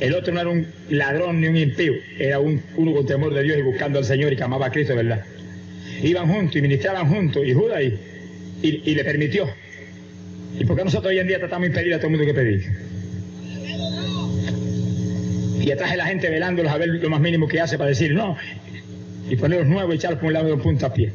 El 0.00 0.14
otro 0.14 0.32
no 0.34 0.40
era 0.40 0.50
un 0.50 0.66
ladrón 0.90 1.40
ni 1.40 1.48
un 1.48 1.56
impío, 1.56 1.94
era 2.18 2.38
un, 2.38 2.62
uno 2.76 2.92
con 2.92 3.06
temor 3.06 3.32
de 3.32 3.42
Dios 3.42 3.58
y 3.58 3.62
buscando 3.62 3.98
al 3.98 4.04
Señor 4.04 4.32
y 4.32 4.36
que 4.36 4.42
amaba 4.42 4.66
a 4.66 4.70
Cristo, 4.70 4.94
¿verdad? 4.94 5.24
Iban 6.02 6.28
juntos 6.28 6.56
y 6.56 6.62
ministraban 6.62 7.08
juntos 7.08 7.42
y 7.46 7.54
Judas 7.54 7.82
y, 8.62 8.94
le 8.94 9.04
permitió. 9.04 9.48
¿Y 10.58 10.64
por 10.64 10.76
qué 10.76 10.84
nosotros 10.84 11.10
hoy 11.10 11.18
en 11.18 11.26
día 11.26 11.38
tratamos 11.38 11.62
de 11.62 11.68
impedir 11.68 11.94
a 11.94 11.96
todo 11.98 12.08
el 12.08 12.16
mundo 12.16 12.26
que 12.26 12.34
pedir? 12.34 12.64
Y 15.62 15.70
atrás 15.70 15.90
de 15.90 15.96
la 15.96 16.06
gente 16.06 16.28
velándolos 16.28 16.70
a 16.70 16.78
ver 16.78 16.88
lo 16.88 17.10
más 17.10 17.20
mínimo 17.20 17.48
que 17.48 17.60
hace 17.60 17.78
para 17.78 17.88
decir 17.88 18.14
no, 18.14 18.36
y 19.28 19.36
ponerlos 19.36 19.66
nuevos 19.66 19.94
y 19.94 19.96
echarlos 19.96 20.20
por 20.20 20.28
un 20.28 20.34
lado 20.34 20.46
de 20.46 20.52
un 20.52 20.60
puntapié. 20.60 21.12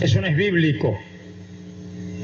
Eso 0.00 0.20
no 0.20 0.26
es 0.26 0.36
bíblico. 0.36 0.98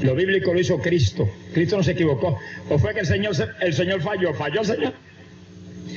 Lo 0.02 0.14
bíblico 0.14 0.52
lo 0.52 0.60
hizo 0.60 0.78
Cristo. 0.80 1.28
Cristo 1.52 1.76
no 1.76 1.82
se 1.82 1.92
equivocó. 1.92 2.38
¿O 2.68 2.78
fue 2.78 2.92
que 2.92 3.00
el 3.00 3.06
Señor, 3.06 3.34
el 3.60 3.74
Señor 3.74 4.02
falló? 4.02 4.34
¿Falló 4.34 4.60
el 4.60 4.66
Señor? 4.66 4.92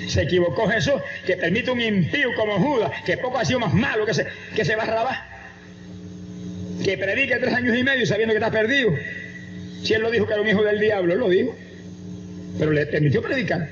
Se 0.07 0.21
equivocó 0.21 0.67
Jesús, 0.67 0.95
que 1.25 1.35
permite 1.35 1.71
un 1.71 1.81
impío 1.81 2.33
como 2.35 2.59
Judas, 2.59 2.91
que 3.05 3.17
poco 3.17 3.39
ha 3.39 3.45
sido 3.45 3.59
más 3.59 3.73
malo 3.73 4.05
que 4.05 4.13
se, 4.13 4.27
que 4.55 4.63
se 4.63 4.75
va 4.75 4.83
a 4.83 4.85
rabar. 4.85 5.15
Que 6.83 6.97
predique 6.97 7.35
tres 7.37 7.53
años 7.53 7.75
y 7.75 7.83
medio 7.83 8.05
sabiendo 8.05 8.33
que 8.33 8.37
está 8.37 8.51
perdido. 8.51 8.95
Si 9.83 9.93
él 9.93 10.01
lo 10.01 10.11
dijo 10.11 10.27
que 10.27 10.33
era 10.33 10.41
un 10.41 10.47
hijo 10.47 10.63
del 10.63 10.79
diablo, 10.79 11.13
él 11.13 11.19
lo 11.19 11.29
dijo. 11.29 11.55
Pero 12.59 12.71
le 12.71 12.85
permitió 12.85 13.21
predicar. 13.21 13.69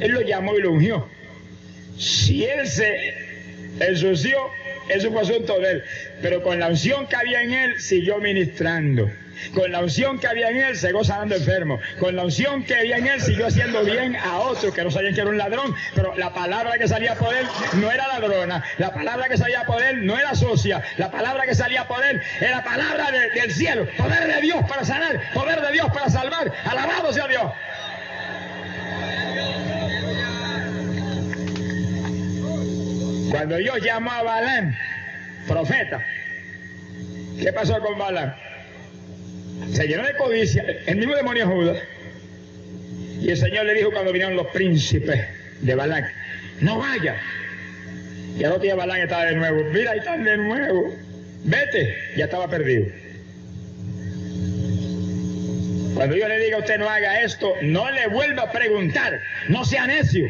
Él 0.00 0.10
lo 0.10 0.22
llamó 0.22 0.56
y 0.56 0.62
lo 0.62 0.72
ungió. 0.72 1.08
Si 1.96 2.44
él 2.44 2.66
se 2.66 3.14
ensució, 3.78 4.36
eso 4.88 5.12
fue 5.12 5.22
asunto 5.22 5.60
de 5.60 5.70
él. 5.70 5.82
Pero 6.20 6.42
con 6.42 6.58
la 6.58 6.68
unción 6.68 7.06
que 7.06 7.16
había 7.16 7.42
en 7.42 7.52
él, 7.52 7.80
siguió 7.80 8.18
ministrando. 8.18 9.08
Con 9.54 9.72
la 9.72 9.80
unción 9.80 10.18
que 10.18 10.26
había 10.26 10.50
en 10.50 10.56
él, 10.58 10.76
se 10.76 10.92
sanando 11.04 11.34
enfermo. 11.34 11.78
Con 11.98 12.16
la 12.16 12.24
unción 12.24 12.64
que 12.64 12.74
había 12.74 12.96
en 12.96 13.06
él, 13.06 13.20
siguió 13.20 13.46
haciendo 13.46 13.84
bien 13.84 14.16
a 14.16 14.38
otros 14.38 14.74
que 14.74 14.82
no 14.82 14.90
sabían 14.90 15.14
que 15.14 15.20
era 15.20 15.30
un 15.30 15.38
ladrón. 15.38 15.74
Pero 15.94 16.14
la 16.16 16.32
palabra 16.32 16.78
que 16.78 16.88
salía 16.88 17.14
por 17.14 17.34
él 17.34 17.46
no 17.74 17.90
era 17.90 18.08
ladrona. 18.08 18.62
La 18.78 18.92
palabra 18.92 19.28
que 19.28 19.36
salía 19.36 19.64
por 19.64 19.82
él 19.82 20.06
no 20.06 20.18
era 20.18 20.34
sucia. 20.34 20.82
La 20.96 21.10
palabra 21.10 21.44
que 21.46 21.54
salía 21.54 21.86
por 21.86 22.04
él 22.04 22.20
era 22.40 22.62
palabra 22.62 23.10
del 23.10 23.52
cielo. 23.52 23.86
Poder 23.96 24.26
de 24.26 24.40
Dios 24.40 24.64
para 24.68 24.84
sanar. 24.84 25.20
Poder 25.34 25.60
de 25.60 25.72
Dios 25.72 25.86
para 25.92 26.08
salvar. 26.08 26.52
Alabado 26.64 27.12
sea 27.12 27.28
Dios. 27.28 27.52
Cuando 33.30 33.56
Dios 33.56 33.78
llamó 33.82 34.12
a 34.12 34.22
Balán, 34.22 34.78
profeta, 35.46 36.02
¿qué 37.38 37.52
pasó 37.52 37.78
con 37.80 37.98
Balán? 37.98 38.34
Se 39.72 39.86
llenó 39.86 40.04
de 40.04 40.14
codicia, 40.14 40.64
el 40.86 40.96
mismo 40.96 41.14
demonio 41.14 41.48
Judas. 41.48 41.78
Y 43.20 43.30
el 43.30 43.36
Señor 43.36 43.66
le 43.66 43.74
dijo 43.74 43.90
cuando 43.90 44.12
vinieron 44.12 44.36
los 44.36 44.46
príncipes 44.48 45.26
de 45.60 45.74
Balán, 45.74 46.06
no 46.60 46.78
vaya. 46.78 47.16
Y 48.38 48.44
al 48.44 48.52
otro 48.52 48.76
Balán 48.76 49.00
estaba 49.00 49.24
de 49.24 49.34
nuevo, 49.34 49.64
mira, 49.72 49.92
ahí 49.92 49.98
están 49.98 50.24
de 50.24 50.36
nuevo. 50.36 50.94
Vete, 51.44 51.96
ya 52.16 52.24
estaba 52.24 52.48
perdido. 52.48 52.86
Cuando 55.94 56.14
yo 56.14 56.28
le 56.28 56.38
diga 56.38 56.58
a 56.58 56.60
usted 56.60 56.78
no 56.78 56.90
haga 56.90 57.22
esto, 57.22 57.54
no 57.62 57.90
le 57.90 58.06
vuelva 58.08 58.42
a 58.42 58.52
preguntar, 58.52 59.20
no 59.48 59.64
sea 59.64 59.86
necio. 59.86 60.28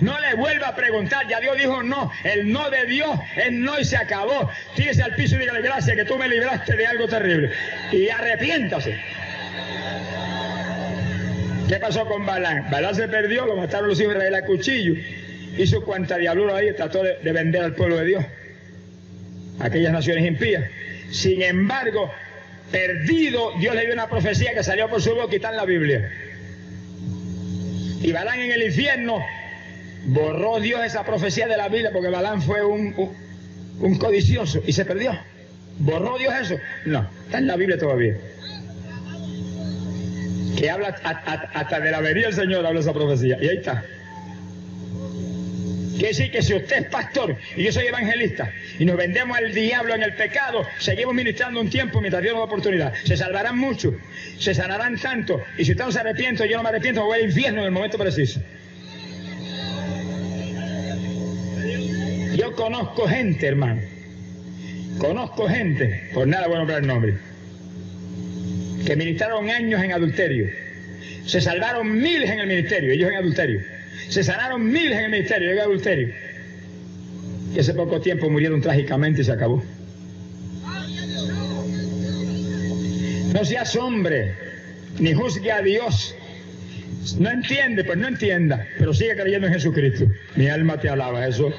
No 0.00 0.18
le 0.20 0.34
vuelva 0.34 0.68
a 0.68 0.74
preguntar, 0.74 1.26
ya 1.28 1.40
Dios 1.40 1.56
dijo 1.56 1.82
no. 1.82 2.10
El 2.24 2.52
no 2.52 2.70
de 2.70 2.86
Dios 2.86 3.18
es 3.36 3.52
no 3.52 3.78
y 3.78 3.84
se 3.84 3.96
acabó. 3.96 4.50
Tírese 4.74 5.02
al 5.02 5.14
piso 5.14 5.36
y 5.36 5.40
dígale 5.40 5.62
gracias 5.62 5.96
que 5.96 6.04
tú 6.04 6.16
me 6.16 6.28
libraste 6.28 6.76
de 6.76 6.86
algo 6.86 7.06
terrible. 7.08 7.50
Y 7.92 8.08
arrepiéntase. 8.08 8.98
¿Qué 11.68 11.76
pasó 11.76 12.04
con 12.06 12.26
Balán? 12.26 12.68
Balán 12.70 12.94
se 12.94 13.06
perdió, 13.06 13.46
lo 13.46 13.56
mataron 13.56 13.88
los 13.88 14.00
hijos 14.00 14.14
de 14.14 14.18
Israel 14.18 14.34
a 14.34 14.44
cuchillo. 14.44 14.94
Hizo 15.56 15.84
cuanta 15.84 16.16
diablura 16.16 16.56
ahí, 16.56 16.72
trató 16.74 17.02
de, 17.02 17.18
de 17.22 17.32
vender 17.32 17.62
al 17.62 17.74
pueblo 17.74 17.96
de 17.98 18.06
Dios. 18.06 18.24
Aquellas 19.60 19.92
naciones 19.92 20.26
impías. 20.26 20.64
Sin 21.10 21.42
embargo, 21.42 22.10
perdido, 22.72 23.52
Dios 23.58 23.74
le 23.74 23.84
dio 23.84 23.94
una 23.94 24.08
profecía 24.08 24.54
que 24.54 24.62
salió 24.62 24.88
por 24.88 25.02
su 25.02 25.14
boca 25.14 25.32
y 25.32 25.36
está 25.36 25.50
en 25.50 25.56
la 25.56 25.64
Biblia. 25.64 26.10
Y 28.02 28.12
Balán 28.12 28.40
en 28.40 28.52
el 28.52 28.62
infierno 28.62 29.24
borró 30.06 30.60
Dios 30.60 30.84
esa 30.84 31.04
profecía 31.04 31.46
de 31.46 31.56
la 31.56 31.68
Biblia 31.68 31.90
porque 31.92 32.08
Balán 32.08 32.42
fue 32.42 32.64
un, 32.64 32.92
codicioso 33.98 34.62
y 34.66 34.72
se 34.72 34.84
perdió. 34.84 35.12
¿Borró 35.78 36.18
Dios 36.18 36.34
eso? 36.40 36.56
No, 36.84 37.08
está 37.24 37.38
en 37.38 37.46
la 37.46 37.56
Biblia 37.56 37.78
todavía. 37.78 38.16
Que 40.58 40.70
habla 40.70 40.88
hasta 40.88 41.80
de 41.80 41.90
la 41.90 42.00
venida 42.00 42.26
del 42.26 42.34
Señor, 42.34 42.66
habla 42.66 42.80
esa 42.80 42.92
profecía. 42.92 43.38
Y 43.40 43.48
ahí 43.48 43.56
está. 43.56 43.82
Quiere 46.00 46.16
decir 46.16 46.30
que 46.30 46.40
si 46.40 46.54
usted 46.54 46.76
es 46.78 46.86
pastor 46.86 47.36
y 47.56 47.64
yo 47.64 47.72
soy 47.72 47.88
evangelista 47.88 48.50
y 48.78 48.86
nos 48.86 48.96
vendemos 48.96 49.36
al 49.36 49.52
diablo 49.52 49.94
en 49.94 50.02
el 50.02 50.14
pecado, 50.14 50.66
seguimos 50.78 51.14
ministrando 51.14 51.60
un 51.60 51.68
tiempo 51.68 52.00
mientras 52.00 52.22
Dios 52.22 52.32
nos 52.32 52.40
da 52.40 52.44
oportunidad. 52.46 52.94
Se 53.04 53.18
salvarán 53.18 53.58
mucho, 53.58 53.94
se 54.38 54.54
sanarán 54.54 54.96
tanto. 54.96 55.42
Y 55.58 55.64
si 55.66 55.72
usted 55.72 55.84
no 55.84 55.92
se 55.92 56.00
arrepiente, 56.00 56.48
yo 56.48 56.56
no 56.56 56.62
me 56.62 56.70
arrepiento, 56.70 57.04
voy 57.04 57.18
al 57.18 57.26
infierno 57.26 57.60
en 57.60 57.66
el 57.66 57.70
momento 57.72 57.98
preciso. 57.98 58.40
Yo 62.36 62.54
conozco 62.54 63.06
gente, 63.08 63.46
hermano. 63.46 63.80
Conozco 64.98 65.48
gente, 65.48 66.10
por 66.12 66.26
nada 66.26 66.46
voy 66.46 66.56
a 66.56 66.58
nombrar 66.58 66.82
nombre, 66.82 67.14
que 68.84 68.96
ministraron 68.96 69.48
años 69.48 69.82
en 69.82 69.92
adulterio. 69.92 70.50
Se 71.24 71.40
salvaron 71.40 71.90
miles 72.00 72.30
en 72.30 72.40
el 72.40 72.46
ministerio, 72.46 72.92
ellos 72.92 73.08
en 73.10 73.16
adulterio. 73.16 73.60
Se 74.08 74.22
sanaron 74.22 74.64
miles 74.70 74.98
en 74.98 75.04
el 75.04 75.10
ministerio, 75.10 75.50
ellos 75.50 75.62
en 75.62 75.70
adulterio. 75.70 76.14
Y 77.54 77.58
hace 77.58 77.72
poco 77.74 78.00
tiempo 78.00 78.28
murieron 78.28 78.60
trágicamente 78.60 79.22
y 79.22 79.24
se 79.24 79.32
acabó. 79.32 79.62
No 83.32 83.44
seas 83.44 83.74
hombre, 83.76 84.34
ni 84.98 85.14
juzgue 85.14 85.50
a 85.50 85.62
Dios. 85.62 86.14
No 87.18 87.30
entiende, 87.30 87.84
pues 87.84 87.96
no 87.96 88.08
entienda, 88.08 88.66
pero 88.78 88.92
sigue 88.92 89.16
creyendo 89.16 89.46
en 89.46 89.54
Jesucristo. 89.54 90.06
Mi 90.36 90.48
alma 90.48 90.78
te 90.78 90.88
alaba, 90.88 91.26
eso. 91.26 91.54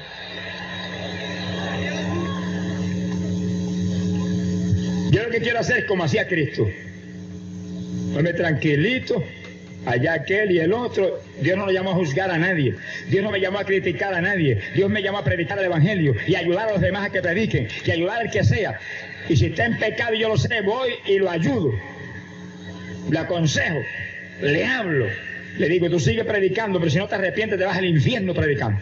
Yo 5.12 5.22
lo 5.24 5.28
que 5.28 5.40
quiero 5.40 5.58
hacer 5.58 5.80
es 5.80 5.84
como 5.84 6.04
hacía 6.04 6.26
Cristo. 6.26 6.66
Ponme 8.14 8.32
tranquilito, 8.32 9.22
allá 9.84 10.14
aquel 10.14 10.50
y 10.52 10.58
el 10.58 10.72
otro. 10.72 11.20
Dios 11.42 11.58
no 11.58 11.66
lo 11.66 11.70
llamó 11.70 11.90
a 11.90 11.94
juzgar 11.96 12.30
a 12.30 12.38
nadie. 12.38 12.74
Dios 13.10 13.22
no 13.22 13.30
me 13.30 13.38
llamó 13.38 13.58
a 13.58 13.64
criticar 13.66 14.14
a 14.14 14.22
nadie. 14.22 14.58
Dios 14.74 14.88
me 14.88 15.02
llamó 15.02 15.18
a 15.18 15.24
predicar 15.24 15.58
el 15.58 15.66
Evangelio 15.66 16.14
y 16.26 16.34
ayudar 16.34 16.70
a 16.70 16.72
los 16.72 16.80
demás 16.80 17.08
a 17.08 17.12
que 17.12 17.20
prediquen 17.20 17.68
y 17.84 17.90
ayudar 17.90 18.22
al 18.22 18.30
que 18.30 18.42
sea. 18.42 18.80
Y 19.28 19.36
si 19.36 19.46
está 19.46 19.66
en 19.66 19.76
pecado 19.78 20.14
y 20.14 20.20
yo 20.20 20.30
lo 20.30 20.38
sé, 20.38 20.62
voy 20.62 20.92
y 21.06 21.18
lo 21.18 21.30
ayudo. 21.30 21.74
Le 23.10 23.18
aconsejo, 23.18 23.82
le 24.40 24.64
hablo. 24.64 25.08
Le 25.58 25.68
digo, 25.68 25.90
tú 25.90 26.00
sigue 26.00 26.24
predicando, 26.24 26.78
pero 26.78 26.90
si 26.90 26.96
no 26.96 27.06
te 27.06 27.16
arrepientes 27.16 27.58
te 27.58 27.66
vas 27.66 27.76
al 27.76 27.84
infierno 27.84 28.32
predicando. 28.32 28.80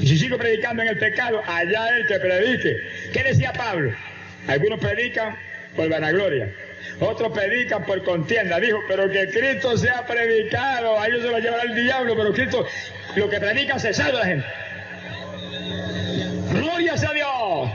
Y 0.00 0.06
si 0.06 0.16
sigo 0.16 0.38
predicando 0.38 0.82
en 0.82 0.90
el 0.90 0.98
pecado, 0.98 1.42
allá 1.44 1.88
él 1.96 2.06
que 2.06 2.20
predique. 2.20 2.76
¿Qué 3.12 3.24
decía 3.24 3.52
Pablo? 3.52 3.92
Algunos 4.46 4.78
predican 4.78 5.36
por 5.76 5.88
vanagloria, 5.88 6.52
otros 7.00 7.32
predican 7.32 7.84
por 7.84 8.02
contienda. 8.04 8.60
Dijo, 8.60 8.78
pero 8.88 9.10
que 9.10 9.28
Cristo 9.28 9.76
sea 9.76 10.06
predicado, 10.06 11.00
a 11.00 11.06
ellos 11.06 11.22
se 11.22 11.30
lo 11.30 11.38
llevará 11.38 11.62
el 11.62 11.74
diablo, 11.74 12.14
pero 12.16 12.32
Cristo, 12.32 12.66
lo 13.16 13.28
que 13.28 13.40
predica 13.40 13.78
se 13.78 13.92
salva 13.92 14.20
la 14.20 14.26
gente. 14.26 14.46
Gloria 16.52 16.96
sea 16.96 17.12
Dios. 17.12 17.70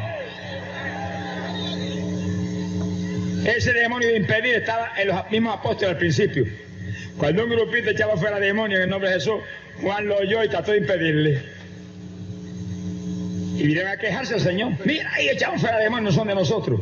Ese 3.46 3.74
demonio 3.74 4.10
de 4.10 4.18
impedir 4.18 4.56
estaba 4.56 4.92
en 4.98 5.08
los 5.08 5.32
mismos 5.32 5.58
apóstoles 5.58 5.94
al 5.94 5.98
principio. 5.98 6.46
Cuando 7.18 7.44
un 7.44 7.50
grupito 7.50 7.90
echaba 7.90 8.16
fuera 8.16 8.40
demonio 8.40 8.78
en 8.78 8.84
el 8.84 8.90
nombre 8.90 9.10
de 9.10 9.16
Jesús, 9.16 9.42
Juan 9.82 10.08
lo 10.08 10.18
oyó 10.18 10.44
y 10.44 10.50
trató 10.50 10.72
de 10.72 10.78
impedirle. 10.78 11.59
Y 13.60 13.68
vinieron 13.68 13.92
a 13.92 13.98
quejarse 13.98 14.36
al 14.36 14.40
Señor. 14.40 14.74
Mira, 14.86 15.12
ahí 15.14 15.28
echamos 15.28 15.60
fuera 15.60 15.80
de 15.80 15.90
no 15.90 16.12
son 16.14 16.30
de 16.30 16.36
nosotros. 16.36 16.80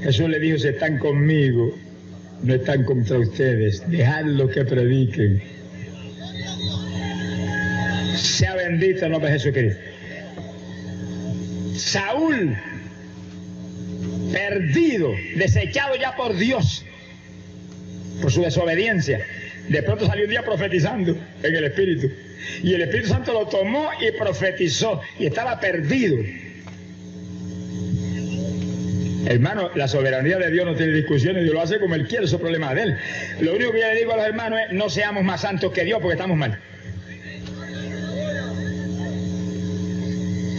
Jesús 0.00 0.26
le 0.26 0.40
dijo, 0.40 0.58
si 0.58 0.68
están 0.68 0.98
conmigo, 0.98 1.76
no 2.42 2.54
están 2.54 2.84
contra 2.84 3.18
ustedes. 3.18 3.88
Dejadlo 3.90 4.48
que 4.48 4.64
prediquen. 4.64 5.42
Sea 8.16 8.54
bendito 8.54 9.04
el 9.04 9.12
nombre 9.12 9.30
de 9.30 9.38
Jesucristo. 9.38 9.80
Saúl, 11.76 12.56
perdido, 14.32 15.12
desechado 15.36 15.94
ya 15.96 16.16
por 16.16 16.34
Dios, 16.36 16.86
por 18.22 18.32
su 18.32 18.40
desobediencia, 18.40 19.20
de 19.68 19.82
pronto 19.82 20.06
salió 20.06 20.24
un 20.24 20.30
día 20.30 20.42
profetizando 20.42 21.14
en 21.42 21.54
el 21.54 21.64
Espíritu. 21.64 22.10
Y 22.62 22.74
el 22.74 22.82
Espíritu 22.82 23.08
Santo 23.08 23.32
lo 23.32 23.46
tomó 23.46 23.90
y 24.00 24.10
profetizó 24.12 25.00
y 25.18 25.26
estaba 25.26 25.58
perdido. 25.60 26.18
Hermano, 29.26 29.70
la 29.74 29.86
soberanía 29.86 30.36
de 30.38 30.50
Dios 30.50 30.66
no 30.66 30.74
tiene 30.74 30.92
discusiones, 30.92 31.44
Dios 31.44 31.54
lo 31.54 31.62
hace 31.62 31.78
como 31.78 31.94
Él 31.94 32.06
quiere, 32.08 32.24
eso 32.24 32.36
es 32.36 32.42
problema 32.42 32.74
de 32.74 32.82
Él. 32.82 32.98
Lo 33.40 33.54
único 33.54 33.72
que 33.72 33.80
yo 33.80 33.86
le 33.86 33.98
digo 33.98 34.12
a 34.12 34.16
los 34.16 34.26
hermanos 34.26 34.58
es, 34.66 34.72
no 34.72 34.90
seamos 34.90 35.22
más 35.22 35.42
santos 35.42 35.72
que 35.72 35.84
Dios 35.84 36.00
porque 36.00 36.14
estamos 36.14 36.36
mal. 36.36 36.58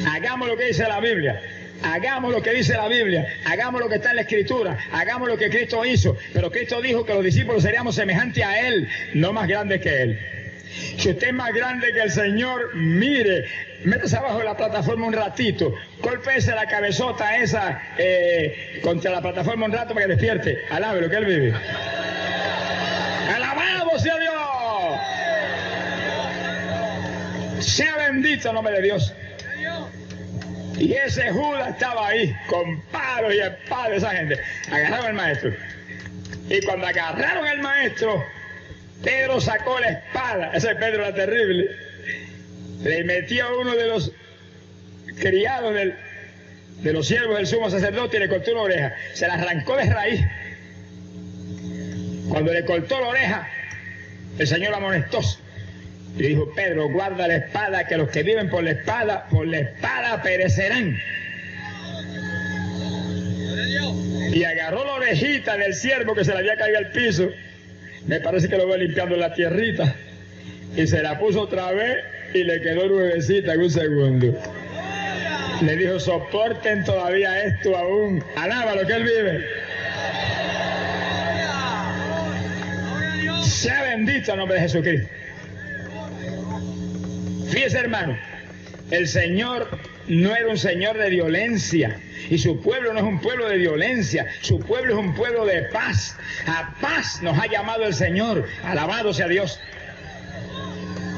Hagamos 0.08 0.48
lo 0.48 0.58
que 0.58 0.66
dice 0.66 0.84
la 0.84 1.00
Biblia. 1.00 1.42
Hagamos 1.84 2.32
lo 2.32 2.42
que 2.42 2.54
dice 2.54 2.78
la 2.78 2.88
Biblia, 2.88 3.28
hagamos 3.44 3.82
lo 3.82 3.90
que 3.90 3.96
está 3.96 4.12
en 4.12 4.16
la 4.16 4.22
Escritura, 4.22 4.78
hagamos 4.94 5.28
lo 5.28 5.38
que 5.38 5.50
Cristo 5.50 5.84
hizo. 5.84 6.18
Pero 6.34 6.50
Cristo 6.50 6.82
dijo 6.82 7.06
que 7.06 7.14
los 7.14 7.24
discípulos 7.24 7.62
seríamos 7.62 7.96
semejantes 7.96 8.42
a 8.44 8.68
Él, 8.68 8.88
no 9.14 9.34
más 9.34 9.50
grandes 9.50 9.82
que 9.82 10.02
Él. 10.02 10.20
Si 10.98 11.10
usted 11.10 11.28
es 11.28 11.34
más 11.34 11.54
grande 11.54 11.92
que 11.94 12.02
el 12.02 12.12
Señor, 12.12 12.76
mire, 12.76 13.46
métese 13.84 14.18
abajo 14.18 14.40
de 14.40 14.46
la 14.46 14.58
plataforma 14.58 15.08
un 15.08 15.14
ratito, 15.14 15.74
golpese 16.02 16.54
la 16.56 16.66
cabezota 16.66 17.38
esa 17.38 17.82
eh, 17.98 18.80
contra 18.84 19.12
la 19.12 19.22
plataforma 19.22 19.66
un 19.66 19.72
rato 19.72 19.94
para 19.94 20.08
que 20.08 20.14
despierte. 20.14 20.66
Alabe 20.70 21.02
lo 21.02 21.10
que 21.10 21.16
Él 21.16 21.26
vive. 21.26 21.54
¡Alabado 23.36 24.00
sea 24.00 24.18
Dios! 24.18 24.34
Sea 27.66 27.98
bendito 27.98 28.50
el 28.50 28.56
nombre 28.56 28.74
de 28.74 28.82
Dios. 28.82 29.14
Y 30.78 30.94
ese 30.94 31.32
Judas 31.32 31.70
estaba 31.70 32.08
ahí, 32.08 32.36
con 32.48 32.82
palos 32.92 33.34
y 33.34 33.40
espadas, 33.40 33.98
esa 33.98 34.10
gente. 34.10 34.40
Agarraron 34.72 35.06
al 35.06 35.14
maestro. 35.14 35.54
Y 36.50 36.62
cuando 36.62 36.88
agarraron 36.88 37.46
al 37.48 37.60
maestro, 37.60 38.26
Pedro 39.04 39.42
sacó 39.42 39.80
la 39.80 39.90
espada, 39.90 40.52
ese 40.54 40.74
Pedro 40.76 41.06
era 41.06 41.14
terrible, 41.14 41.70
le 42.84 43.04
metió 43.04 43.46
a 43.46 43.58
uno 43.60 43.76
de 43.76 43.88
los 43.88 44.12
criados 45.20 45.74
de 45.74 46.94
los 46.94 47.08
siervos 47.08 47.36
del 47.38 47.48
sumo 47.48 47.70
sacerdote 47.70 48.18
y 48.18 48.22
le 48.22 48.30
cortó 48.30 48.52
una 48.54 48.62
oreja, 48.62 48.96
se 49.14 49.28
la 49.28 49.36
arrancó 49.36 49.76
de 49.76 49.86
raíz 49.86 50.22
Cuando 52.30 52.54
le 52.54 52.64
cortó 52.66 53.00
la 53.02 53.08
oreja, 53.08 53.48
el 54.40 54.48
Señor 54.48 54.72
la 54.72 54.78
amonestó. 54.78 55.20
Y 56.18 56.24
dijo, 56.24 56.52
Pedro, 56.56 56.90
guarda 56.90 57.28
la 57.28 57.36
espada, 57.38 57.86
que 57.86 57.98
los 57.98 58.10
que 58.10 58.24
viven 58.24 58.50
por 58.50 58.64
la 58.64 58.72
espada, 58.72 59.28
por 59.30 59.48
la 59.48 59.60
espada 59.60 60.22
perecerán. 60.22 60.98
Y 64.32 64.44
agarró 64.44 64.86
la 64.86 64.94
orejita 64.94 65.58
del 65.58 65.74
siervo 65.74 66.16
que 66.16 66.24
se 66.24 66.32
le 66.32 66.40
había 66.40 66.56
caído 66.56 66.78
al 66.78 66.92
piso. 66.92 67.30
Me 68.08 68.20
parece 68.20 68.50
que 68.50 68.58
lo 68.58 68.68
voy 68.68 68.80
limpiando 68.80 69.16
la 69.16 69.34
tierrita. 69.34 69.96
Y 70.76 70.88
se 70.88 71.02
la 71.02 71.20
puso 71.20 71.42
otra 71.42 71.72
vez 71.72 71.98
y 72.34 72.44
le 72.44 72.62
quedó 72.62 72.88
nuevecita 72.88 73.54
en 73.54 73.62
un 73.62 73.70
segundo. 73.70 74.40
Le 75.62 75.78
dijo, 75.78 76.00
soporten 76.00 76.84
todavía 76.84 77.44
esto 77.44 77.78
aún. 77.78 78.24
Alaba 78.36 78.76
lo 78.76 78.88
que 78.88 78.94
él 78.94 79.04
vive. 79.04 79.46
Sea 83.44 83.84
bendito 83.84 84.32
el 84.32 84.40
nombre 84.40 84.56
de 84.56 84.62
Jesucristo. 84.64 85.08
Fíjese, 87.50 87.78
hermano, 87.78 88.18
el 88.90 89.08
Señor 89.08 89.68
no 90.08 90.36
era 90.36 90.48
un 90.48 90.58
Señor 90.58 90.98
de 90.98 91.10
violencia. 91.10 92.00
Y 92.30 92.38
su 92.38 92.60
pueblo 92.62 92.94
no 92.94 93.00
es 93.00 93.06
un 93.06 93.20
pueblo 93.20 93.48
de 93.48 93.58
violencia, 93.58 94.28
su 94.42 94.60
pueblo 94.60 94.94
es 94.94 95.00
un 95.00 95.14
pueblo 95.14 95.46
de 95.46 95.64
paz. 95.64 96.18
A 96.48 96.74
paz 96.80 97.22
nos 97.22 97.38
ha 97.38 97.48
llamado 97.48 97.86
el 97.86 97.94
Señor, 97.94 98.48
alabado 98.64 99.14
sea 99.14 99.28
Dios. 99.28 99.60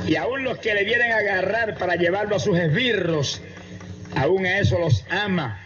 Y 0.07 0.15
aún 0.15 0.43
los 0.43 0.59
que 0.59 0.73
le 0.73 0.83
vienen 0.83 1.11
a 1.11 1.17
agarrar 1.17 1.77
para 1.77 1.95
llevarlo 1.95 2.35
a 2.35 2.39
sus 2.39 2.57
esbirros, 2.57 3.41
aún 4.15 4.45
a 4.45 4.59
eso 4.59 4.79
los 4.79 5.03
ama. 5.09 5.61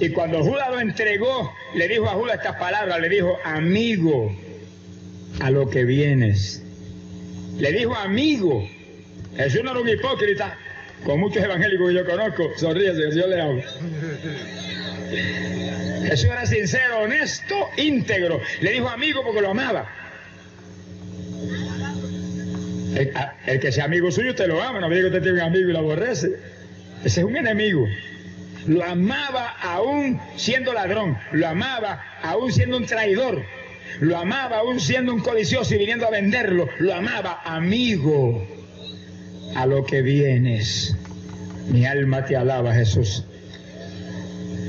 Y 0.00 0.10
cuando 0.10 0.42
Judas 0.42 0.70
lo 0.70 0.80
entregó, 0.80 1.52
le 1.74 1.88
dijo 1.88 2.08
a 2.08 2.12
Judas 2.12 2.36
estas 2.36 2.56
palabras, 2.56 3.00
le 3.00 3.08
dijo, 3.08 3.38
amigo, 3.44 4.34
a 5.40 5.50
lo 5.50 5.68
que 5.68 5.84
vienes. 5.84 6.62
Le 7.58 7.72
dijo 7.72 7.94
amigo. 7.94 8.68
Jesús 9.36 9.62
no 9.64 9.72
era 9.72 9.80
un 9.80 9.88
hipócrita, 9.88 10.56
con 11.04 11.20
muchos 11.20 11.42
evangélicos 11.42 11.88
que 11.88 11.94
yo 11.94 12.04
conozco, 12.04 12.52
sonríese, 12.56 13.16
yo 13.16 13.26
le 13.26 13.40
hablo. 13.40 13.62
Jesús 16.04 16.24
era 16.26 16.46
sincero, 16.46 17.00
honesto, 17.00 17.68
íntegro. 17.76 18.40
Le 18.60 18.72
dijo 18.72 18.88
amigo 18.88 19.22
porque 19.24 19.40
lo 19.40 19.50
amaba. 19.50 19.88
El, 23.46 23.60
que 23.60 23.72
sea 23.72 23.84
amigo 23.84 24.10
suyo, 24.10 24.30
usted 24.30 24.46
lo 24.46 24.62
ama, 24.62 24.78
no 24.80 24.88
me 24.88 24.96
diga 24.96 25.08
que 25.08 25.16
usted 25.16 25.22
tiene 25.22 25.40
un 25.40 25.46
amigo 25.46 25.70
y 25.70 25.72
lo 25.72 25.78
aborrece. 25.78 26.28
Ese 27.04 27.20
es 27.20 27.26
un 27.26 27.36
enemigo. 27.36 27.86
Lo 28.66 28.84
amaba 28.84 29.56
aún 29.60 30.20
siendo 30.36 30.72
ladrón, 30.72 31.18
lo 31.32 31.48
amaba 31.48 32.04
aún 32.22 32.52
siendo 32.52 32.76
un 32.76 32.86
traidor, 32.86 33.42
lo 34.00 34.16
amaba 34.16 34.58
aún 34.58 34.78
siendo 34.78 35.12
un 35.12 35.20
codicioso 35.20 35.74
y 35.74 35.78
viniendo 35.78 36.06
a 36.06 36.10
venderlo, 36.10 36.68
lo 36.78 36.94
amaba 36.94 37.40
amigo 37.44 38.46
a 39.54 39.66
lo 39.66 39.84
que 39.84 40.02
vienes. 40.02 40.96
Mi 41.70 41.86
alma 41.86 42.24
te 42.24 42.36
alaba, 42.36 42.74
Jesús. 42.74 43.24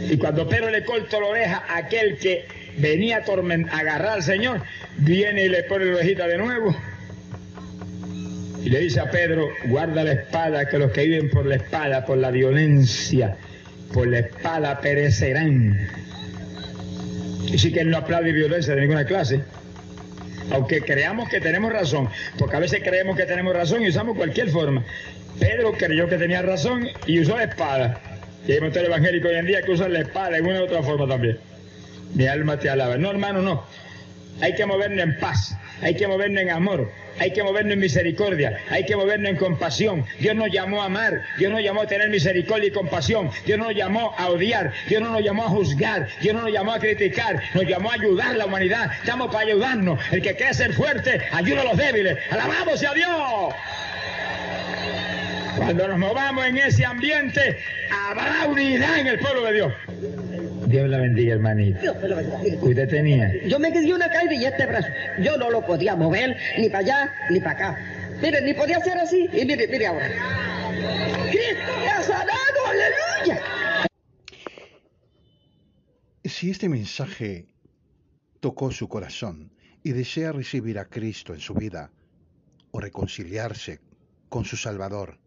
Y 0.09 0.17
cuando 0.17 0.47
Pedro 0.47 0.69
le 0.69 0.83
cortó 0.83 1.21
la 1.21 1.27
oreja 1.27 1.63
aquel 1.69 2.17
que 2.17 2.45
venía 2.77 3.17
a 3.17 3.77
agarrar 3.77 4.13
al 4.13 4.23
Señor, 4.23 4.61
viene 4.97 5.45
y 5.45 5.49
le 5.49 5.63
pone 5.63 5.85
la 5.85 5.95
orejita 5.95 6.27
de 6.27 6.37
nuevo. 6.37 6.75
Y 8.63 8.69
le 8.69 8.79
dice 8.79 8.99
a 8.99 9.11
Pedro, 9.11 9.49
guarda 9.65 10.03
la 10.03 10.13
espada, 10.13 10.67
que 10.69 10.77
los 10.77 10.91
que 10.91 11.05
viven 11.05 11.29
por 11.29 11.45
la 11.45 11.55
espada, 11.55 12.05
por 12.05 12.17
la 12.17 12.31
violencia, 12.31 13.35
por 13.93 14.07
la 14.07 14.19
espada 14.19 14.79
perecerán. 14.79 15.89
Y 17.45 17.57
sí 17.57 17.71
que 17.71 17.81
él 17.81 17.89
no 17.89 17.97
aplaude 17.97 18.31
violencia 18.31 18.73
de 18.73 18.81
ninguna 18.81 19.05
clase. 19.05 19.41
Aunque 20.51 20.81
creamos 20.81 21.29
que 21.29 21.39
tenemos 21.39 21.71
razón, 21.71 22.09
porque 22.37 22.55
a 22.55 22.59
veces 22.59 22.81
creemos 22.83 23.17
que 23.17 23.25
tenemos 23.25 23.53
razón 23.53 23.81
y 23.83 23.89
usamos 23.89 24.17
cualquier 24.17 24.49
forma. 24.49 24.83
Pedro 25.39 25.73
creyó 25.73 26.07
que 26.07 26.17
tenía 26.17 26.41
razón 26.41 26.87
y 27.07 27.19
usó 27.19 27.37
la 27.37 27.45
espada. 27.45 27.99
Y 28.47 28.51
hay 28.51 28.61
muchos 28.61 28.83
evangélicos 28.83 29.31
hoy 29.31 29.37
en 29.37 29.45
día 29.45 29.61
que 29.61 29.71
usan 29.71 29.93
la 29.93 30.01
espada 30.01 30.37
en 30.37 30.45
una 30.45 30.61
u 30.61 30.63
otra 30.65 30.83
forma 30.83 31.07
también. 31.07 31.39
Mi 32.13 32.27
alma 32.27 32.59
te 32.59 32.69
alaba. 32.69 32.97
No, 32.97 33.09
hermano, 33.09 33.41
no. 33.41 33.63
Hay 34.41 34.55
que 34.55 34.65
movernos 34.65 34.99
en 35.03 35.17
paz, 35.19 35.55
hay 35.81 35.95
que 35.95 36.07
movernos 36.07 36.41
en 36.41 36.49
amor, 36.49 36.91
hay 37.19 37.31
que 37.31 37.43
movernos 37.43 37.73
en 37.73 37.79
misericordia, 37.79 38.57
hay 38.69 38.85
que 38.85 38.95
movernos 38.95 39.29
en 39.29 39.37
compasión. 39.37 40.05
Dios 40.19 40.35
nos 40.35 40.51
llamó 40.51 40.81
a 40.81 40.85
amar, 40.85 41.21
Dios 41.37 41.51
nos 41.51 41.61
llamó 41.61 41.81
a 41.81 41.87
tener 41.87 42.09
misericordia 42.09 42.67
y 42.67 42.71
compasión, 42.71 43.29
Dios 43.45 43.59
nos 43.59 43.73
llamó 43.73 44.13
a 44.17 44.29
odiar, 44.29 44.73
Dios 44.87 45.01
no 45.01 45.11
nos 45.11 45.23
llamó 45.23 45.45
a 45.45 45.49
juzgar, 45.49 46.07
Dios 46.21 46.35
no 46.35 46.41
nos 46.41 46.51
llamó 46.51 46.73
a 46.73 46.79
criticar, 46.79 47.41
nos 47.53 47.65
llamó 47.65 47.91
a 47.91 47.93
ayudar 47.93 48.31
a 48.31 48.37
la 48.37 48.45
humanidad. 48.45 48.91
Estamos 48.99 49.27
para 49.27 49.47
ayudarnos. 49.47 49.99
El 50.11 50.21
que 50.21 50.35
quiere 50.35 50.53
ser 50.53 50.73
fuerte, 50.73 51.21
ayuda 51.31 51.61
a 51.61 51.65
los 51.65 51.77
débiles. 51.77 52.17
Alabamos 52.31 52.83
a 52.83 52.93
Dios. 52.93 53.53
Cuando 55.57 55.87
nos 55.87 55.99
movamos 55.99 56.45
en 56.45 56.57
ese 56.57 56.83
ambiente, 56.83 57.59
habrá 57.91 58.47
unidad 58.47 58.99
en 58.99 59.07
el 59.07 59.19
pueblo 59.19 59.43
de 59.45 59.53
Dios. 59.53 59.73
Dios 60.73 60.89
la 60.89 60.97
bendiga, 60.97 61.35
hermanito. 61.35 61.79
Dios 61.81 62.01
la 62.01 62.15
bendiga. 62.15 62.57
¿Usted 62.63 62.89
tenía? 62.89 63.31
Yo 63.47 63.59
me 63.59 63.71
quedé 63.71 63.93
una 63.93 64.09
caída 64.09 64.33
y 64.33 64.43
este 64.43 64.65
brazo. 64.65 64.87
Yo 65.21 65.37
no 65.37 65.51
lo 65.51 65.63
podía 65.63 65.95
mover 65.95 66.35
ni 66.57 66.67
para 66.67 66.79
allá 66.79 67.13
ni 67.29 67.39
para 67.39 67.51
acá. 67.51 67.77
Mire, 68.23 68.41
ni 68.41 68.55
podía 68.55 68.77
hacer 68.77 68.97
así. 68.97 69.29
Y 69.33 69.45
mire, 69.45 69.67
mire 69.67 69.85
ahora. 69.85 70.09
Cristo 71.29 71.71
me 71.79 71.87
ha 71.89 72.01
sanado, 72.01 72.65
aleluya. 72.65 73.41
Si 76.23 76.49
este 76.49 76.67
mensaje 76.69 77.45
tocó 78.39 78.71
su 78.71 78.89
corazón 78.89 79.51
y 79.83 79.91
desea 79.91 80.31
recibir 80.31 80.79
a 80.79 80.85
Cristo 80.85 81.35
en 81.35 81.39
su 81.39 81.53
vida 81.53 81.91
o 82.71 82.79
reconciliarse 82.79 83.79
con 84.27 84.43
su 84.43 84.57
Salvador, 84.57 85.19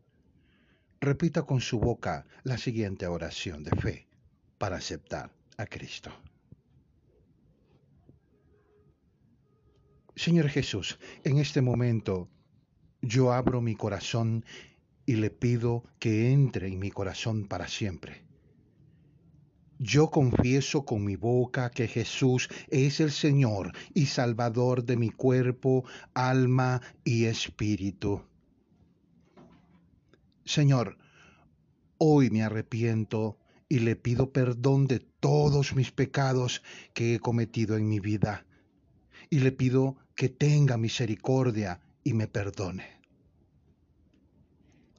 repita 1.00 1.44
con 1.44 1.60
su 1.60 1.78
boca 1.78 2.26
la 2.42 2.58
siguiente 2.58 3.06
oración 3.06 3.62
de 3.62 3.70
fe 3.80 4.08
para 4.58 4.78
aceptar 4.78 5.35
a 5.56 5.66
Cristo. 5.66 6.10
Señor 10.14 10.48
Jesús, 10.48 10.98
en 11.24 11.38
este 11.38 11.60
momento 11.60 12.28
yo 13.02 13.32
abro 13.32 13.60
mi 13.60 13.74
corazón 13.74 14.44
y 15.04 15.16
le 15.16 15.30
pido 15.30 15.84
que 15.98 16.32
entre 16.32 16.68
en 16.68 16.78
mi 16.78 16.90
corazón 16.90 17.46
para 17.46 17.68
siempre. 17.68 18.24
Yo 19.78 20.10
confieso 20.10 20.86
con 20.86 21.04
mi 21.04 21.16
boca 21.16 21.70
que 21.70 21.86
Jesús 21.86 22.48
es 22.68 22.98
el 23.00 23.10
Señor 23.12 23.72
y 23.92 24.06
Salvador 24.06 24.84
de 24.84 24.96
mi 24.96 25.10
cuerpo, 25.10 25.84
alma 26.14 26.80
y 27.04 27.26
espíritu. 27.26 28.22
Señor, 30.46 30.96
hoy 31.98 32.30
me 32.30 32.42
arrepiento 32.42 33.38
y 33.68 33.80
le 33.80 33.96
pido 33.96 34.32
perdón 34.32 34.86
de 34.86 35.00
todos 35.26 35.74
mis 35.74 35.90
pecados 35.90 36.62
que 36.94 37.16
he 37.16 37.18
cometido 37.18 37.76
en 37.76 37.88
mi 37.88 37.98
vida. 37.98 38.46
Y 39.28 39.40
le 39.40 39.50
pido 39.50 39.96
que 40.14 40.28
tenga 40.28 40.76
misericordia 40.76 41.80
y 42.04 42.12
me 42.12 42.28
perdone. 42.28 42.86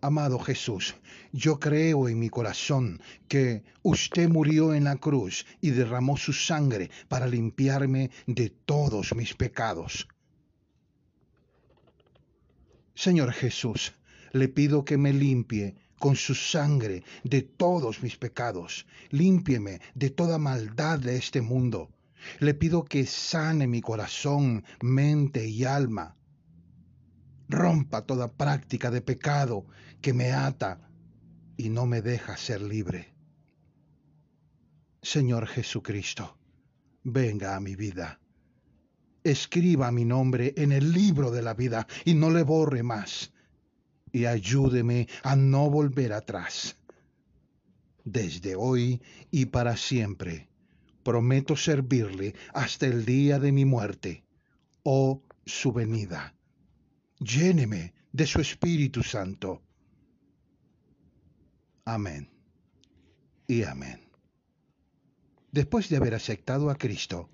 Amado 0.02 0.38
Jesús, 0.38 0.96
yo 1.32 1.62
creo 1.62 2.10
en 2.10 2.20
mi 2.20 2.30
corazón 2.30 3.02
que 3.30 3.64
usted 3.84 4.28
murió 4.28 4.74
en 4.74 4.84
la 4.84 4.98
cruz 4.98 5.46
y 5.62 5.70
derramó 5.70 6.18
su 6.18 6.34
sangre 6.34 6.92
para 7.08 7.26
limpiarme 7.26 8.12
de 8.26 8.50
todos 8.50 9.16
mis 9.16 9.34
pecados. 9.34 10.10
Señor 12.96 13.32
Jesús, 13.32 13.94
le 14.34 14.50
pido 14.50 14.84
que 14.84 14.98
me 14.98 15.14
limpie 15.14 15.76
con 16.00 16.16
su 16.16 16.36
sangre 16.36 17.04
de 17.24 17.42
todos 17.42 18.02
mis 18.04 18.18
pecados. 18.18 18.86
Límpieme 19.10 19.82
de 19.96 20.10
toda 20.10 20.38
maldad 20.38 21.00
de 21.00 21.18
este 21.18 21.42
mundo. 21.42 21.90
Le 22.40 22.54
pido 22.54 22.86
que 22.86 23.06
sane 23.06 23.68
mi 23.68 23.82
corazón, 23.82 24.64
mente 24.82 25.48
y 25.48 25.64
alma. 25.64 26.16
Rompa 27.50 28.06
toda 28.06 28.34
práctica 28.34 28.92
de 28.92 29.02
pecado 29.02 29.66
que 30.02 30.14
me 30.14 30.32
ata 30.32 30.90
y 31.56 31.70
no 31.70 31.86
me 31.86 32.02
deja 32.02 32.38
ser 32.38 32.62
libre. 32.62 33.14
Señor 35.02 35.48
Jesucristo, 35.48 36.38
venga 37.04 37.56
a 37.56 37.60
mi 37.60 37.76
vida. 37.76 38.20
Escriba 39.24 39.92
mi 39.92 40.06
nombre 40.06 40.54
en 40.58 40.72
el 40.72 40.92
libro 40.92 41.32
de 41.32 41.42
la 41.42 41.54
vida 41.54 41.88
y 42.06 42.14
no 42.14 42.30
le 42.30 42.44
borre 42.44 42.84
más 42.84 43.32
y 44.12 44.26
ayúdeme 44.26 45.08
a 45.24 45.36
no 45.36 45.70
volver 45.70 46.14
atrás. 46.14 46.78
Desde 48.04 48.56
hoy 48.56 49.02
y 49.32 49.48
para 49.48 49.76
siempre, 49.76 50.48
prometo 51.04 51.56
servirle 51.56 52.36
hasta 52.54 52.86
el 52.86 53.06
día 53.06 53.40
de 53.40 53.52
mi 53.52 53.66
muerte 53.66 54.24
o 54.84 55.24
su 55.46 55.72
venida. 55.72 56.34
Lléneme 57.20 57.94
de 58.12 58.26
su 58.26 58.40
Espíritu 58.40 59.04
Santo. 59.04 59.62
Amén 61.86 62.30
y 63.48 63.64
amén. 63.64 64.02
Después 65.52 65.90
de 65.90 65.98
haber 65.98 66.14
aceptado 66.14 66.70
a 66.70 66.76
Cristo, 66.76 67.30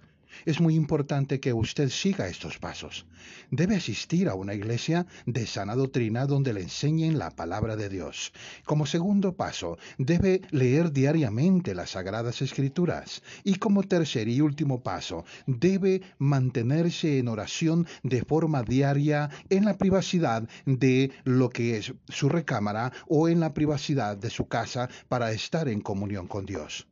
es 0.46 0.60
muy 0.60 0.76
importante 0.76 1.40
que 1.40 1.54
usted 1.54 1.90
siga 1.90 2.28
estos 2.28 2.58
pasos. 2.58 3.06
Debe 3.52 3.76
asistir 3.76 4.30
a 4.30 4.36
una 4.36 4.54
iglesia 4.54 5.06
de 5.26 5.46
sana 5.46 5.76
doctrina 5.76 6.26
donde 6.26 6.54
le 6.54 6.62
enseñen 6.62 7.18
la 7.18 7.32
palabra 7.32 7.76
de 7.76 7.90
Dios. 7.90 8.34
Como 8.66 8.86
segundo 8.86 9.36
paso, 9.36 9.78
debe 9.98 10.42
leer 10.52 10.92
diariamente 10.92 11.76
las 11.76 11.92
sagradas 11.92 12.42
escrituras. 12.42 13.22
Y 13.44 13.56
como 13.56 13.84
tercer 13.84 14.28
y 14.28 14.42
último 14.42 14.82
paso, 14.82 15.26
debe 15.46 16.02
mantenerse 16.18 17.20
en 17.20 17.28
oración 17.28 17.88
de 18.04 18.24
forma 18.24 18.64
diaria 18.64 19.30
en 19.50 19.66
la 19.66 19.78
privacidad 19.78 20.48
de 20.66 21.12
lo 21.24 21.50
que 21.50 21.78
es 21.78 21.94
su 22.10 22.30
recámara 22.30 22.92
o 23.08 23.30
en 23.30 23.40
la 23.40 23.54
privacidad 23.54 24.18
de 24.18 24.30
su 24.30 24.48
casa 24.48 24.90
para 25.08 25.32
estar 25.32 25.68
en 25.68 25.82
comunión 25.82 26.28
con 26.28 26.46
Dios. 26.46 26.88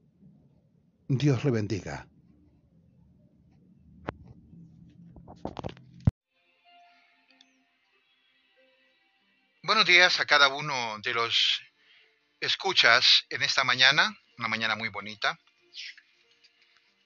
Dios 1.08 1.44
le 1.44 1.52
bendiga. 1.52 2.11
Buenos 9.64 9.86
días 9.86 10.20
a 10.20 10.26
cada 10.26 10.50
uno 10.50 10.98
de 11.00 11.14
los 11.14 11.62
escuchas 12.40 13.26
en 13.30 13.44
esta 13.44 13.64
mañana, 13.64 14.12
una 14.38 14.48
mañana 14.48 14.76
muy 14.76 14.90
bonita. 14.90 15.40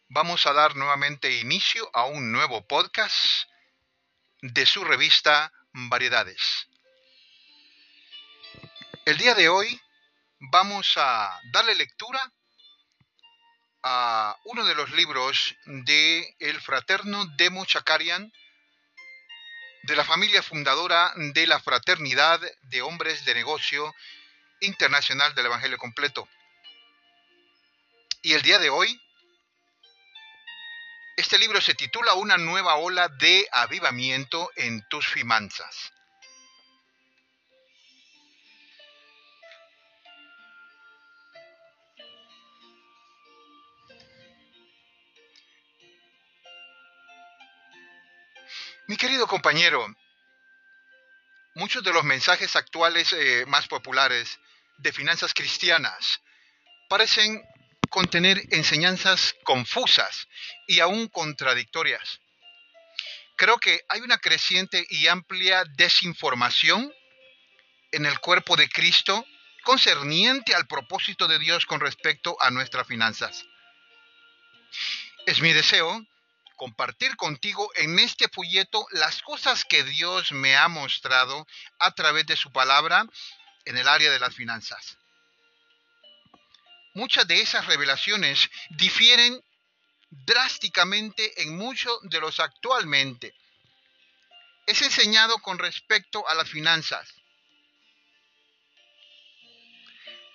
Vamos 0.09 0.45
a 0.45 0.53
dar 0.53 0.75
nuevamente 0.75 1.31
inicio 1.39 1.89
a 1.93 2.05
un 2.05 2.31
nuevo 2.31 2.65
podcast 2.65 3.15
de 4.41 4.65
su 4.65 4.83
revista 4.83 5.51
Variedades. 5.73 6.67
El 9.05 9.17
día 9.17 9.36
de 9.36 9.49
hoy 9.49 9.79
vamos 10.39 10.93
a 10.95 11.39
darle 11.51 11.75
lectura 11.75 12.31
a 13.88 14.36
uno 14.45 14.65
de 14.65 14.73
los 14.73 14.89
libros 14.93 15.55
de 15.65 16.36
el 16.39 16.59
fraterno 16.59 17.23
Demo 17.38 17.65
Chakarian, 17.65 18.33
de 19.83 19.95
la 19.95 20.03
familia 20.03 20.41
fundadora 20.41 21.13
de 21.15 21.45
la 21.45 21.59
Fraternidad 21.59 22.41
de 22.63 22.81
Hombres 22.81 23.23
de 23.25 23.36
Negocio 23.36 23.93
Internacional 24.61 25.36
del 25.36 25.45
Evangelio 25.45 25.77
Completo. 25.77 26.27
Y 28.23 28.33
el 28.33 28.41
día 28.41 28.57
de 28.57 28.71
hoy, 28.71 28.99
este 31.15 31.38
libro 31.38 31.61
se 31.61 31.75
titula 31.75 32.15
Una 32.15 32.38
nueva 32.38 32.77
ola 32.77 33.07
de 33.07 33.47
avivamiento 33.51 34.49
en 34.55 34.83
tus 34.89 35.05
finanzas. 35.05 35.93
Mi 48.88 48.97
querido 48.97 49.25
compañero, 49.25 49.83
muchos 51.55 51.83
de 51.83 51.91
los 51.91 52.03
mensajes 52.03 52.55
actuales 52.55 53.13
eh, 53.13 53.43
más 53.47 53.67
populares 53.67 54.39
de 54.77 54.93
finanzas 54.93 55.33
cristianas 55.33 56.21
parecen 56.88 57.41
contener 57.89 58.43
enseñanzas 58.51 59.36
confusas 59.43 60.27
y 60.67 60.81
aún 60.81 61.07
contradictorias. 61.07 62.19
Creo 63.38 63.57
que 63.57 63.81
hay 63.89 64.01
una 64.01 64.19
creciente 64.19 64.86
y 64.89 65.07
amplia 65.07 65.63
desinformación 65.77 66.93
en 67.91 68.05
el 68.05 68.19
cuerpo 68.19 68.55
de 68.55 68.69
Cristo 68.69 69.25
concerniente 69.63 70.53
al 70.53 70.67
propósito 70.67 71.27
de 71.27 71.39
Dios 71.39 71.65
con 71.65 71.79
respecto 71.79 72.38
a 72.39 72.51
nuestras 72.51 72.86
finanzas. 72.86 73.45
Es 75.25 75.41
mi 75.41 75.53
deseo 75.53 76.05
compartir 76.56 77.16
contigo 77.16 77.70
en 77.76 77.99
este 77.99 78.28
folleto 78.30 78.86
las 78.91 79.22
cosas 79.22 79.66
que 79.66 79.84
Dios 79.84 80.32
me 80.32 80.56
ha 80.56 80.68
mostrado 80.68 81.45
a 81.80 81.91
través 81.91 82.26
de 82.26 82.36
su 82.36 82.51
palabra 82.51 83.06
en 83.66 83.78
el 83.78 83.88
área 83.88 84.12
de 84.12 84.20
las 84.20 84.36
finanzas. 84.36 84.97
Muchas 86.93 87.28
de 87.28 87.41
esas 87.41 87.66
revelaciones 87.66 88.49
difieren 88.70 89.43
drásticamente 90.10 91.43
en 91.43 91.58
muchos 91.58 91.99
de 92.03 92.22
los 92.22 92.39
actualmente. 92.39 93.36
Es 94.66 94.82
enseñado 94.82 95.38
con 95.39 95.60
respecto 95.60 96.28
a 96.28 96.36
las 96.36 96.49
finanzas. 96.49 97.14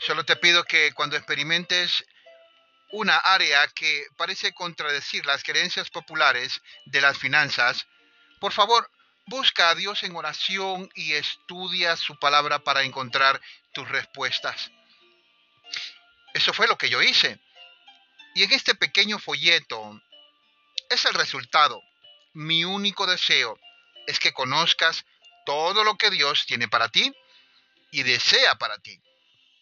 Solo 0.00 0.24
te 0.24 0.36
pido 0.36 0.64
que 0.64 0.92
cuando 0.92 1.16
experimentes 1.16 2.04
una 2.92 3.16
área 3.16 3.66
que 3.68 4.06
parece 4.16 4.52
contradecir 4.52 5.24
las 5.26 5.42
creencias 5.42 5.90
populares 5.90 6.60
de 6.86 7.00
las 7.00 7.18
finanzas, 7.18 7.86
por 8.40 8.52
favor, 8.52 8.90
busca 9.26 9.70
a 9.70 9.74
Dios 9.74 10.02
en 10.02 10.16
oración 10.16 10.90
y 10.94 11.12
estudia 11.12 11.96
su 11.96 12.18
palabra 12.18 12.60
para 12.60 12.82
encontrar 12.82 13.40
tus 13.72 13.88
respuestas. 13.88 14.70
Eso 16.34 16.52
fue 16.52 16.66
lo 16.66 16.76
que 16.76 16.88
yo 16.88 17.02
hice. 17.02 17.38
Y 18.34 18.44
en 18.44 18.52
este 18.52 18.74
pequeño 18.74 19.18
folleto 19.18 20.00
es 20.88 21.04
el 21.04 21.14
resultado. 21.14 21.82
Mi 22.32 22.64
único 22.64 23.06
deseo 23.06 23.58
es 24.06 24.18
que 24.18 24.32
conozcas 24.32 25.04
todo 25.46 25.84
lo 25.84 25.96
que 25.96 26.10
Dios 26.10 26.46
tiene 26.46 26.68
para 26.68 26.88
ti 26.88 27.12
y 27.90 28.02
desea 28.02 28.56
para 28.56 28.78
ti. 28.78 29.00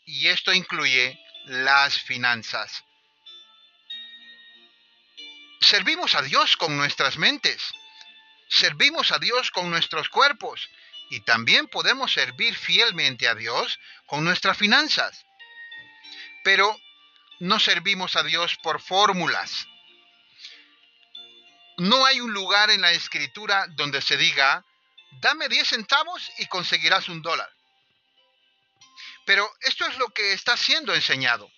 Y 0.04 0.28
esto 0.28 0.52
incluye 0.52 1.18
las 1.46 1.98
finanzas. 1.98 2.84
Servimos 5.60 6.14
a 6.14 6.22
Dios 6.22 6.56
con 6.56 6.76
nuestras 6.76 7.16
mentes, 7.18 7.62
servimos 8.48 9.12
a 9.12 9.18
Dios 9.18 9.50
con 9.50 9.70
nuestros 9.70 10.08
cuerpos 10.08 10.68
y 11.10 11.20
también 11.20 11.66
podemos 11.68 12.12
servir 12.12 12.54
fielmente 12.54 13.28
a 13.28 13.34
Dios 13.34 13.78
con 14.06 14.24
nuestras 14.24 14.56
finanzas. 14.56 15.24
Pero 16.44 16.78
no 17.40 17.58
servimos 17.58 18.16
a 18.16 18.22
Dios 18.22 18.56
por 18.62 18.80
fórmulas. 18.80 19.66
No 21.78 22.04
hay 22.04 22.20
un 22.20 22.32
lugar 22.32 22.70
en 22.70 22.80
la 22.80 22.92
escritura 22.92 23.66
donde 23.70 24.00
se 24.02 24.16
diga, 24.16 24.64
dame 25.20 25.48
10 25.48 25.68
centavos 25.68 26.30
y 26.38 26.46
conseguirás 26.46 27.08
un 27.08 27.22
dólar. 27.22 27.50
Pero 29.24 29.48
esto 29.60 29.86
es 29.86 29.98
lo 29.98 30.08
que 30.08 30.32
está 30.32 30.56
siendo 30.56 30.94
enseñado. 30.94 31.50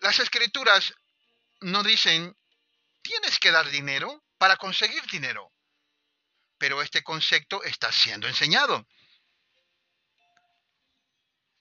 Las 0.00 0.18
escrituras 0.20 0.94
no 1.60 1.82
dicen, 1.82 2.36
tienes 3.02 3.38
que 3.38 3.50
dar 3.50 3.68
dinero 3.70 4.24
para 4.38 4.56
conseguir 4.56 5.02
dinero. 5.06 5.52
Pero 6.58 6.82
este 6.82 7.02
concepto 7.02 7.62
está 7.64 7.92
siendo 7.92 8.26
enseñado. 8.26 8.86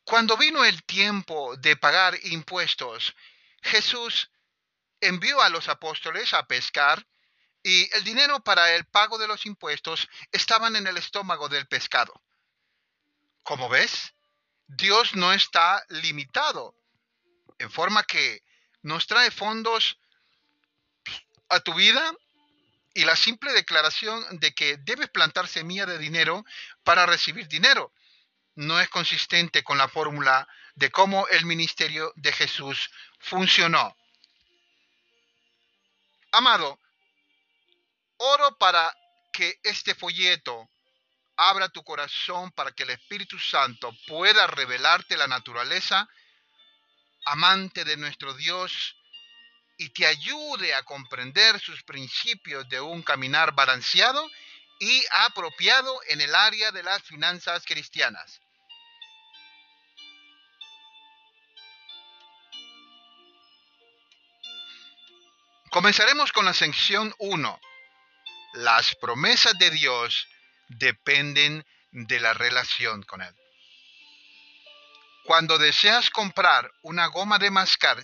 Cuando 0.04 0.38
vino 0.38 0.64
el 0.64 0.84
tiempo 0.84 1.58
de 1.58 1.76
pagar 1.76 2.18
impuestos, 2.24 3.16
Jesús 3.62 4.30
envió 5.02 5.42
a 5.42 5.50
los 5.50 5.68
apóstoles 5.68 6.34
a 6.34 6.46
pescar 6.46 7.06
y 7.64 7.90
el 7.96 8.04
dinero 8.04 8.44
para 8.44 8.76
el 8.76 8.86
pago 8.86 9.18
de 9.18 9.28
los 9.28 9.46
impuestos 9.48 10.08
estaban 10.32 10.76
en 10.76 10.86
el 10.86 10.98
estómago 10.98 11.50
del 11.50 11.68
pescado. 11.68 12.14
Como 13.42 13.68
ves, 13.68 14.14
Dios 14.68 15.16
no 15.16 15.34
está 15.34 15.84
limitado, 15.90 16.76
en 17.58 17.72
forma 17.72 18.04
que 18.04 18.44
nos 18.86 19.08
trae 19.08 19.32
fondos 19.32 19.98
a 21.50 21.60
tu 21.60 21.74
vida 21.74 22.14
y 22.94 23.04
la 23.04 23.16
simple 23.16 23.52
declaración 23.52 24.24
de 24.40 24.54
que 24.54 24.78
debes 24.78 25.10
plantar 25.10 25.48
semilla 25.48 25.88
de 25.88 25.98
dinero 25.98 26.46
para 26.84 27.08
recibir 27.08 27.48
dinero 27.48 27.92
no 28.54 28.80
es 28.80 28.88
consistente 28.90 29.64
con 29.64 29.80
la 29.80 29.90
fórmula 29.90 30.48
de 30.76 30.92
cómo 30.92 31.28
el 31.30 31.46
ministerio 31.46 32.14
de 32.16 32.32
Jesús 32.32 32.92
funcionó. 33.20 33.98
Amado, 36.32 36.80
oro 38.18 38.56
para 38.60 38.96
que 39.34 39.60
este 39.64 39.96
folleto 39.96 40.70
abra 41.38 41.70
tu 41.70 41.84
corazón 41.84 42.52
para 42.52 42.72
que 42.72 42.84
el 42.84 42.92
Espíritu 42.92 43.40
Santo 43.40 43.92
pueda 44.06 44.46
revelarte 44.46 45.18
la 45.18 45.28
naturaleza 45.28 46.08
amante 47.26 47.84
de 47.84 47.98
nuestro 47.98 48.34
Dios 48.34 48.96
y 49.78 49.90
te 49.90 50.06
ayude 50.06 50.74
a 50.74 50.84
comprender 50.84 51.60
sus 51.60 51.84
principios 51.84 52.68
de 52.70 52.80
un 52.80 53.04
caminar 53.04 53.54
balanceado 53.54 54.30
y 54.80 55.04
apropiado 55.26 56.00
en 56.08 56.22
el 56.22 56.34
área 56.34 56.72
de 56.72 56.84
las 56.84 57.02
finanzas 57.04 57.64
cristianas. 57.66 58.42
Comenzaremos 65.72 66.32
con 66.32 66.46
la 66.46 66.54
sección 66.54 67.14
1. 67.18 67.60
Las 68.54 68.96
promesas 68.96 69.58
de 69.60 69.70
Dios 69.72 70.28
dependen 70.70 71.66
de 71.92 72.20
la 72.22 72.34
relación 72.34 73.04
con 73.04 73.22
Él. 73.22 73.36
Cuando 75.26 75.58
deseas 75.58 76.12
comprar 76.12 76.72
una 76.84 77.08
goma 77.08 77.40
de 77.40 77.50
mascar, 77.50 77.98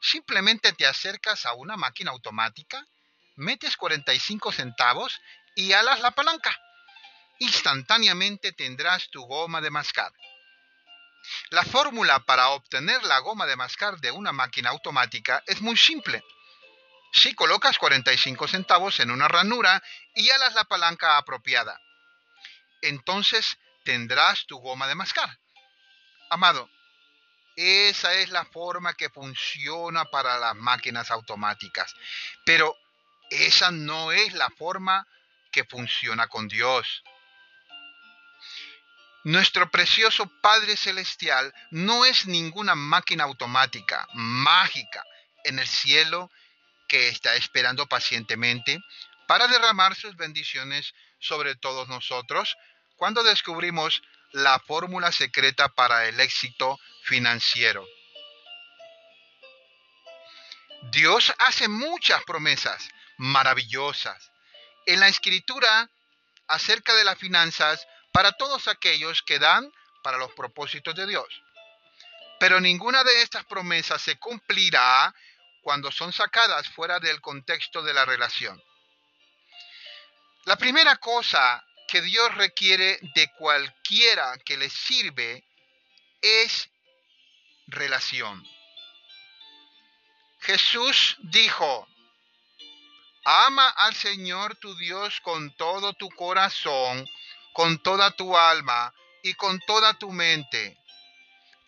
simplemente 0.00 0.72
te 0.72 0.86
acercas 0.86 1.44
a 1.44 1.54
una 1.54 1.76
máquina 1.76 2.12
automática, 2.12 2.86
metes 3.34 3.76
45 3.76 4.52
centavos 4.52 5.20
y 5.56 5.72
alas 5.72 5.98
la 5.98 6.12
palanca. 6.12 6.56
Instantáneamente 7.40 8.52
tendrás 8.52 9.10
tu 9.10 9.22
goma 9.22 9.60
de 9.60 9.70
mascar. 9.70 10.12
La 11.50 11.64
fórmula 11.64 12.20
para 12.20 12.50
obtener 12.50 13.02
la 13.02 13.18
goma 13.18 13.46
de 13.46 13.56
mascar 13.56 13.98
de 13.98 14.12
una 14.12 14.30
máquina 14.30 14.70
automática 14.70 15.42
es 15.48 15.60
muy 15.60 15.76
simple. 15.76 16.22
Si 17.12 17.34
colocas 17.34 17.76
45 17.76 18.46
centavos 18.46 19.00
en 19.00 19.10
una 19.10 19.26
ranura 19.26 19.82
y 20.14 20.30
alas 20.30 20.54
la 20.54 20.62
palanca 20.62 21.16
apropiada, 21.16 21.80
entonces 22.82 23.58
tendrás 23.84 24.46
tu 24.46 24.58
goma 24.58 24.86
de 24.86 24.94
mascar. 24.94 25.40
Amado, 26.30 26.68
esa 27.56 28.14
es 28.14 28.30
la 28.30 28.44
forma 28.44 28.94
que 28.94 29.10
funciona 29.10 30.04
para 30.06 30.38
las 30.38 30.54
máquinas 30.54 31.10
automáticas. 31.10 31.94
Pero 32.44 32.76
esa 33.30 33.70
no 33.70 34.12
es 34.12 34.32
la 34.34 34.50
forma 34.50 35.06
que 35.50 35.64
funciona 35.64 36.28
con 36.28 36.48
Dios. 36.48 37.02
Nuestro 39.24 39.70
precioso 39.70 40.30
Padre 40.40 40.76
Celestial 40.76 41.52
no 41.70 42.04
es 42.04 42.26
ninguna 42.26 42.74
máquina 42.74 43.24
automática, 43.24 44.06
mágica, 44.14 45.04
en 45.44 45.58
el 45.58 45.66
cielo 45.66 46.30
que 46.88 47.08
está 47.08 47.34
esperando 47.34 47.86
pacientemente 47.86 48.78
para 49.26 49.48
derramar 49.48 49.94
sus 49.94 50.16
bendiciones 50.16 50.94
sobre 51.18 51.56
todos 51.56 51.88
nosotros 51.88 52.56
cuando 52.96 53.22
descubrimos 53.22 54.02
la 54.32 54.58
fórmula 54.60 55.12
secreta 55.12 55.68
para 55.68 56.06
el 56.06 56.20
éxito 56.20 56.78
financiero. 57.02 57.86
Dios 60.90 61.32
hace 61.38 61.68
muchas 61.68 62.22
promesas 62.24 62.88
maravillosas 63.16 64.30
en 64.86 65.00
la 65.00 65.08
escritura 65.08 65.90
acerca 66.46 66.94
de 66.94 67.04
las 67.04 67.18
finanzas 67.18 67.86
para 68.12 68.32
todos 68.32 68.68
aquellos 68.68 69.22
que 69.22 69.38
dan 69.38 69.70
para 70.02 70.18
los 70.18 70.32
propósitos 70.32 70.94
de 70.94 71.06
Dios. 71.06 71.28
Pero 72.40 72.60
ninguna 72.60 73.02
de 73.04 73.22
estas 73.22 73.44
promesas 73.44 74.00
se 74.00 74.18
cumplirá 74.18 75.14
cuando 75.62 75.90
son 75.90 76.12
sacadas 76.12 76.68
fuera 76.68 77.00
del 77.00 77.20
contexto 77.20 77.82
de 77.82 77.92
la 77.92 78.04
relación. 78.04 78.62
La 80.44 80.56
primera 80.56 80.96
cosa 80.96 81.62
que 81.88 82.02
Dios 82.02 82.34
requiere 82.34 82.98
de 83.14 83.32
cualquiera 83.38 84.36
que 84.44 84.56
le 84.56 84.68
sirve 84.68 85.42
es 86.20 86.70
relación. 87.66 88.46
Jesús 90.40 91.16
dijo, 91.22 91.88
ama 93.24 93.68
al 93.70 93.94
Señor 93.94 94.56
tu 94.56 94.76
Dios 94.76 95.20
con 95.22 95.54
todo 95.56 95.94
tu 95.94 96.08
corazón, 96.10 97.08
con 97.52 97.82
toda 97.82 98.10
tu 98.12 98.36
alma 98.36 98.92
y 99.22 99.34
con 99.34 99.58
toda 99.60 99.94
tu 99.94 100.12
mente. 100.12 100.78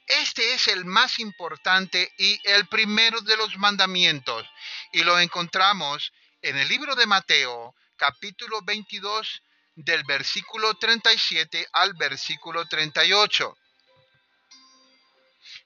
Este 0.06 0.54
es 0.54 0.68
el 0.68 0.84
más 0.84 1.18
importante 1.18 2.12
y 2.18 2.40
el 2.44 2.66
primero 2.68 3.20
de 3.20 3.36
los 3.36 3.56
mandamientos, 3.58 4.46
y 4.92 5.02
lo 5.02 5.18
encontramos 5.18 6.12
en 6.42 6.56
el 6.58 6.68
libro 6.68 6.94
de 6.94 7.06
Mateo, 7.06 7.74
capítulo 7.96 8.60
22, 8.62 9.42
del 9.74 10.04
versículo 10.04 10.74
37 10.74 11.66
al 11.72 11.94
versículo 11.94 12.66
38. 12.66 13.56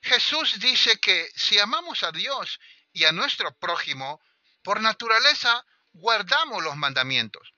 Jesús 0.02 0.58
dice 0.60 0.98
que 0.98 1.28
si 1.34 1.58
amamos 1.58 2.02
a 2.02 2.12
Dios 2.12 2.60
y 2.92 3.04
a 3.04 3.12
nuestro 3.12 3.54
prójimo, 3.56 4.20
por 4.62 4.80
naturaleza 4.80 5.64
guardamos 5.92 6.62
los 6.62 6.76
mandamientos. 6.76 7.52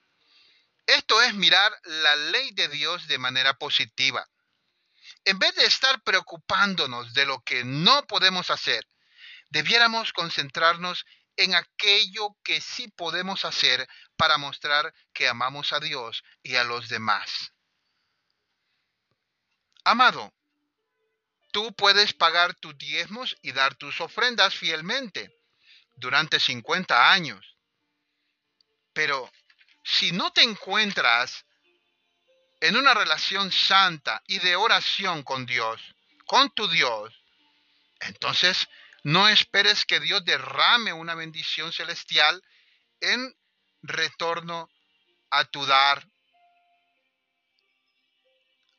Esto 0.86 1.20
es 1.22 1.34
mirar 1.34 1.72
la 1.84 2.14
ley 2.16 2.51
de 2.53 2.68
Dios 2.68 3.09
de 3.09 3.18
manera 3.18 3.55
positiva. 3.55 4.28
En 5.24 5.38
vez 5.38 5.55
de 5.57 5.64
estar 5.64 6.01
preocupándonos 6.03 7.12
de 7.12 7.26
lo 7.26 7.40
que 7.42 7.64
no 7.64 8.07
podemos 8.07 8.51
hacer, 8.51 8.86
debiéramos 9.51 10.12
concentrarnos 10.12 11.05
en 11.37 11.55
aquello 11.55 12.37
que 12.43 12.61
sí 12.61 12.89
podemos 12.89 13.45
hacer 13.45 13.87
para 14.16 14.39
mostrar 14.39 14.93
que 15.12 15.28
amamos 15.28 15.72
a 15.72 15.80
Dios 15.80 16.22
y 16.43 16.57
a 16.57 16.64
los 16.64 16.89
demás. 16.89 17.53
Amado, 19.84 20.34
tú 21.53 21.74
puedes 21.74 22.12
pagar 22.12 22.55
tus 22.55 22.76
diezmos 22.76 23.37
y 23.43 23.53
dar 23.53 23.74
tus 23.76 24.01
ofrendas 24.01 24.55
fielmente 24.55 25.32
durante 25.95 26.41
50 26.41 27.12
años. 27.12 27.57
Pero 28.93 29.30
si 29.84 30.12
no 30.12 30.32
te 30.32 30.43
encuentras 30.43 31.45
en 32.61 32.76
una 32.76 32.95
relación 32.95 33.53
santa 33.53 34.22
y 34.26 34.39
de 34.39 34.57
oración 34.57 35.22
con 35.22 35.47
Dios, 35.47 35.80
con 36.26 36.51
tu 36.51 36.66
Dios, 36.68 37.14
entonces 38.01 38.68
no 39.07 39.28
esperes 39.28 39.84
que 39.84 40.00
Dios 40.00 40.24
derrame 40.24 40.92
una 40.92 41.14
bendición 41.14 41.72
celestial 41.72 42.42
en 42.98 43.32
retorno 43.80 44.68
a 45.30 45.44
tu 45.44 45.64
dar. 45.64 46.04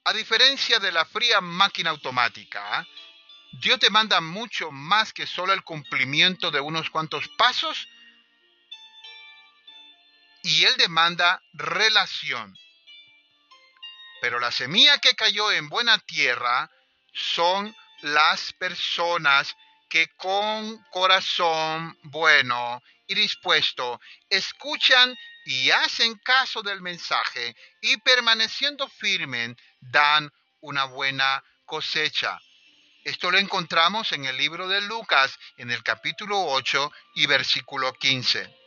A 0.03 0.11
diferencia 0.11 0.79
de 0.79 0.91
la 0.91 1.05
fría 1.05 1.39
máquina 1.39 1.91
automática, 1.91 2.85
Dios 3.61 3.79
te 3.79 3.89
manda 3.89 4.19
mucho 4.19 4.69
más 4.69 5.13
que 5.13 5.25
solo 5.25 5.53
el 5.53 5.63
cumplimiento 5.63 6.51
de 6.51 6.59
unos 6.59 6.89
cuantos 6.89 7.29
pasos 7.37 7.87
y 10.43 10.65
Él 10.65 10.75
demanda 10.75 11.41
relación. 11.53 12.53
Pero 14.19 14.41
la 14.41 14.51
semilla 14.51 14.97
que 14.97 15.15
cayó 15.15 15.53
en 15.53 15.69
buena 15.69 15.97
tierra 15.99 16.69
son 17.13 17.73
las 18.01 18.51
personas 18.51 19.55
que 19.89 20.07
con 20.17 20.77
corazón 20.91 21.97
bueno 22.03 22.81
y 23.07 23.15
dispuesto 23.15 23.99
escuchan 24.29 25.15
y 25.45 25.71
hacen 25.71 26.15
caso 26.19 26.61
del 26.61 26.81
mensaje 26.81 27.55
y 27.81 27.97
permaneciendo 27.97 28.87
firmes 28.87 29.55
dan 29.79 30.31
una 30.59 30.85
buena 30.85 31.43
cosecha. 31.65 32.39
Esto 33.03 33.31
lo 33.31 33.37
encontramos 33.37 34.11
en 34.11 34.25
el 34.25 34.35
libro 34.35 34.67
de 34.67 34.81
Lucas 34.81 35.39
en 35.55 35.71
el 35.71 35.81
capítulo 35.83 36.43
8 36.47 36.91
y 37.15 37.25
versículo 37.25 37.93
15. 37.93 38.66